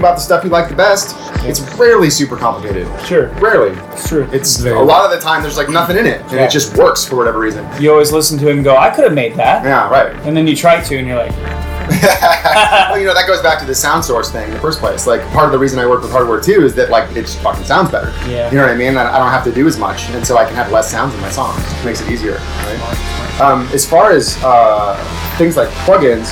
About 0.00 0.16
the 0.16 0.20
stuff 0.22 0.42
you 0.42 0.50
like 0.50 0.68
the 0.68 0.74
best. 0.74 1.14
It's 1.46 1.60
rarely 1.78 2.10
super 2.10 2.36
complicated. 2.36 2.86
Sure. 3.06 3.28
Rarely. 3.34 3.76
It's 3.92 4.08
true. 4.08 4.28
It's 4.32 4.56
very 4.58 4.76
a 4.76 4.80
lot 4.82 5.04
of 5.04 5.10
the 5.12 5.20
time 5.24 5.42
there's 5.42 5.56
like 5.56 5.68
nothing 5.68 5.96
in 5.96 6.06
it, 6.06 6.20
and 6.22 6.32
Yeah. 6.32 6.44
it 6.46 6.50
just 6.50 6.76
works 6.76 7.04
for 7.04 7.16
whatever 7.16 7.38
reason. 7.38 7.66
You 7.80 7.92
always 7.92 8.10
listen 8.12 8.38
to 8.38 8.48
it 8.48 8.54
and 8.56 8.64
go, 8.64 8.76
I 8.76 8.90
could 8.90 9.04
have 9.04 9.14
made 9.14 9.36
that. 9.36 9.64
Yeah, 9.64 9.88
right. 9.88 10.12
And 10.26 10.36
then 10.36 10.46
you 10.46 10.56
try 10.56 10.80
to 10.82 10.96
and 10.98 11.06
you're 11.06 11.16
like, 11.16 11.32
well, 11.90 12.98
you 12.98 13.06
know, 13.06 13.14
that 13.14 13.26
goes 13.26 13.42
back 13.42 13.58
to 13.60 13.64
the 13.66 13.74
sound 13.74 14.04
source 14.04 14.30
thing 14.30 14.44
in 14.48 14.54
the 14.54 14.60
first 14.60 14.78
place. 14.80 15.06
Like, 15.06 15.20
part 15.32 15.46
of 15.46 15.52
the 15.52 15.58
reason 15.58 15.78
I 15.78 15.86
work 15.86 16.02
with 16.02 16.10
hardware 16.12 16.40
too 16.40 16.62
is 16.64 16.74
that, 16.76 16.88
like, 16.90 17.10
it 17.16 17.22
just 17.22 17.38
fucking 17.40 17.64
sounds 17.64 17.90
better. 17.90 18.10
Yeah. 18.28 18.48
You 18.50 18.56
know 18.56 18.62
what 18.62 18.70
I 18.72 18.76
mean? 18.76 18.96
I 18.96 19.12
I 19.14 19.18
don't 19.18 19.30
have 19.30 19.44
to 19.44 19.52
do 19.52 19.66
as 19.66 19.76
much, 19.78 20.08
and 20.10 20.24
so 20.26 20.36
I 20.38 20.44
can 20.44 20.54
have 20.54 20.70
less 20.72 20.90
sounds 20.90 21.14
in 21.14 21.20
my 21.20 21.30
songs. 21.30 21.60
It 21.80 21.84
makes 21.84 22.00
it 22.00 22.08
easier, 22.10 22.34
right? 22.36 23.40
Um, 23.40 23.68
as 23.72 23.84
far 23.88 24.12
as 24.12 24.36
uh, 24.44 24.94
things 25.36 25.56
like 25.56 25.68
plugins, 25.84 26.28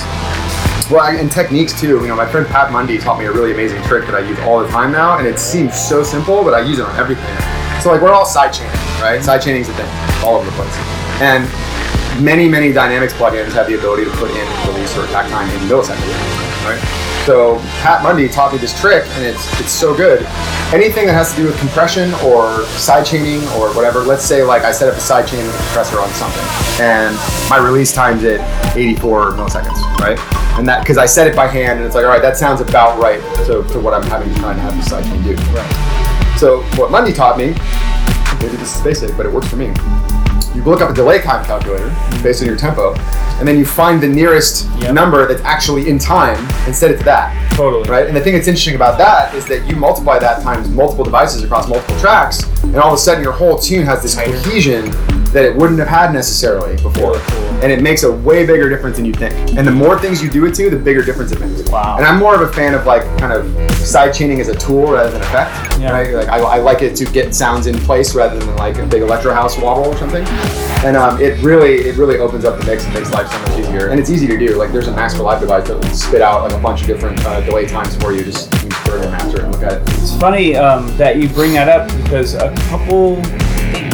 well, 0.90 1.06
and 1.06 1.30
techniques 1.30 1.78
too. 1.78 2.00
You 2.00 2.08
know, 2.08 2.16
my 2.16 2.26
friend 2.26 2.46
Pat 2.46 2.72
Mundy 2.72 2.98
taught 2.98 3.18
me 3.18 3.26
a 3.26 3.32
really 3.32 3.52
amazing 3.52 3.82
trick 3.82 4.06
that 4.06 4.14
I 4.14 4.20
use 4.20 4.38
all 4.40 4.60
the 4.60 4.68
time 4.68 4.92
now, 4.92 5.18
and 5.18 5.26
it 5.26 5.38
seems 5.38 5.78
so 5.78 6.02
simple, 6.02 6.42
but 6.42 6.54
I 6.54 6.60
use 6.60 6.78
it 6.78 6.86
on 6.86 6.96
everything. 6.96 7.36
So, 7.82 7.92
like, 7.92 8.02
we're 8.02 8.12
all 8.12 8.26
side 8.26 8.52
chaining, 8.52 8.72
right? 9.00 9.22
Side 9.22 9.42
chaining 9.42 9.62
is 9.62 9.68
a 9.68 9.74
thing 9.74 9.88
all 10.24 10.36
over 10.36 10.46
the 10.46 10.56
place, 10.56 10.74
and 11.20 11.44
many, 12.22 12.48
many 12.48 12.72
Dynamics 12.72 13.12
plugins 13.12 13.52
have 13.52 13.66
the 13.66 13.78
ability 13.78 14.04
to 14.04 14.10
put 14.12 14.30
in 14.30 14.46
release 14.68 14.96
or 14.96 15.04
attack 15.04 15.30
time 15.30 15.48
in 15.50 15.68
milliseconds, 15.68 16.64
right? 16.64 17.07
So 17.28 17.58
Pat 17.82 18.02
Mundy 18.02 18.26
taught 18.26 18.54
me 18.54 18.58
this 18.58 18.72
trick, 18.80 19.04
and 19.08 19.22
it's 19.22 19.60
it's 19.60 19.70
so 19.70 19.94
good. 19.94 20.22
Anything 20.72 21.04
that 21.04 21.12
has 21.12 21.30
to 21.32 21.36
do 21.36 21.44
with 21.44 21.58
compression 21.58 22.14
or 22.24 22.64
side 22.80 23.04
chaining 23.04 23.42
or 23.48 23.68
whatever. 23.76 24.00
Let's 24.00 24.24
say 24.24 24.42
like 24.42 24.62
I 24.62 24.72
set 24.72 24.88
up 24.88 24.94
a 24.94 24.98
sidechaining 24.98 25.44
compressor 25.44 26.00
on 26.00 26.08
something, 26.16 26.42
and 26.80 27.14
my 27.50 27.58
release 27.58 27.92
time's 27.92 28.24
at 28.24 28.40
84 28.74 29.32
milliseconds, 29.32 29.76
right? 29.98 30.18
And 30.58 30.66
that 30.68 30.80
because 30.80 30.96
I 30.96 31.04
set 31.04 31.26
it 31.26 31.36
by 31.36 31.48
hand, 31.48 31.80
and 31.80 31.84
it's 31.84 31.94
like, 31.94 32.06
all 32.06 32.10
right, 32.10 32.22
that 32.22 32.38
sounds 32.38 32.62
about 32.62 32.98
right 32.98 33.20
to, 33.44 33.62
to 33.74 33.78
what 33.78 33.92
I'm 33.92 34.04
having 34.04 34.34
trying 34.36 34.56
to 34.56 34.62
have 34.62 34.74
the 34.74 34.82
side 34.88 35.04
chain 35.04 35.22
do. 35.22 35.34
Right. 35.52 36.38
So 36.38 36.62
what 36.80 36.90
Mundy 36.90 37.12
taught 37.12 37.36
me, 37.36 37.48
maybe 38.40 38.56
this 38.56 38.74
is 38.74 38.80
basic, 38.80 39.14
but 39.18 39.26
it 39.26 39.32
works 39.32 39.48
for 39.48 39.56
me 39.56 39.74
you 40.58 40.64
look 40.64 40.80
up 40.80 40.90
a 40.90 40.94
delay 40.94 41.20
time 41.22 41.44
calculator 41.44 41.88
based 42.22 42.42
on 42.42 42.48
your 42.48 42.56
tempo, 42.56 42.94
and 43.38 43.46
then 43.46 43.56
you 43.56 43.64
find 43.64 44.00
the 44.02 44.08
nearest 44.08 44.66
Yep. 44.80 44.92
number 44.94 45.26
that's 45.28 45.42
actually 45.44 45.88
in 45.88 45.98
time 45.98 46.36
and 46.66 46.74
set 46.74 46.90
it 46.90 46.98
to 46.98 47.04
that. 47.04 47.32
totally. 47.54 47.88
Right? 47.90 48.06
And 48.06 48.16
the 48.16 48.20
thing 48.20 48.34
that's 48.34 48.46
interesting 48.48 48.74
about 48.76 48.98
that 48.98 49.34
is 49.34 49.44
that 49.46 49.66
you 49.66 49.74
multiply 49.76 50.18
that 50.20 50.42
times 50.42 50.68
multiple 50.68 51.04
devices 51.04 51.42
across 51.44 51.68
multiple 51.68 51.98
tracks, 51.98 52.42
and 52.62 52.76
all 52.76 52.88
of 52.88 52.94
a 52.94 52.98
sudden 52.98 53.22
your 53.22 53.32
whole 53.32 53.58
tune 53.58 53.84
has 53.86 54.02
this 54.02 54.14
cohesion 54.16 54.90
that 55.32 55.44
it 55.44 55.54
wouldn't 55.54 55.78
have 55.78 55.88
had 55.88 56.12
necessarily 56.12 56.74
before. 56.76 57.12
Really 57.12 57.24
cool. 57.26 57.44
And 57.62 57.72
it 57.72 57.82
makes 57.82 58.02
a 58.02 58.12
way 58.12 58.46
bigger 58.46 58.68
difference 58.68 58.96
than 58.96 59.04
you 59.04 59.12
think. 59.12 59.34
And 59.56 59.66
the 59.66 59.72
more 59.72 59.98
things 59.98 60.22
you 60.22 60.30
do 60.30 60.46
it 60.46 60.54
to, 60.54 60.70
the 60.70 60.76
bigger 60.76 61.04
difference 61.04 61.32
it 61.32 61.40
makes. 61.40 61.68
Wow. 61.70 61.96
And 61.98 62.06
I'm 62.06 62.18
more 62.18 62.34
of 62.34 62.40
a 62.40 62.52
fan 62.52 62.74
of 62.74 62.86
like 62.86 63.02
kind 63.18 63.32
of 63.32 63.70
side 63.78 64.14
chaining 64.14 64.40
as 64.40 64.48
a 64.48 64.56
tool 64.56 64.92
rather 64.92 65.10
than 65.10 65.20
an 65.20 65.28
effect. 65.28 65.78
Yeah. 65.78 65.90
Right? 65.90 66.14
Like 66.14 66.28
I, 66.28 66.38
I 66.38 66.58
like 66.58 66.82
it 66.82 66.94
to 66.96 67.04
get 67.04 67.34
sounds 67.34 67.66
in 67.66 67.76
place 67.78 68.14
rather 68.14 68.38
than 68.38 68.54
like 68.56 68.78
a 68.78 68.86
big 68.86 69.02
electro 69.02 69.32
house 69.32 69.58
wobble 69.58 69.86
or 69.86 69.96
something. 69.96 70.24
And 70.84 70.96
um, 70.96 71.20
it 71.20 71.42
really 71.42 71.74
it 71.88 71.96
really 71.96 72.18
opens 72.18 72.44
up 72.44 72.58
the 72.58 72.66
mix 72.66 72.84
and 72.84 72.94
makes 72.94 73.10
life 73.10 73.30
so 73.30 73.38
much 73.40 73.58
easier. 73.58 73.88
And 73.88 73.98
it's 73.98 74.10
easy 74.10 74.26
to 74.28 74.38
do. 74.38 74.56
Like 74.56 74.72
there's 74.72 74.88
a 74.88 74.92
Max 74.92 75.14
for 75.14 75.22
Live 75.22 75.40
device 75.40 75.66
that 75.68 75.76
will 75.76 75.94
spit 75.94 76.22
out 76.22 76.42
like 76.42 76.52
a 76.52 76.62
bunch 76.62 76.82
of 76.82 76.86
different 76.86 77.24
uh, 77.26 77.40
delay 77.42 77.66
times 77.66 77.96
for 77.96 78.12
you. 78.12 78.24
Just 78.24 78.50
put 78.88 79.04
it 79.04 79.10
Master 79.10 79.42
and 79.42 79.52
look 79.52 79.62
at 79.62 79.72
it. 79.72 79.82
It's 79.98 80.16
funny 80.16 80.56
um, 80.56 80.96
that 80.96 81.16
you 81.16 81.28
bring 81.28 81.52
that 81.54 81.68
up 81.68 81.88
because 82.02 82.34
a 82.34 82.54
couple, 82.68 83.16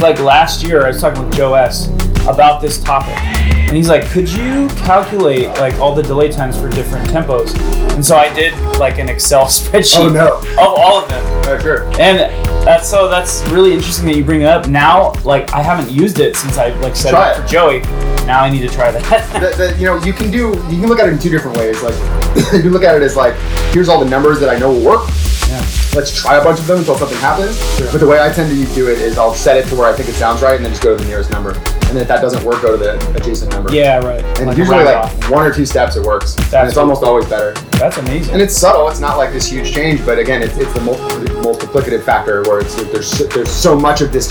like 0.04 0.20
last 0.20 0.62
year, 0.62 0.84
I 0.84 0.88
was 0.88 1.00
talking 1.00 1.24
with 1.24 1.34
Joe 1.34 1.54
S 1.54 1.88
about 2.28 2.60
this 2.60 2.78
topic, 2.82 3.16
and 3.16 3.74
he's 3.74 3.88
like, 3.88 4.04
"Could 4.10 4.28
you 4.28 4.68
calculate 4.84 5.48
like 5.58 5.74
all 5.80 5.94
the 5.94 6.02
delay 6.02 6.30
times 6.30 6.60
for 6.60 6.68
different 6.68 7.08
tempos?" 7.08 7.58
And 7.94 8.04
so 8.04 8.14
I 8.16 8.32
did 8.34 8.52
like 8.78 8.98
an 8.98 9.08
Excel 9.08 9.44
spreadsheet 9.46 10.10
Oh, 10.10 10.10
no. 10.10 10.36
of 10.62 10.78
all 10.78 11.02
of 11.02 11.08
them, 11.08 11.60
sure. 11.62 11.84
and 11.98 12.18
that's 12.66 12.86
so 12.86 13.08
that's 13.08 13.42
really 13.48 13.72
interesting 13.72 14.04
that 14.06 14.16
you 14.16 14.24
bring 14.24 14.42
it 14.42 14.46
up. 14.46 14.68
Now, 14.68 15.12
like 15.24 15.50
I 15.54 15.62
haven't 15.62 15.90
used 15.90 16.18
it 16.18 16.36
since 16.36 16.58
I 16.58 16.68
like 16.80 16.94
set 16.96 17.10
Try 17.12 17.30
it 17.30 17.36
up 17.38 17.42
for 17.42 17.48
Joey. 17.48 17.80
Now 18.26 18.42
I 18.42 18.50
need 18.50 18.60
to 18.60 18.74
try 18.74 18.90
that. 18.90 19.02
that, 19.32 19.56
that, 19.56 19.78
you 19.78 19.86
know, 19.86 19.96
you 20.04 20.12
can 20.12 20.30
do, 20.30 20.48
you 20.70 20.80
can 20.80 20.86
look 20.86 20.98
at 20.98 21.08
it 21.08 21.14
in 21.14 21.18
two 21.18 21.30
different 21.30 21.56
ways. 21.56 21.82
Like, 21.82 21.94
you 22.52 22.60
can 22.60 22.72
look 22.72 22.82
at 22.84 22.94
it 22.94 23.02
as 23.02 23.16
like, 23.16 23.34
here's 23.72 23.88
all 23.88 24.00
the 24.04 24.08
numbers 24.10 24.38
that 24.40 24.50
I 24.50 24.58
know 24.58 24.70
will 24.70 24.84
work. 24.84 25.08
Yeah. 25.94 25.98
Let's 26.00 26.20
try 26.20 26.36
a 26.36 26.44
bunch 26.44 26.58
of 26.60 26.66
them 26.66 26.78
until 26.78 26.96
something 26.98 27.18
happens. 27.18 27.56
But 27.92 27.98
the 27.98 28.06
way 28.06 28.20
I 28.20 28.32
tend 28.32 28.50
to 28.50 28.74
do 28.74 28.88
it 28.90 28.98
is 28.98 29.16
I'll 29.18 29.34
set 29.34 29.56
it 29.56 29.66
to 29.68 29.76
where 29.76 29.88
I 29.92 29.96
think 29.96 30.08
it 30.08 30.14
sounds 30.14 30.42
right, 30.42 30.56
and 30.56 30.64
then 30.64 30.72
just 30.72 30.82
go 30.82 30.96
to 30.96 31.02
the 31.02 31.08
nearest 31.08 31.30
number. 31.30 31.50
And 31.50 31.96
then 31.96 31.98
if 31.98 32.08
that 32.08 32.20
doesn't 32.20 32.42
work, 32.44 32.62
go 32.62 32.76
to 32.76 32.82
the 32.82 32.98
adjacent 33.16 33.52
number. 33.52 33.72
Yeah, 33.72 33.98
right. 34.00 34.24
And 34.38 34.48
Like 34.48 34.58
usually, 34.58 34.82
like 34.84 34.96
off. 34.96 35.30
one 35.30 35.46
or 35.46 35.52
two 35.54 35.64
steps, 35.66 35.96
it 35.96 36.02
works. 36.02 36.34
and 36.36 36.44
That's 36.46 36.68
it's 36.70 36.76
almost 36.78 37.02
always 37.04 37.26
better. 37.28 37.52
that's 37.78 37.98
amazing. 37.98 38.32
And 38.34 38.42
it's 38.42 38.56
subtle. 38.56 38.88
It's 38.88 39.00
not 39.00 39.16
like 39.16 39.32
this 39.32 39.46
huge 39.46 39.72
change, 39.72 40.04
but 40.04 40.18
again, 40.18 40.42
it's, 40.42 40.56
it's 40.56 40.72
the 40.74 40.80
multi- 40.80 41.02
multiplicative 41.44 42.02
factor 42.02 42.42
where 42.44 42.60
it's 42.60 42.74
there's 42.90 43.08
so- 43.10 43.26
there's 43.26 43.50
so 43.50 43.78
much 43.78 44.00
of 44.00 44.10
this 44.12 44.28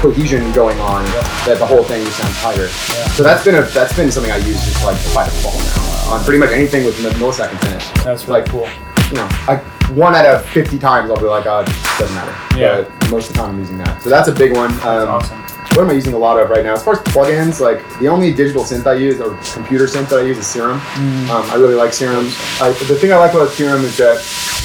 cohesion 0.00 0.50
going 0.52 0.78
on 0.80 1.04
that 1.46 1.56
the 1.58 1.66
whole 1.66 1.82
thing 1.84 2.04
just 2.04 2.18
sounds 2.18 2.36
tighter. 2.40 2.68
So 3.16 3.22
that's 3.22 3.44
been 3.44 3.54
a 3.54 3.62
that's 3.62 3.94
been 3.96 4.10
something 4.10 4.32
I 4.32 4.36
use 4.38 4.62
just 4.64 4.84
like 4.84 4.96
a 4.96 5.30
fall 5.30 5.52
now 5.58 6.14
on 6.14 6.24
pretty 6.24 6.38
much 6.38 6.50
anything 6.50 6.84
with 6.84 6.96
milliseconds 6.96 7.64
in 7.66 7.76
it. 7.76 8.04
That's 8.04 8.26
really 8.26 8.40
like 8.42 8.50
cool. 8.50 8.68
You 9.10 9.16
know, 9.16 9.28
like 9.48 9.62
one 9.94 10.14
out 10.14 10.26
of 10.26 10.44
50 10.46 10.78
times 10.78 11.10
I'll 11.10 11.16
be 11.18 11.24
like, 11.24 11.46
oh, 11.46 11.60
it 11.60 11.66
doesn't 11.98 12.14
matter. 12.14 12.58
Yeah. 12.58 12.82
But 13.00 13.10
most 13.10 13.28
of 13.30 13.34
the 13.34 13.40
time 13.40 13.50
I'm 13.50 13.58
using 13.58 13.78
that. 13.78 14.02
So 14.02 14.10
that's 14.10 14.28
a 14.28 14.32
big 14.32 14.56
one. 14.56 14.70
Um, 14.82 15.08
awesome. 15.08 15.38
what 15.76 15.80
am 15.80 15.90
I 15.90 15.92
using 15.92 16.14
a 16.14 16.18
lot 16.18 16.38
of 16.40 16.50
right 16.50 16.64
now? 16.64 16.74
As 16.74 16.82
far 16.84 16.94
as 16.94 17.00
plugins, 17.00 17.60
like 17.60 17.82
the 18.00 18.08
only 18.08 18.32
digital 18.32 18.62
synth 18.64 18.86
I 18.86 18.94
use 18.94 19.20
or 19.20 19.36
computer 19.52 19.86
synth 19.86 20.08
that 20.10 20.20
I 20.20 20.22
use 20.22 20.38
is 20.38 20.46
Serum. 20.46 20.78
Um, 21.30 21.50
I 21.50 21.54
really 21.54 21.74
like 21.74 21.92
Serum. 21.92 22.26
I, 22.60 22.70
the 22.88 22.96
thing 22.96 23.12
I 23.12 23.16
like 23.16 23.34
about 23.34 23.50
Serum 23.50 23.82
is 23.82 23.96
that 23.98 24.16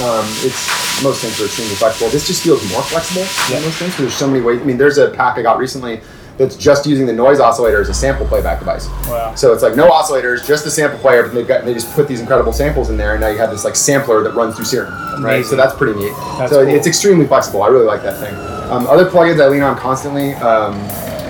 um, 0.03 0.25
it's 0.45 1.03
most 1.03 1.21
things 1.21 1.39
are 1.41 1.45
extremely 1.45 1.75
flexible. 1.75 2.09
This 2.09 2.25
just 2.27 2.41
feels 2.43 2.61
more 2.71 2.81
flexible 2.83 3.23
than 3.49 3.63
most 3.63 3.77
things. 3.79 3.91
'cause 3.95 3.99
There's 4.01 4.13
so 4.15 4.27
many 4.27 4.41
ways. 4.41 4.61
I 4.61 4.63
mean, 4.63 4.77
there's 4.77 4.97
a 4.97 5.09
pack 5.11 5.37
I 5.37 5.41
got 5.41 5.57
recently 5.57 6.01
that's 6.37 6.55
just 6.57 6.85
using 6.85 7.05
the 7.05 7.13
noise 7.13 7.39
oscillator 7.39 7.79
as 7.81 7.89
a 7.89 7.93
sample 7.93 8.25
playback 8.27 8.59
device. 8.59 8.87
Wow. 9.07 9.33
So 9.35 9.53
it's 9.53 9.63
like 9.63 9.75
no 9.75 9.89
oscillators, 9.89 10.45
just 10.45 10.63
the 10.65 10.71
sample 10.71 10.99
player, 10.99 11.23
but 11.23 11.33
they've 11.33 11.47
got 11.47 11.63
they 11.65 11.73
just 11.73 11.93
put 11.93 12.07
these 12.07 12.19
incredible 12.19 12.51
samples 12.53 12.89
in 12.89 12.97
there, 12.97 13.13
and 13.13 13.21
now 13.21 13.27
you 13.29 13.37
have 13.37 13.51
this 13.51 13.63
like 13.63 13.75
sampler 13.75 14.23
that 14.23 14.33
runs 14.35 14.55
through 14.55 14.65
Serum, 14.65 14.91
right? 15.23 15.35
Amazing. 15.35 15.49
So 15.51 15.55
that's 15.55 15.75
pretty 15.75 15.97
neat. 15.99 16.13
That's 16.37 16.51
so 16.51 16.65
cool. 16.65 16.73
it's 16.75 16.87
extremely 16.87 17.25
flexible. 17.27 17.63
I 17.63 17.67
really 17.67 17.85
like 17.85 18.03
that 18.03 18.19
thing. 18.19 18.33
Um, 18.71 18.87
other 18.87 19.09
plugins 19.09 19.41
I 19.41 19.47
lean 19.47 19.61
on 19.61 19.77
constantly. 19.77 20.33
Um, 20.35 20.75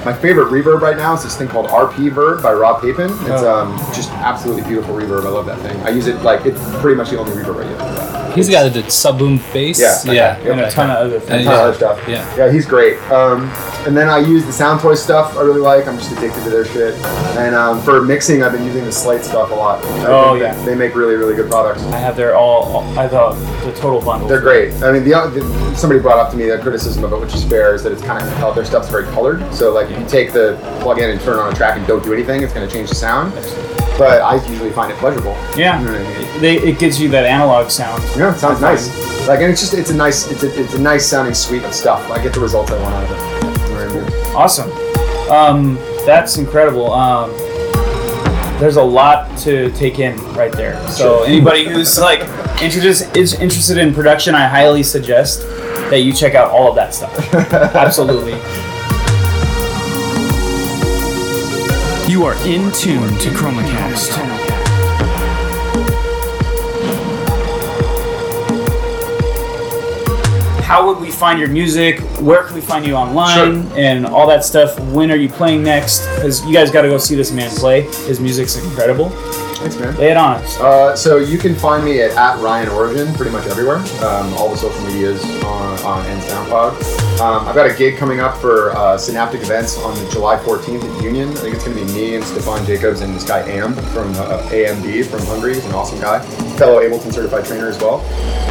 my 0.06 0.14
favorite 0.14 0.50
reverb 0.52 0.82
right 0.82 0.96
now 0.96 1.16
is 1.16 1.24
this 1.24 1.36
thing 1.36 1.48
called 1.48 1.66
RP 1.68 2.12
Verb 2.12 2.44
by 2.44 2.54
Rob 2.54 2.80
Papen. 2.80 3.10
It's 3.12 3.42
Oh. 3.42 3.60
um, 3.62 3.78
just 3.94 4.12
absolutely 4.12 4.62
beautiful 4.64 4.94
reverb. 4.96 5.26
I 5.26 5.30
love 5.30 5.48
that 5.48 5.60
thing. 5.62 5.76
I 5.82 5.90
use 5.90 6.06
it 6.06 6.22
like 6.22 6.46
it's 6.46 6.62
pretty 6.80 6.96
much 6.96 7.10
the 7.10 7.18
only 7.20 7.32
reverb 7.32 7.66
I 7.66 7.70
use. 7.70 8.05
He's 8.36 8.48
the 8.48 8.54
guy 8.54 8.64
that 8.64 8.74
did 8.74 8.92
sub 8.92 9.18
boom 9.20 9.40
bass. 9.54 9.80
Yeah, 9.80 9.98
that 10.06 10.14
yeah, 10.16 10.40
guy. 10.44 10.50
and 10.52 10.62
a 10.62 10.72
ton 10.72 10.90
of 10.90 10.98
other 10.98 11.18
Uh, 11.18 11.20
things. 11.20 11.30
Ton 11.30 11.38
of 11.40 11.46
yeah. 11.46 11.60
other 11.64 11.74
stuff. 11.74 12.08
Yeah. 12.08 12.36
Yeah, 12.38 12.52
he's 12.52 12.66
great. 12.66 12.98
Um, 13.12 13.50
and 13.88 13.96
then 13.96 14.10
I 14.10 14.20
use 14.20 14.46
the 14.46 14.52
Sound 14.54 14.82
Toy 14.82 14.96
stuff. 14.96 15.38
I 15.38 15.42
really 15.42 15.60
like. 15.62 15.88
I'm 15.88 15.98
just 15.98 16.12
addicted 16.12 16.44
to 16.44 16.50
their 16.50 16.66
shit. 16.66 16.96
And 17.38 17.56
um, 17.56 17.82
for 17.82 18.02
mixing, 18.02 18.44
I've 18.44 18.52
been 18.52 18.66
using 18.66 18.84
the 18.86 18.92
Slate 18.92 19.24
stuff 19.24 19.52
a 19.52 19.54
lot. 19.56 19.84
I 19.86 20.06
Oh, 20.08 20.34
yeah. 20.36 20.54
they, 20.60 20.66
they 20.72 20.76
make 20.76 20.96
really, 20.96 21.16
really 21.16 21.36
good 21.36 21.50
products. 21.50 21.84
I 21.86 21.98
have 21.98 22.16
their 22.16 22.36
all. 22.36 22.84
I 22.98 23.08
thought 23.08 23.34
the 23.64 23.72
total 23.74 24.02
bundle. 24.02 24.28
They're 24.28 24.42
great. 24.42 24.74
I 24.84 24.92
mean, 24.92 25.04
the, 25.04 25.12
the 25.34 25.76
somebody 25.76 26.00
brought 26.02 26.18
up 26.20 26.32
to 26.32 26.38
me 26.38 26.46
the 26.50 26.58
criticism 26.60 27.04
of 27.04 27.14
it, 27.14 27.20
which 27.20 27.34
is 27.36 27.44
fair, 27.44 27.76
is 27.76 27.84
that 27.84 27.92
it's 27.92 28.02
kind 28.02 28.24
of 28.28 28.56
their 28.56 28.66
stuff's 28.66 28.90
very 28.90 29.06
colored. 29.06 29.42
So 29.54 29.74
like, 29.74 29.90
if 29.92 30.00
you 30.00 30.06
take 30.08 30.34
the 30.34 30.58
plug-in 30.82 31.10
and 31.10 31.22
turn 31.22 31.38
on 31.40 31.52
a 31.52 31.56
track 31.56 31.78
and 31.78 31.86
don't 31.88 32.04
do 32.04 32.14
anything, 32.14 32.42
it's 32.42 32.54
going 32.54 32.68
to 32.68 32.74
change 32.74 32.90
the 32.90 32.96
sound. 32.96 33.34
But 33.98 34.22
I 34.22 34.36
usually 34.48 34.72
find 34.72 34.92
it 34.92 34.98
pleasurable. 34.98 35.34
Yeah. 35.56 35.80
You 35.80 35.86
know 35.86 35.92
what 35.94 36.02
I 36.02 36.20
mean? 36.34 36.42
They, 36.42 36.58
it 36.58 36.80
gives 36.80 37.00
you 37.00 37.08
that 37.10 37.26
analog 37.26 37.70
sound. 37.72 38.04
Yeah, 38.18 38.34
it 38.34 38.38
sounds 38.40 38.62
I 38.62 38.72
nice. 38.74 39.28
Like, 39.28 39.40
and 39.40 39.52
it's 39.52 39.62
just 39.62 39.74
it's 39.74 39.90
a 39.90 39.96
nice 39.96 40.30
it's 40.30 40.44
a, 40.44 40.62
it's 40.62 40.74
a 40.76 40.80
nice 40.82 41.06
sounding 41.08 41.34
suite 41.34 41.64
of 41.64 41.74
stuff. 41.74 42.10
I 42.12 42.22
get 42.22 42.34
the 42.34 42.42
results 42.42 42.72
I 42.72 42.82
want 42.82 42.94
out 42.96 43.04
of 43.06 43.12
it. 43.12 43.60
You 43.70 43.76
know 43.76 43.86
what 43.86 43.92
I 43.92 44.26
mean? 44.28 44.36
Awesome. 44.36 44.72
Um, 45.32 45.76
that's 46.06 46.38
incredible. 46.38 46.92
Um, 46.94 47.32
there's 48.60 48.76
a 48.78 48.84
lot 48.84 49.38
to 49.40 49.72
take 49.72 50.00
in 50.00 50.16
right 50.34 50.52
there. 50.52 50.76
So 50.90 51.20
Sure. 51.20 51.26
anybody 51.28 51.66
who's 51.66 51.98
like 52.00 52.20
interested 52.62 53.16
is 53.18 53.34
interested 53.34 53.78
in 53.78 53.94
production, 53.94 54.36
I 54.36 54.48
highly 54.48 54.84
suggest 54.84 55.42
that 55.90 56.00
you 56.02 56.14
check 56.14 56.36
out 56.36 56.52
all 56.52 56.70
of 56.70 56.76
that 56.76 56.94
stuff. 56.94 57.34
Absolutely. 57.34 58.34
You 62.08 62.24
are 62.24 62.36
in 62.46 62.72
tune 62.72 63.10
to 63.18 63.30
ChromaCast. 63.30 64.12
How 70.62 70.86
would 70.86 71.00
we 71.00 71.10
find 71.10 71.40
your 71.40 71.50
music? 71.50 72.00
Where 72.22 72.44
can 72.44 72.54
we 72.54 72.62
find 72.62 72.86
you 72.86 72.94
online 72.94 73.66
and 73.76 74.06
all 74.06 74.28
that 74.28 74.46
stuff? 74.46 74.80
When 74.92 75.10
are 75.10 75.16
you 75.16 75.30
playing 75.30 75.64
next? 75.64 76.06
Because 76.16 76.46
you 76.46 76.54
guys 76.54 76.70
got 76.70 76.84
to 76.84 76.90
go 76.90 77.00
see 77.00 77.16
this 77.16 77.32
man 77.32 77.50
play. 77.50 77.82
His 77.82 78.20
music's 78.20 78.56
incredible. 78.64 79.10
Thanks, 79.10 79.80
man. 79.80 79.96
Lay 79.98 80.12
it 80.12 80.18
on 80.18 80.36
us. 80.36 80.60
Uh, 80.60 80.96
so 80.96 81.18
you 81.18 81.40
can 81.40 81.56
find 81.56 81.84
me 81.84 82.02
at, 82.02 82.12
at 82.12 82.40
Ryan 82.40 82.70
Origin 82.70 83.14
pretty 83.16 83.32
much 83.32 83.48
everywhere. 83.48 83.78
Um, 83.78 84.32
all 84.36 84.50
the 84.50 84.58
social 84.58 84.80
medias 84.86 85.24
on, 85.44 85.80
on 85.80 86.06
and 86.06 86.22
SoundCloud. 86.22 87.05
Um, 87.22 87.48
I've 87.48 87.56
got 87.56 87.72
a 87.72 87.74
gig 87.74 87.98
coming 87.98 88.20
up 88.20 88.36
for 88.42 88.72
uh, 88.72 88.98
Synaptic 88.98 89.42
Events 89.42 89.78
on 89.78 89.96
July 90.12 90.36
14th 90.36 90.84
at 90.84 91.02
Union. 91.02 91.30
I 91.30 91.36
think 91.36 91.56
it's 91.56 91.64
going 91.64 91.78
to 91.78 91.86
be 91.86 91.94
me 91.94 92.16
and 92.16 92.24
Stefan 92.26 92.66
Jacobs 92.66 93.00
and 93.00 93.16
this 93.16 93.24
guy 93.24 93.40
Am 93.48 93.74
from 93.74 94.14
uh, 94.16 94.42
AMD 94.50 95.06
from 95.06 95.26
Hungary. 95.26 95.54
He's 95.54 95.64
an 95.66 95.72
awesome 95.72 96.02
guy, 96.02 96.20
fellow 96.58 96.82
Ableton 96.82 97.14
certified 97.14 97.46
trainer 97.46 97.70
as 97.70 97.80
well. 97.80 98.02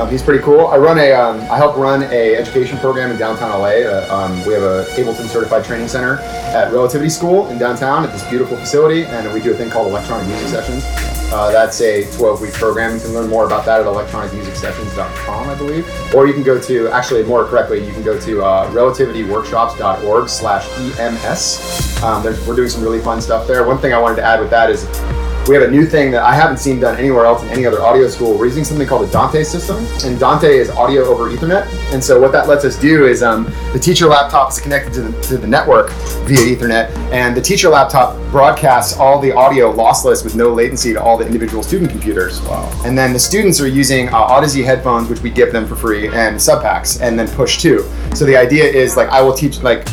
Um, 0.01 0.09
he's 0.09 0.23
pretty 0.23 0.43
cool. 0.43 0.69
I 0.69 0.79
run 0.79 0.99
a, 0.99 1.13
um, 1.13 1.41
I 1.51 1.59
help 1.59 1.77
run 1.77 2.05
a 2.05 2.37
education 2.37 2.79
program 2.79 3.11
in 3.11 3.19
downtown 3.19 3.51
LA. 3.51 3.85
Uh, 3.85 4.09
um, 4.11 4.47
we 4.47 4.55
have 4.55 4.63
a 4.63 4.87
Ableton 4.93 5.29
certified 5.29 5.63
training 5.63 5.89
center 5.89 6.17
at 6.55 6.73
Relativity 6.73 7.11
School 7.11 7.49
in 7.49 7.59
downtown 7.59 8.03
at 8.03 8.13
this 8.13 8.27
beautiful 8.31 8.57
facility, 8.57 9.05
and 9.05 9.31
we 9.35 9.41
do 9.41 9.53
a 9.53 9.55
thing 9.55 9.69
called 9.69 9.89
electronic 9.89 10.27
music 10.27 10.49
sessions. 10.49 11.24
Uh, 11.35 11.51
that's 11.51 11.81
a 11.81 12.09
12 12.17 12.41
week 12.41 12.53
program. 12.53 12.95
You 12.95 13.01
can 13.01 13.13
learn 13.13 13.29
more 13.29 13.45
about 13.45 13.65
that 13.67 13.81
at 13.81 13.87
electronicmusicsessions.com, 13.87 15.51
I 15.51 15.55
believe. 15.57 16.15
Or 16.15 16.29
you 16.29 16.33
can 16.33 16.45
go 16.45 16.61
to, 16.61 16.89
actually, 16.91 17.25
more 17.25 17.45
correctly, 17.45 17.85
you 17.85 17.93
can 17.93 18.05
go 18.05 18.17
to 18.21 18.45
uh, 18.45 18.71
relativityworkshops.org 18.71 20.29
slash 20.29 20.69
EMS. 20.97 22.01
Um, 22.05 22.23
we're 22.23 22.55
doing 22.55 22.69
some 22.69 22.85
really 22.85 23.01
fun 23.01 23.21
stuff 23.21 23.49
there. 23.49 23.67
One 23.67 23.79
thing 23.79 23.93
I 23.93 23.99
wanted 23.99 24.15
to 24.17 24.23
add 24.23 24.39
with 24.39 24.51
that 24.51 24.71
is 24.71 24.85
we 25.49 25.55
have 25.55 25.65
a 25.65 25.71
new 25.71 25.85
thing 25.85 26.11
that 26.11 26.23
I 26.23 26.35
haven't 26.35 26.57
seen 26.57 26.81
done 26.81 26.99
anywhere 26.99 27.27
else 27.27 27.43
in 27.43 27.51
any 27.51 27.67
other 27.67 27.83
audio 27.83 28.09
school. 28.09 28.39
We're 28.39 28.47
using 28.47 28.65
something 28.65 28.87
called 28.87 29.07
a 29.07 29.13
Dante 29.13 29.45
system, 29.45 29.85
and 30.03 30.19
Dante 30.19 30.49
is 30.49 30.71
audio 30.71 31.05
over 31.05 31.31
Ethernet. 31.31 31.67
And 31.93 32.03
so 32.03 32.19
what 32.19 32.33
that 32.33 32.49
lets 32.49 32.65
us 32.65 32.79
do 32.79 33.07
is 33.07 33.23
um, 33.23 33.45
the 33.73 33.79
teacher 33.79 34.07
laptop 34.07 34.51
is 34.51 34.59
connected 34.59 34.95
to 34.95 35.03
the, 35.03 35.23
to 35.23 35.37
the 35.37 35.47
network 35.47 35.91
via 36.25 36.39
Ethernet, 36.39 36.91
and 37.13 37.37
the 37.37 37.43
teacher 37.43 37.69
laptop 37.69 38.17
broadcasts 38.31 38.97
all 38.97 39.21
the 39.21 39.33
audio 39.33 39.71
lossless 39.71 40.25
with 40.25 40.35
no 40.35 40.53
latency 40.53 40.95
to 40.95 41.03
all 41.03 41.19
the 41.19 41.27
individual 41.27 41.63
student 41.63 41.91
computers. 41.91 42.41
Wow. 42.43 42.83
And 42.87 42.97
then 42.97 43.13
the 43.13 43.19
students 43.19 43.61
are 43.61 43.69
using 43.69 44.09
uh, 44.09 44.27
Audeze 44.29 44.65
headphones, 44.65 45.11
which 45.11 45.21
we 45.21 45.31
give 45.31 45.53
them 45.53 45.67
for 45.67 45.77
free, 45.77 46.07
and 46.09 46.37
subpacks, 46.37 47.03
and 47.03 47.19
then 47.19 47.29
push 47.29 47.61
two. 47.61 47.85
So 48.15 48.25
the 48.25 48.37
idea 48.37 48.65
is 48.65 48.97
like 48.97 49.11
I 49.11 49.21
will 49.21 49.35
teach 49.35 49.61
like 49.63 49.87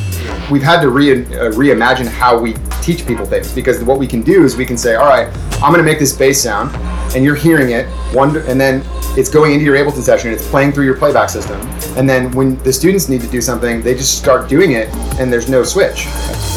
we've 0.49 0.63
had 0.63 0.79
to 0.81 0.89
re- 0.89 1.25
uh, 1.25 1.51
reimagine 1.51 2.07
how 2.07 2.39
we 2.39 2.55
teach 2.81 3.05
people 3.05 3.25
things 3.25 3.53
because 3.53 3.83
what 3.83 3.99
we 3.99 4.07
can 4.07 4.21
do 4.21 4.43
is 4.43 4.55
we 4.55 4.65
can 4.65 4.77
say, 4.77 4.95
all 4.95 5.07
right, 5.07 5.27
I'm 5.55 5.71
going 5.71 5.77
to 5.77 5.83
make 5.83 5.99
this 5.99 6.15
bass 6.15 6.41
sound, 6.41 6.75
and 7.15 7.23
you're 7.23 7.35
hearing 7.35 7.71
it, 7.71 7.87
one, 8.13 8.35
and 8.37 8.59
then 8.59 8.83
it's 9.17 9.29
going 9.29 9.51
into 9.53 9.65
your 9.65 9.75
Ableton 9.75 10.01
session, 10.01 10.31
it's 10.31 10.47
playing 10.47 10.71
through 10.71 10.85
your 10.85 10.95
playback 10.97 11.29
system, 11.29 11.59
and 11.97 12.09
then 12.09 12.31
when 12.31 12.57
the 12.63 12.71
students 12.71 13.09
need 13.09 13.21
to 13.21 13.27
do 13.27 13.41
something, 13.41 13.81
they 13.81 13.93
just 13.93 14.17
start 14.17 14.49
doing 14.49 14.71
it, 14.71 14.87
and 15.19 15.31
there's 15.31 15.49
no 15.49 15.63
switch. 15.63 16.05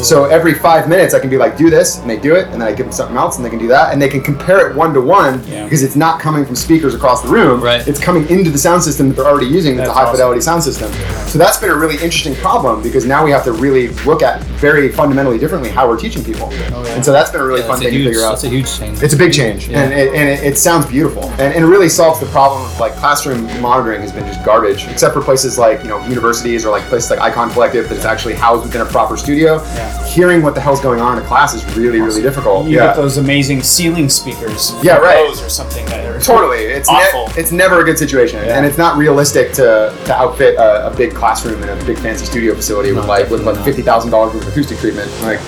So 0.04 0.24
every 0.24 0.54
five 0.54 0.88
minutes, 0.88 1.14
I 1.14 1.20
can 1.20 1.30
be 1.30 1.36
like, 1.36 1.56
do 1.56 1.70
this, 1.70 1.98
and 1.98 2.08
they 2.08 2.18
do 2.18 2.34
it, 2.36 2.48
and 2.48 2.54
then 2.54 2.62
I 2.62 2.72
give 2.72 2.86
them 2.86 2.92
something 2.92 3.16
else, 3.16 3.36
and 3.36 3.44
they 3.44 3.50
can 3.50 3.58
do 3.58 3.68
that, 3.68 3.92
and 3.92 4.00
they 4.00 4.08
can 4.08 4.22
compare 4.22 4.70
it 4.70 4.76
one 4.76 4.94
to 4.94 5.00
one 5.00 5.40
because 5.64 5.82
it's 5.82 5.96
not 5.96 6.20
coming 6.20 6.44
from 6.44 6.56
speakers 6.56 6.94
across 6.94 7.22
the 7.22 7.28
room. 7.28 7.60
Right. 7.60 7.86
It's 7.86 8.00
coming 8.00 8.28
into 8.28 8.50
the 8.50 8.58
sound 8.58 8.82
system 8.82 9.08
that 9.08 9.16
they're 9.16 9.26
already 9.26 9.46
using. 9.46 9.76
That's, 9.76 9.88
That's 9.88 9.96
a 9.96 10.00
high 10.00 10.06
awesome. 10.06 10.16
fidelity 10.16 10.40
sound 10.40 10.62
system. 10.62 10.92
So 11.28 11.38
that's 11.38 11.58
been 11.58 11.70
a 11.70 11.76
really 11.76 11.94
interesting 11.94 12.34
problem 12.36 12.82
because 12.82 13.06
now 13.06 13.24
we 13.24 13.30
have 13.32 13.44
to 13.44 13.52
really 13.52 13.88
look 14.04 14.22
at 14.22 14.40
very 14.60 14.88
fundamentally 14.88 15.38
differently 15.38 15.70
how 15.70 15.88
we're 15.88 15.98
teaching 15.98 16.13
people. 16.22 16.48
Oh, 16.72 16.84
and 16.94 17.04
so 17.04 17.10
that's 17.12 17.30
been 17.30 17.40
a 17.40 17.44
really 17.44 17.62
fun 17.62 17.78
thing 17.80 17.92
huge, 17.92 18.04
to 18.04 18.10
figure 18.10 18.24
out. 18.24 18.30
that's 18.30 18.44
a 18.44 18.48
huge 18.48 18.70
change. 18.78 19.02
It's 19.02 19.14
a 19.14 19.16
big 19.16 19.32
change, 19.32 19.68
Yeah. 19.68 19.82
and, 19.82 19.92
it, 19.92 20.14
and 20.14 20.28
it, 20.28 20.52
it 20.52 20.58
sounds 20.58 20.86
beautiful, 20.86 21.24
and, 21.32 21.54
and 21.54 21.64
it 21.64 21.66
really 21.66 21.88
solves 21.88 22.20
the 22.20 22.26
problem 22.26 22.62
of 22.62 22.78
like 22.78 22.92
classroom 22.96 23.44
monitoring 23.60 24.00
has 24.02 24.12
been 24.12 24.26
just 24.26 24.44
garbage, 24.44 24.86
except 24.86 25.14
for 25.14 25.22
places 25.22 25.58
like 25.58 25.82
you 25.82 25.88
know 25.88 26.04
universities 26.06 26.64
or 26.66 26.70
like 26.70 26.82
places 26.84 27.10
like 27.10 27.20
Icon 27.20 27.50
Collective 27.50 27.88
that's 27.88 28.04
actually 28.04 28.34
housed 28.34 28.64
within 28.64 28.82
a 28.82 28.86
proper 28.86 29.16
studio. 29.16 29.56
Yeah. 29.56 30.06
Hearing 30.06 30.42
what 30.42 30.54
the 30.54 30.60
hell's 30.60 30.80
going 30.80 31.00
on 31.00 31.16
in 31.18 31.24
a 31.24 31.26
class 31.26 31.54
is 31.54 31.64
really 31.76 32.00
really 32.00 32.22
difficult. 32.22 32.66
You 32.66 32.76
yeah, 32.76 32.86
get 32.88 32.96
those 32.96 33.16
amazing 33.16 33.62
ceiling 33.62 34.08
speakers. 34.08 34.72
Yeah, 34.82 34.98
right. 34.98 35.26
Or 35.42 35.48
something 35.48 35.84
Totally, 36.20 36.64
it's 36.64 36.88
ne- 36.90 36.94
Awful. 36.96 37.38
it's 37.40 37.52
never 37.52 37.80
a 37.80 37.84
good 37.84 37.98
situation, 37.98 38.44
Yeah. 38.44 38.56
and 38.56 38.66
it's 38.66 38.78
not 38.78 38.96
realistic 38.96 39.52
to, 39.54 39.96
to 40.06 40.14
outfit 40.14 40.54
a, 40.56 40.88
a 40.92 40.96
big 40.96 41.14
classroom 41.14 41.62
in 41.62 41.68
a 41.68 41.84
big 41.84 41.98
fancy 41.98 42.24
studio 42.26 42.54
facility 42.54 42.92
with 42.92 43.06
like 43.06 43.28
with 43.30 43.42
like 43.44 43.62
fifty 43.64 43.82
thousand 43.82 44.10
dollars 44.10 44.34
worth 44.34 44.42
of 44.46 44.48
acoustic 44.52 44.78
treatment. 44.78 45.10
Like, 45.22 45.38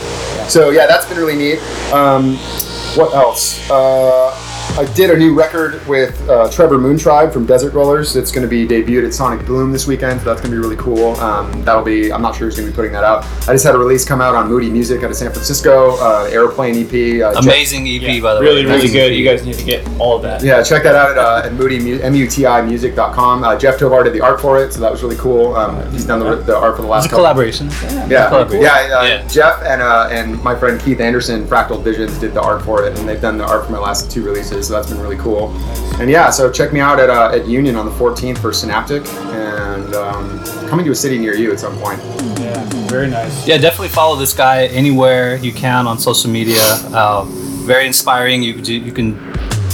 so 0.48 0.70
yeah, 0.70 0.86
that's 0.86 1.06
been 1.08 1.18
really 1.18 1.36
neat. 1.36 1.58
Um, 1.92 2.36
what 2.96 3.14
else? 3.14 3.68
Uh, 3.70 4.30
I 4.74 4.84
did 4.94 5.08
a 5.10 5.16
new 5.16 5.34
record 5.34 5.84
with 5.86 6.20
uh, 6.28 6.50
Trevor 6.50 6.76
Moontribe 6.76 7.32
from 7.32 7.46
Desert 7.46 7.72
Rollers. 7.72 8.14
It's 8.14 8.30
going 8.30 8.42
to 8.42 8.48
be 8.48 8.66
debuted 8.66 9.06
at 9.06 9.14
Sonic 9.14 9.46
Boom 9.46 9.72
this 9.72 9.86
weekend, 9.86 10.20
so 10.20 10.26
that's 10.26 10.40
going 10.42 10.50
to 10.50 10.56
be 10.56 10.58
really 10.62 10.76
cool. 10.76 11.14
Um, 11.16 11.62
that'll 11.64 11.82
be. 11.82 12.12
I'm 12.12 12.20
not 12.20 12.34
sure 12.36 12.46
who's 12.46 12.56
going 12.56 12.66
to 12.66 12.72
be 12.72 12.76
putting 12.76 12.92
that 12.92 13.02
out. 13.02 13.24
I 13.48 13.52
just 13.54 13.64
had 13.64 13.74
a 13.74 13.78
release 13.78 14.04
come 14.04 14.20
out 14.20 14.34
on 14.34 14.48
Muti 14.50 14.68
Music 14.68 15.02
out 15.02 15.10
of 15.10 15.16
San 15.16 15.32
Francisco. 15.32 15.96
Uh, 15.96 16.28
Airplane 16.30 16.74
EP. 16.76 17.22
Uh, 17.22 17.32
check- 17.34 17.42
Amazing 17.44 17.86
EP, 17.88 18.02
Yeah, 18.02 18.20
by 18.20 18.34
the 18.34 18.40
really, 18.42 18.66
way. 18.66 18.72
really 18.72 18.82
really 18.82 18.92
good. 18.92 19.12
EP. 19.12 19.18
You 19.18 19.24
guys 19.24 19.46
need 19.46 19.54
to 19.54 19.64
get 19.64 19.88
all 19.98 20.16
of 20.16 20.22
that. 20.24 20.42
Yeah, 20.42 20.62
check 20.62 20.82
that 20.82 20.94
out 20.94 21.10
at, 21.12 21.18
uh, 21.18 21.42
at 21.46 21.54
Muti 21.54 21.78
Mu- 21.78 22.00
M-U-T-I-music.com. 22.02 23.44
Uh, 23.44 23.56
Jeff 23.58 23.78
Tovar 23.78 24.04
did 24.04 24.12
the 24.12 24.20
art 24.20 24.42
for 24.42 24.62
it, 24.62 24.74
so 24.74 24.80
that 24.80 24.92
was 24.92 25.02
really 25.02 25.16
cool. 25.16 25.56
Um, 25.56 25.90
he's 25.90 26.04
done 26.04 26.18
the, 26.18 26.36
the 26.36 26.54
art 26.56 26.76
for 26.76 26.82
the 26.82 26.88
last 26.88 27.04
It's 27.04 27.06
a 27.06 27.16
couple- 27.16 27.24
collaboration. 27.24 27.68
Yeah, 28.10 28.28
collaboration. 28.28 28.60
yeah, 28.62 28.98
uh, 28.98 29.02
Yeah. 29.04 29.26
Jeff 29.26 29.62
and 29.62 29.80
uh, 29.80 30.08
and 30.10 30.42
my 30.44 30.54
friend 30.54 30.78
Keith 30.80 31.00
Anderson, 31.00 31.46
Fractal 31.46 31.82
Visions, 31.82 32.18
did 32.18 32.34
the 32.34 32.42
art 32.42 32.60
for 32.62 32.84
it, 32.84 32.98
and 32.98 33.08
they've 33.08 33.20
done 33.22 33.38
the 33.38 33.44
art 33.46 33.64
for 33.64 33.72
my 33.72 33.78
last 33.78 34.10
two 34.10 34.22
releases, 34.22 34.55
so 34.62 34.72
that's 34.72 34.88
been 34.88 35.00
really 35.00 35.16
cool. 35.16 35.48
And 36.00 36.10
yeah, 36.10 36.30
so 36.30 36.50
check 36.50 36.72
me 36.72 36.80
out 36.80 37.00
at 37.00 37.10
uh, 37.10 37.30
at 37.32 37.46
Union 37.46 37.76
on 37.76 37.86
the 37.86 37.92
14th 37.92 38.38
for 38.38 38.52
Synaptic, 38.52 39.06
and 39.06 39.94
um, 39.94 40.44
coming 40.68 40.84
to 40.84 40.92
a 40.92 40.94
city 40.94 41.18
near 41.18 41.34
you 41.34 41.52
at 41.52 41.60
some 41.60 41.76
point. 41.78 42.00
Yeah, 42.38 42.62
very 42.88 43.08
nice. 43.08 43.46
Yeah, 43.46 43.58
definitely 43.58 43.88
follow 43.88 44.16
this 44.16 44.32
guy 44.32 44.66
anywhere 44.66 45.36
you 45.36 45.52
can 45.52 45.86
on 45.86 45.98
social 45.98 46.30
media. 46.30 46.60
Uh, 46.92 47.24
very 47.64 47.86
inspiring. 47.86 48.42
You 48.42 48.54
you 48.54 48.92
can. 48.92 49.16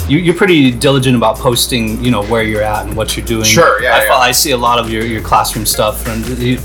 You, 0.08 0.18
you're 0.18 0.34
pretty 0.34 0.72
diligent 0.72 1.16
about 1.16 1.36
posting, 1.36 2.04
you 2.04 2.10
know, 2.10 2.24
where 2.24 2.42
you're 2.42 2.60
at 2.60 2.86
and 2.86 2.96
what 2.96 3.16
you're 3.16 3.24
doing. 3.24 3.44
Sure, 3.44 3.80
yeah, 3.80 3.94
I, 3.94 4.04
yeah. 4.04 4.14
I 4.14 4.32
see 4.32 4.50
a 4.50 4.56
lot 4.56 4.80
of 4.80 4.90
your, 4.90 5.04
your 5.04 5.22
classroom 5.22 5.64
stuff, 5.64 6.08
and 6.08 6.26
you, 6.38 6.58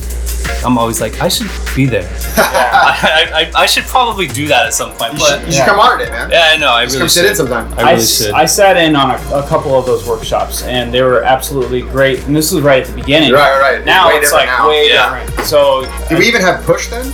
I'm 0.65 0.77
always 0.77 0.99
like, 1.01 1.21
I 1.21 1.27
should 1.27 1.49
be 1.75 1.85
there. 1.85 2.03
I, 2.37 3.29
I, 3.33 3.41
I, 3.59 3.61
I 3.63 3.65
should 3.65 3.85
probably 3.85 4.27
do 4.27 4.47
that 4.47 4.65
at 4.65 4.73
some 4.73 4.91
point. 4.93 5.13
You 5.13 5.19
But 5.19 5.39
should, 5.39 5.47
you 5.47 5.53
should 5.53 5.65
come 5.65 5.79
art 5.79 6.01
it, 6.01 6.09
man. 6.09 6.29
yeah, 6.29 6.51
I 6.53 6.57
know. 6.57 6.71
I 6.71 6.83
Just 6.85 6.95
really 6.95 7.01
come 7.03 7.09
sit 7.09 7.25
in 7.25 7.29
should. 7.31 7.37
sometime. 7.37 7.73
I 7.73 7.81
I, 7.81 7.91
really 7.91 8.03
s- 8.03 8.17
should. 8.17 8.31
I 8.33 8.45
sat 8.45 8.77
in 8.77 8.95
on 8.95 9.11
a, 9.11 9.13
a 9.35 9.47
couple 9.47 9.75
of 9.77 9.85
those 9.85 10.07
workshops 10.07 10.63
and 10.63 10.93
they 10.93 11.01
were 11.01 11.23
absolutely 11.23 11.81
great. 11.81 12.23
And 12.25 12.35
this 12.35 12.51
was 12.51 12.63
right 12.63 12.81
at 12.81 12.87
the 12.87 12.95
beginning. 12.95 13.31
Right, 13.33 13.59
right, 13.59 13.77
right. 13.77 13.85
Now 13.85 14.07
way 14.09 14.15
it's 14.15 14.31
different 14.31 14.47
like 14.49 14.59
now. 14.59 14.69
way 14.69 14.87
Yeah. 14.89 15.23
different. 15.25 15.47
So 15.47 15.85
Do 16.09 16.17
we 16.17 16.27
even 16.27 16.41
have 16.41 16.63
push 16.65 16.87
then? 16.89 17.05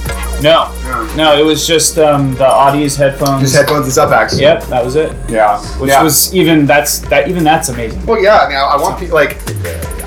no, 0.42 0.74
No. 0.86 1.16
no, 1.16 1.38
it 1.38 1.46
was 1.46 1.68
just 1.68 1.98
um, 2.00 2.32
the 2.34 2.46
Audeze 2.46 2.98
headphones. 2.98 3.42
Just 3.44 3.56
headphones 3.56 3.86
and 3.86 3.94
sub 3.94 4.10
packs. 4.10 4.40
Yep, 4.40 4.64
that 4.66 4.84
was 4.84 4.96
it. 4.96 5.16
Yeah. 5.30 5.60
Which 5.80 5.90
yeah. 5.90 6.02
was 6.04 6.34
even 6.34 6.66
that's 6.66 7.00
that 7.10 7.28
even 7.28 7.44
that's 7.44 7.70
amazing. 7.70 8.06
Well, 8.06 8.22
yeah. 8.22 8.40
I 8.40 8.48
mean, 8.48 8.58
I, 8.58 8.62
I 8.62 8.82
want 8.82 9.00
people 9.00 9.16
like. 9.16 9.38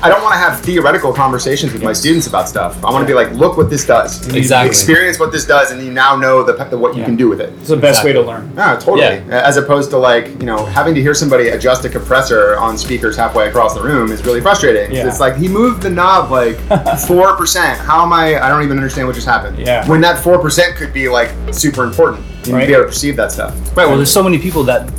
I 0.01 0.09
don't 0.09 0.21
want 0.21 0.33
to 0.33 0.37
have 0.39 0.59
theoretical 0.61 1.11
conversations 1.13 1.73
with 1.73 1.83
my 1.83 1.93
students 1.93 2.27
about 2.27 2.47
stuff. 2.47 2.83
I 2.83 2.91
want 2.91 3.01
to 3.03 3.07
be 3.07 3.13
like, 3.13 3.31
look 3.31 3.57
what 3.57 3.69
this 3.69 3.85
does. 3.85 4.27
Exactly. 4.33 4.69
Experience 4.69 5.19
what 5.19 5.31
this 5.31 5.45
does, 5.45 5.71
and 5.71 5.81
you 5.83 5.91
now 5.91 6.15
know 6.15 6.43
the, 6.43 6.53
the 6.65 6.77
what 6.77 6.93
you 6.95 6.99
Yeah. 7.01 7.05
can 7.05 7.15
do 7.15 7.27
with 7.29 7.41
it. 7.41 7.53
It's 7.59 7.69
the 7.69 7.77
best 7.77 8.03
way 8.03 8.13
to 8.13 8.21
learn. 8.21 8.51
Yeah, 8.55 8.75
totally. 8.75 9.01
Yeah. 9.01 9.41
As 9.45 9.57
opposed 9.57 9.89
to 9.91 9.97
like, 9.97 10.27
you 10.39 10.45
know, 10.45 10.65
having 10.65 10.93
to 10.95 11.01
hear 11.01 11.13
somebody 11.13 11.49
adjust 11.49 11.83
a 11.85 11.89
compressor 11.89 12.57
on 12.57 12.77
speakers 12.77 13.15
halfway 13.17 13.47
across 13.47 13.73
the 13.73 13.81
room 13.81 14.11
is 14.11 14.23
really 14.25 14.41
frustrating. 14.41 14.91
Yeah. 14.91 15.07
It's 15.07 15.19
like 15.19 15.35
he 15.35 15.47
moved 15.47 15.81
the 15.81 15.89
knob 15.89 16.29
like 16.31 16.57
four 17.07 17.35
percent. 17.35 17.79
How 17.79 18.03
am 18.05 18.13
I? 18.13 18.39
I 18.39 18.49
don't 18.49 18.63
even 18.63 18.77
understand 18.77 19.07
what 19.07 19.15
just 19.15 19.27
happened. 19.27 19.57
Yeah. 19.57 19.87
When 19.89 20.01
that 20.01 20.23
four 20.23 20.37
percent 20.39 20.75
could 20.75 20.93
be 20.93 21.09
like 21.09 21.31
super 21.51 21.83
important. 21.83 22.23
You 22.45 22.53
need 22.53 22.59
Right. 22.59 22.61
to 22.61 22.67
be 22.67 22.73
able 22.75 22.83
to 22.83 22.87
perceive 22.89 23.15
that 23.17 23.31
stuff. 23.33 23.53
right. 23.75 23.85
Well, 23.87 23.97
there's 23.97 24.11
so 24.11 24.23
many 24.23 24.37
people 24.37 24.63
that 24.65 24.89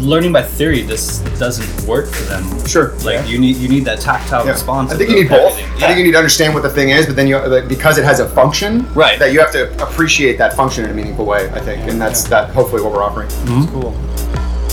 learning 0.00 0.32
by 0.32 0.42
theory 0.42 0.82
just 0.82 1.24
doesn't 1.38 1.86
work 1.88 2.06
for 2.08 2.22
them. 2.24 2.66
Sure. 2.66 2.92
Like 3.04 3.28
you 3.28 3.38
need 3.38 3.56
you 3.56 3.68
need 3.68 3.84
that 3.86 4.00
tactile 4.00 4.44
Yeah. 4.44 4.52
response. 4.52 4.92
I 4.92 4.96
think 4.96 5.10
you 5.10 5.16
need 5.22 5.28
both. 5.28 5.52
everything. 5.58 5.82
I 5.82 5.86
think 5.86 5.98
you 5.98 6.04
need 6.04 6.12
to 6.12 6.18
understand 6.18 6.54
what 6.54 6.62
the 6.62 6.70
thing 6.70 6.90
is, 6.90 7.06
but 7.06 7.16
then 7.16 7.26
you 7.26 7.38
like, 7.38 7.68
because 7.68 7.98
it 7.98 8.04
has 8.04 8.20
a 8.20 8.28
function, 8.30 8.86
Right. 8.94 9.18
That 9.18 9.32
you 9.32 9.40
have 9.40 9.52
to 9.52 9.70
appreciate 9.82 10.38
that 10.38 10.54
function 10.54 10.84
in 10.84 10.90
a 10.90 10.94
meaningful 10.94 11.24
way. 11.24 11.48
I 11.50 11.60
think, 11.60 11.88
and 11.90 12.00
that's 12.00 12.24
that. 12.24 12.50
Hopefully, 12.50 12.82
what 12.82 12.92
we're 12.92 13.02
offering. 13.02 13.28
Cool. 13.68 13.92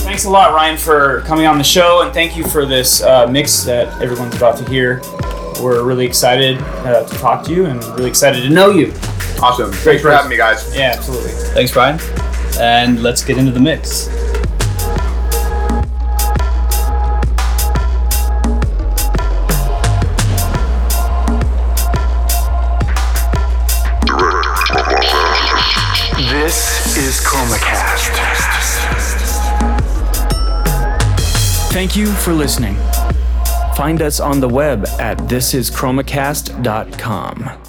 Thanks 0.05 0.26
a 0.26 0.30
lot, 0.30 0.53
Ryan, 0.53 0.78
for 0.78 1.21
coming 1.21 1.47
on 1.47 1.57
the 1.57 1.63
show, 1.63 2.01
and 2.03 2.13
thank 2.13 2.38
you 2.38 2.43
for 2.45 2.65
this 2.65 3.01
uh, 3.01 3.26
mix 3.28 3.63
that 3.63 4.01
everyone's 4.01 4.36
about 4.36 4.55
to 4.57 4.69
hear. 4.69 5.01
We're 5.61 5.84
really 5.84 6.05
excited 6.05 6.59
uh, 6.61 7.05
to 7.07 7.15
talk 7.17 7.43
to 7.45 7.51
you, 7.53 7.65
and 7.65 7.84
really 7.97 8.09
excited 8.09 8.41
to 8.43 8.49
know 8.49 8.69
you. 8.69 8.93
Awesome. 9.41 9.71
Thanks 9.71 10.01
for 10.01 10.11
having 10.11 10.30
me, 10.30 10.38
guys. 10.38 10.76
Yeah, 10.76 10.93
absolutely. 10.95 11.32
Thanks, 11.53 11.71
Brian. 11.71 11.99
And 12.59 13.01
let's 13.03 13.23
get 13.23 13.38
into 13.38 13.51
the 13.51 13.59
mix. 13.59 14.07
Thank 31.76 31.97
you 31.97 32.07
for 32.07 32.32
listening. 32.32 32.78
Find 33.76 34.01
us 34.01 34.21
on 34.21 34.39
the 34.39 34.47
web 34.47 34.86
at 34.97 35.17
thisischromacast.com. 35.17 37.64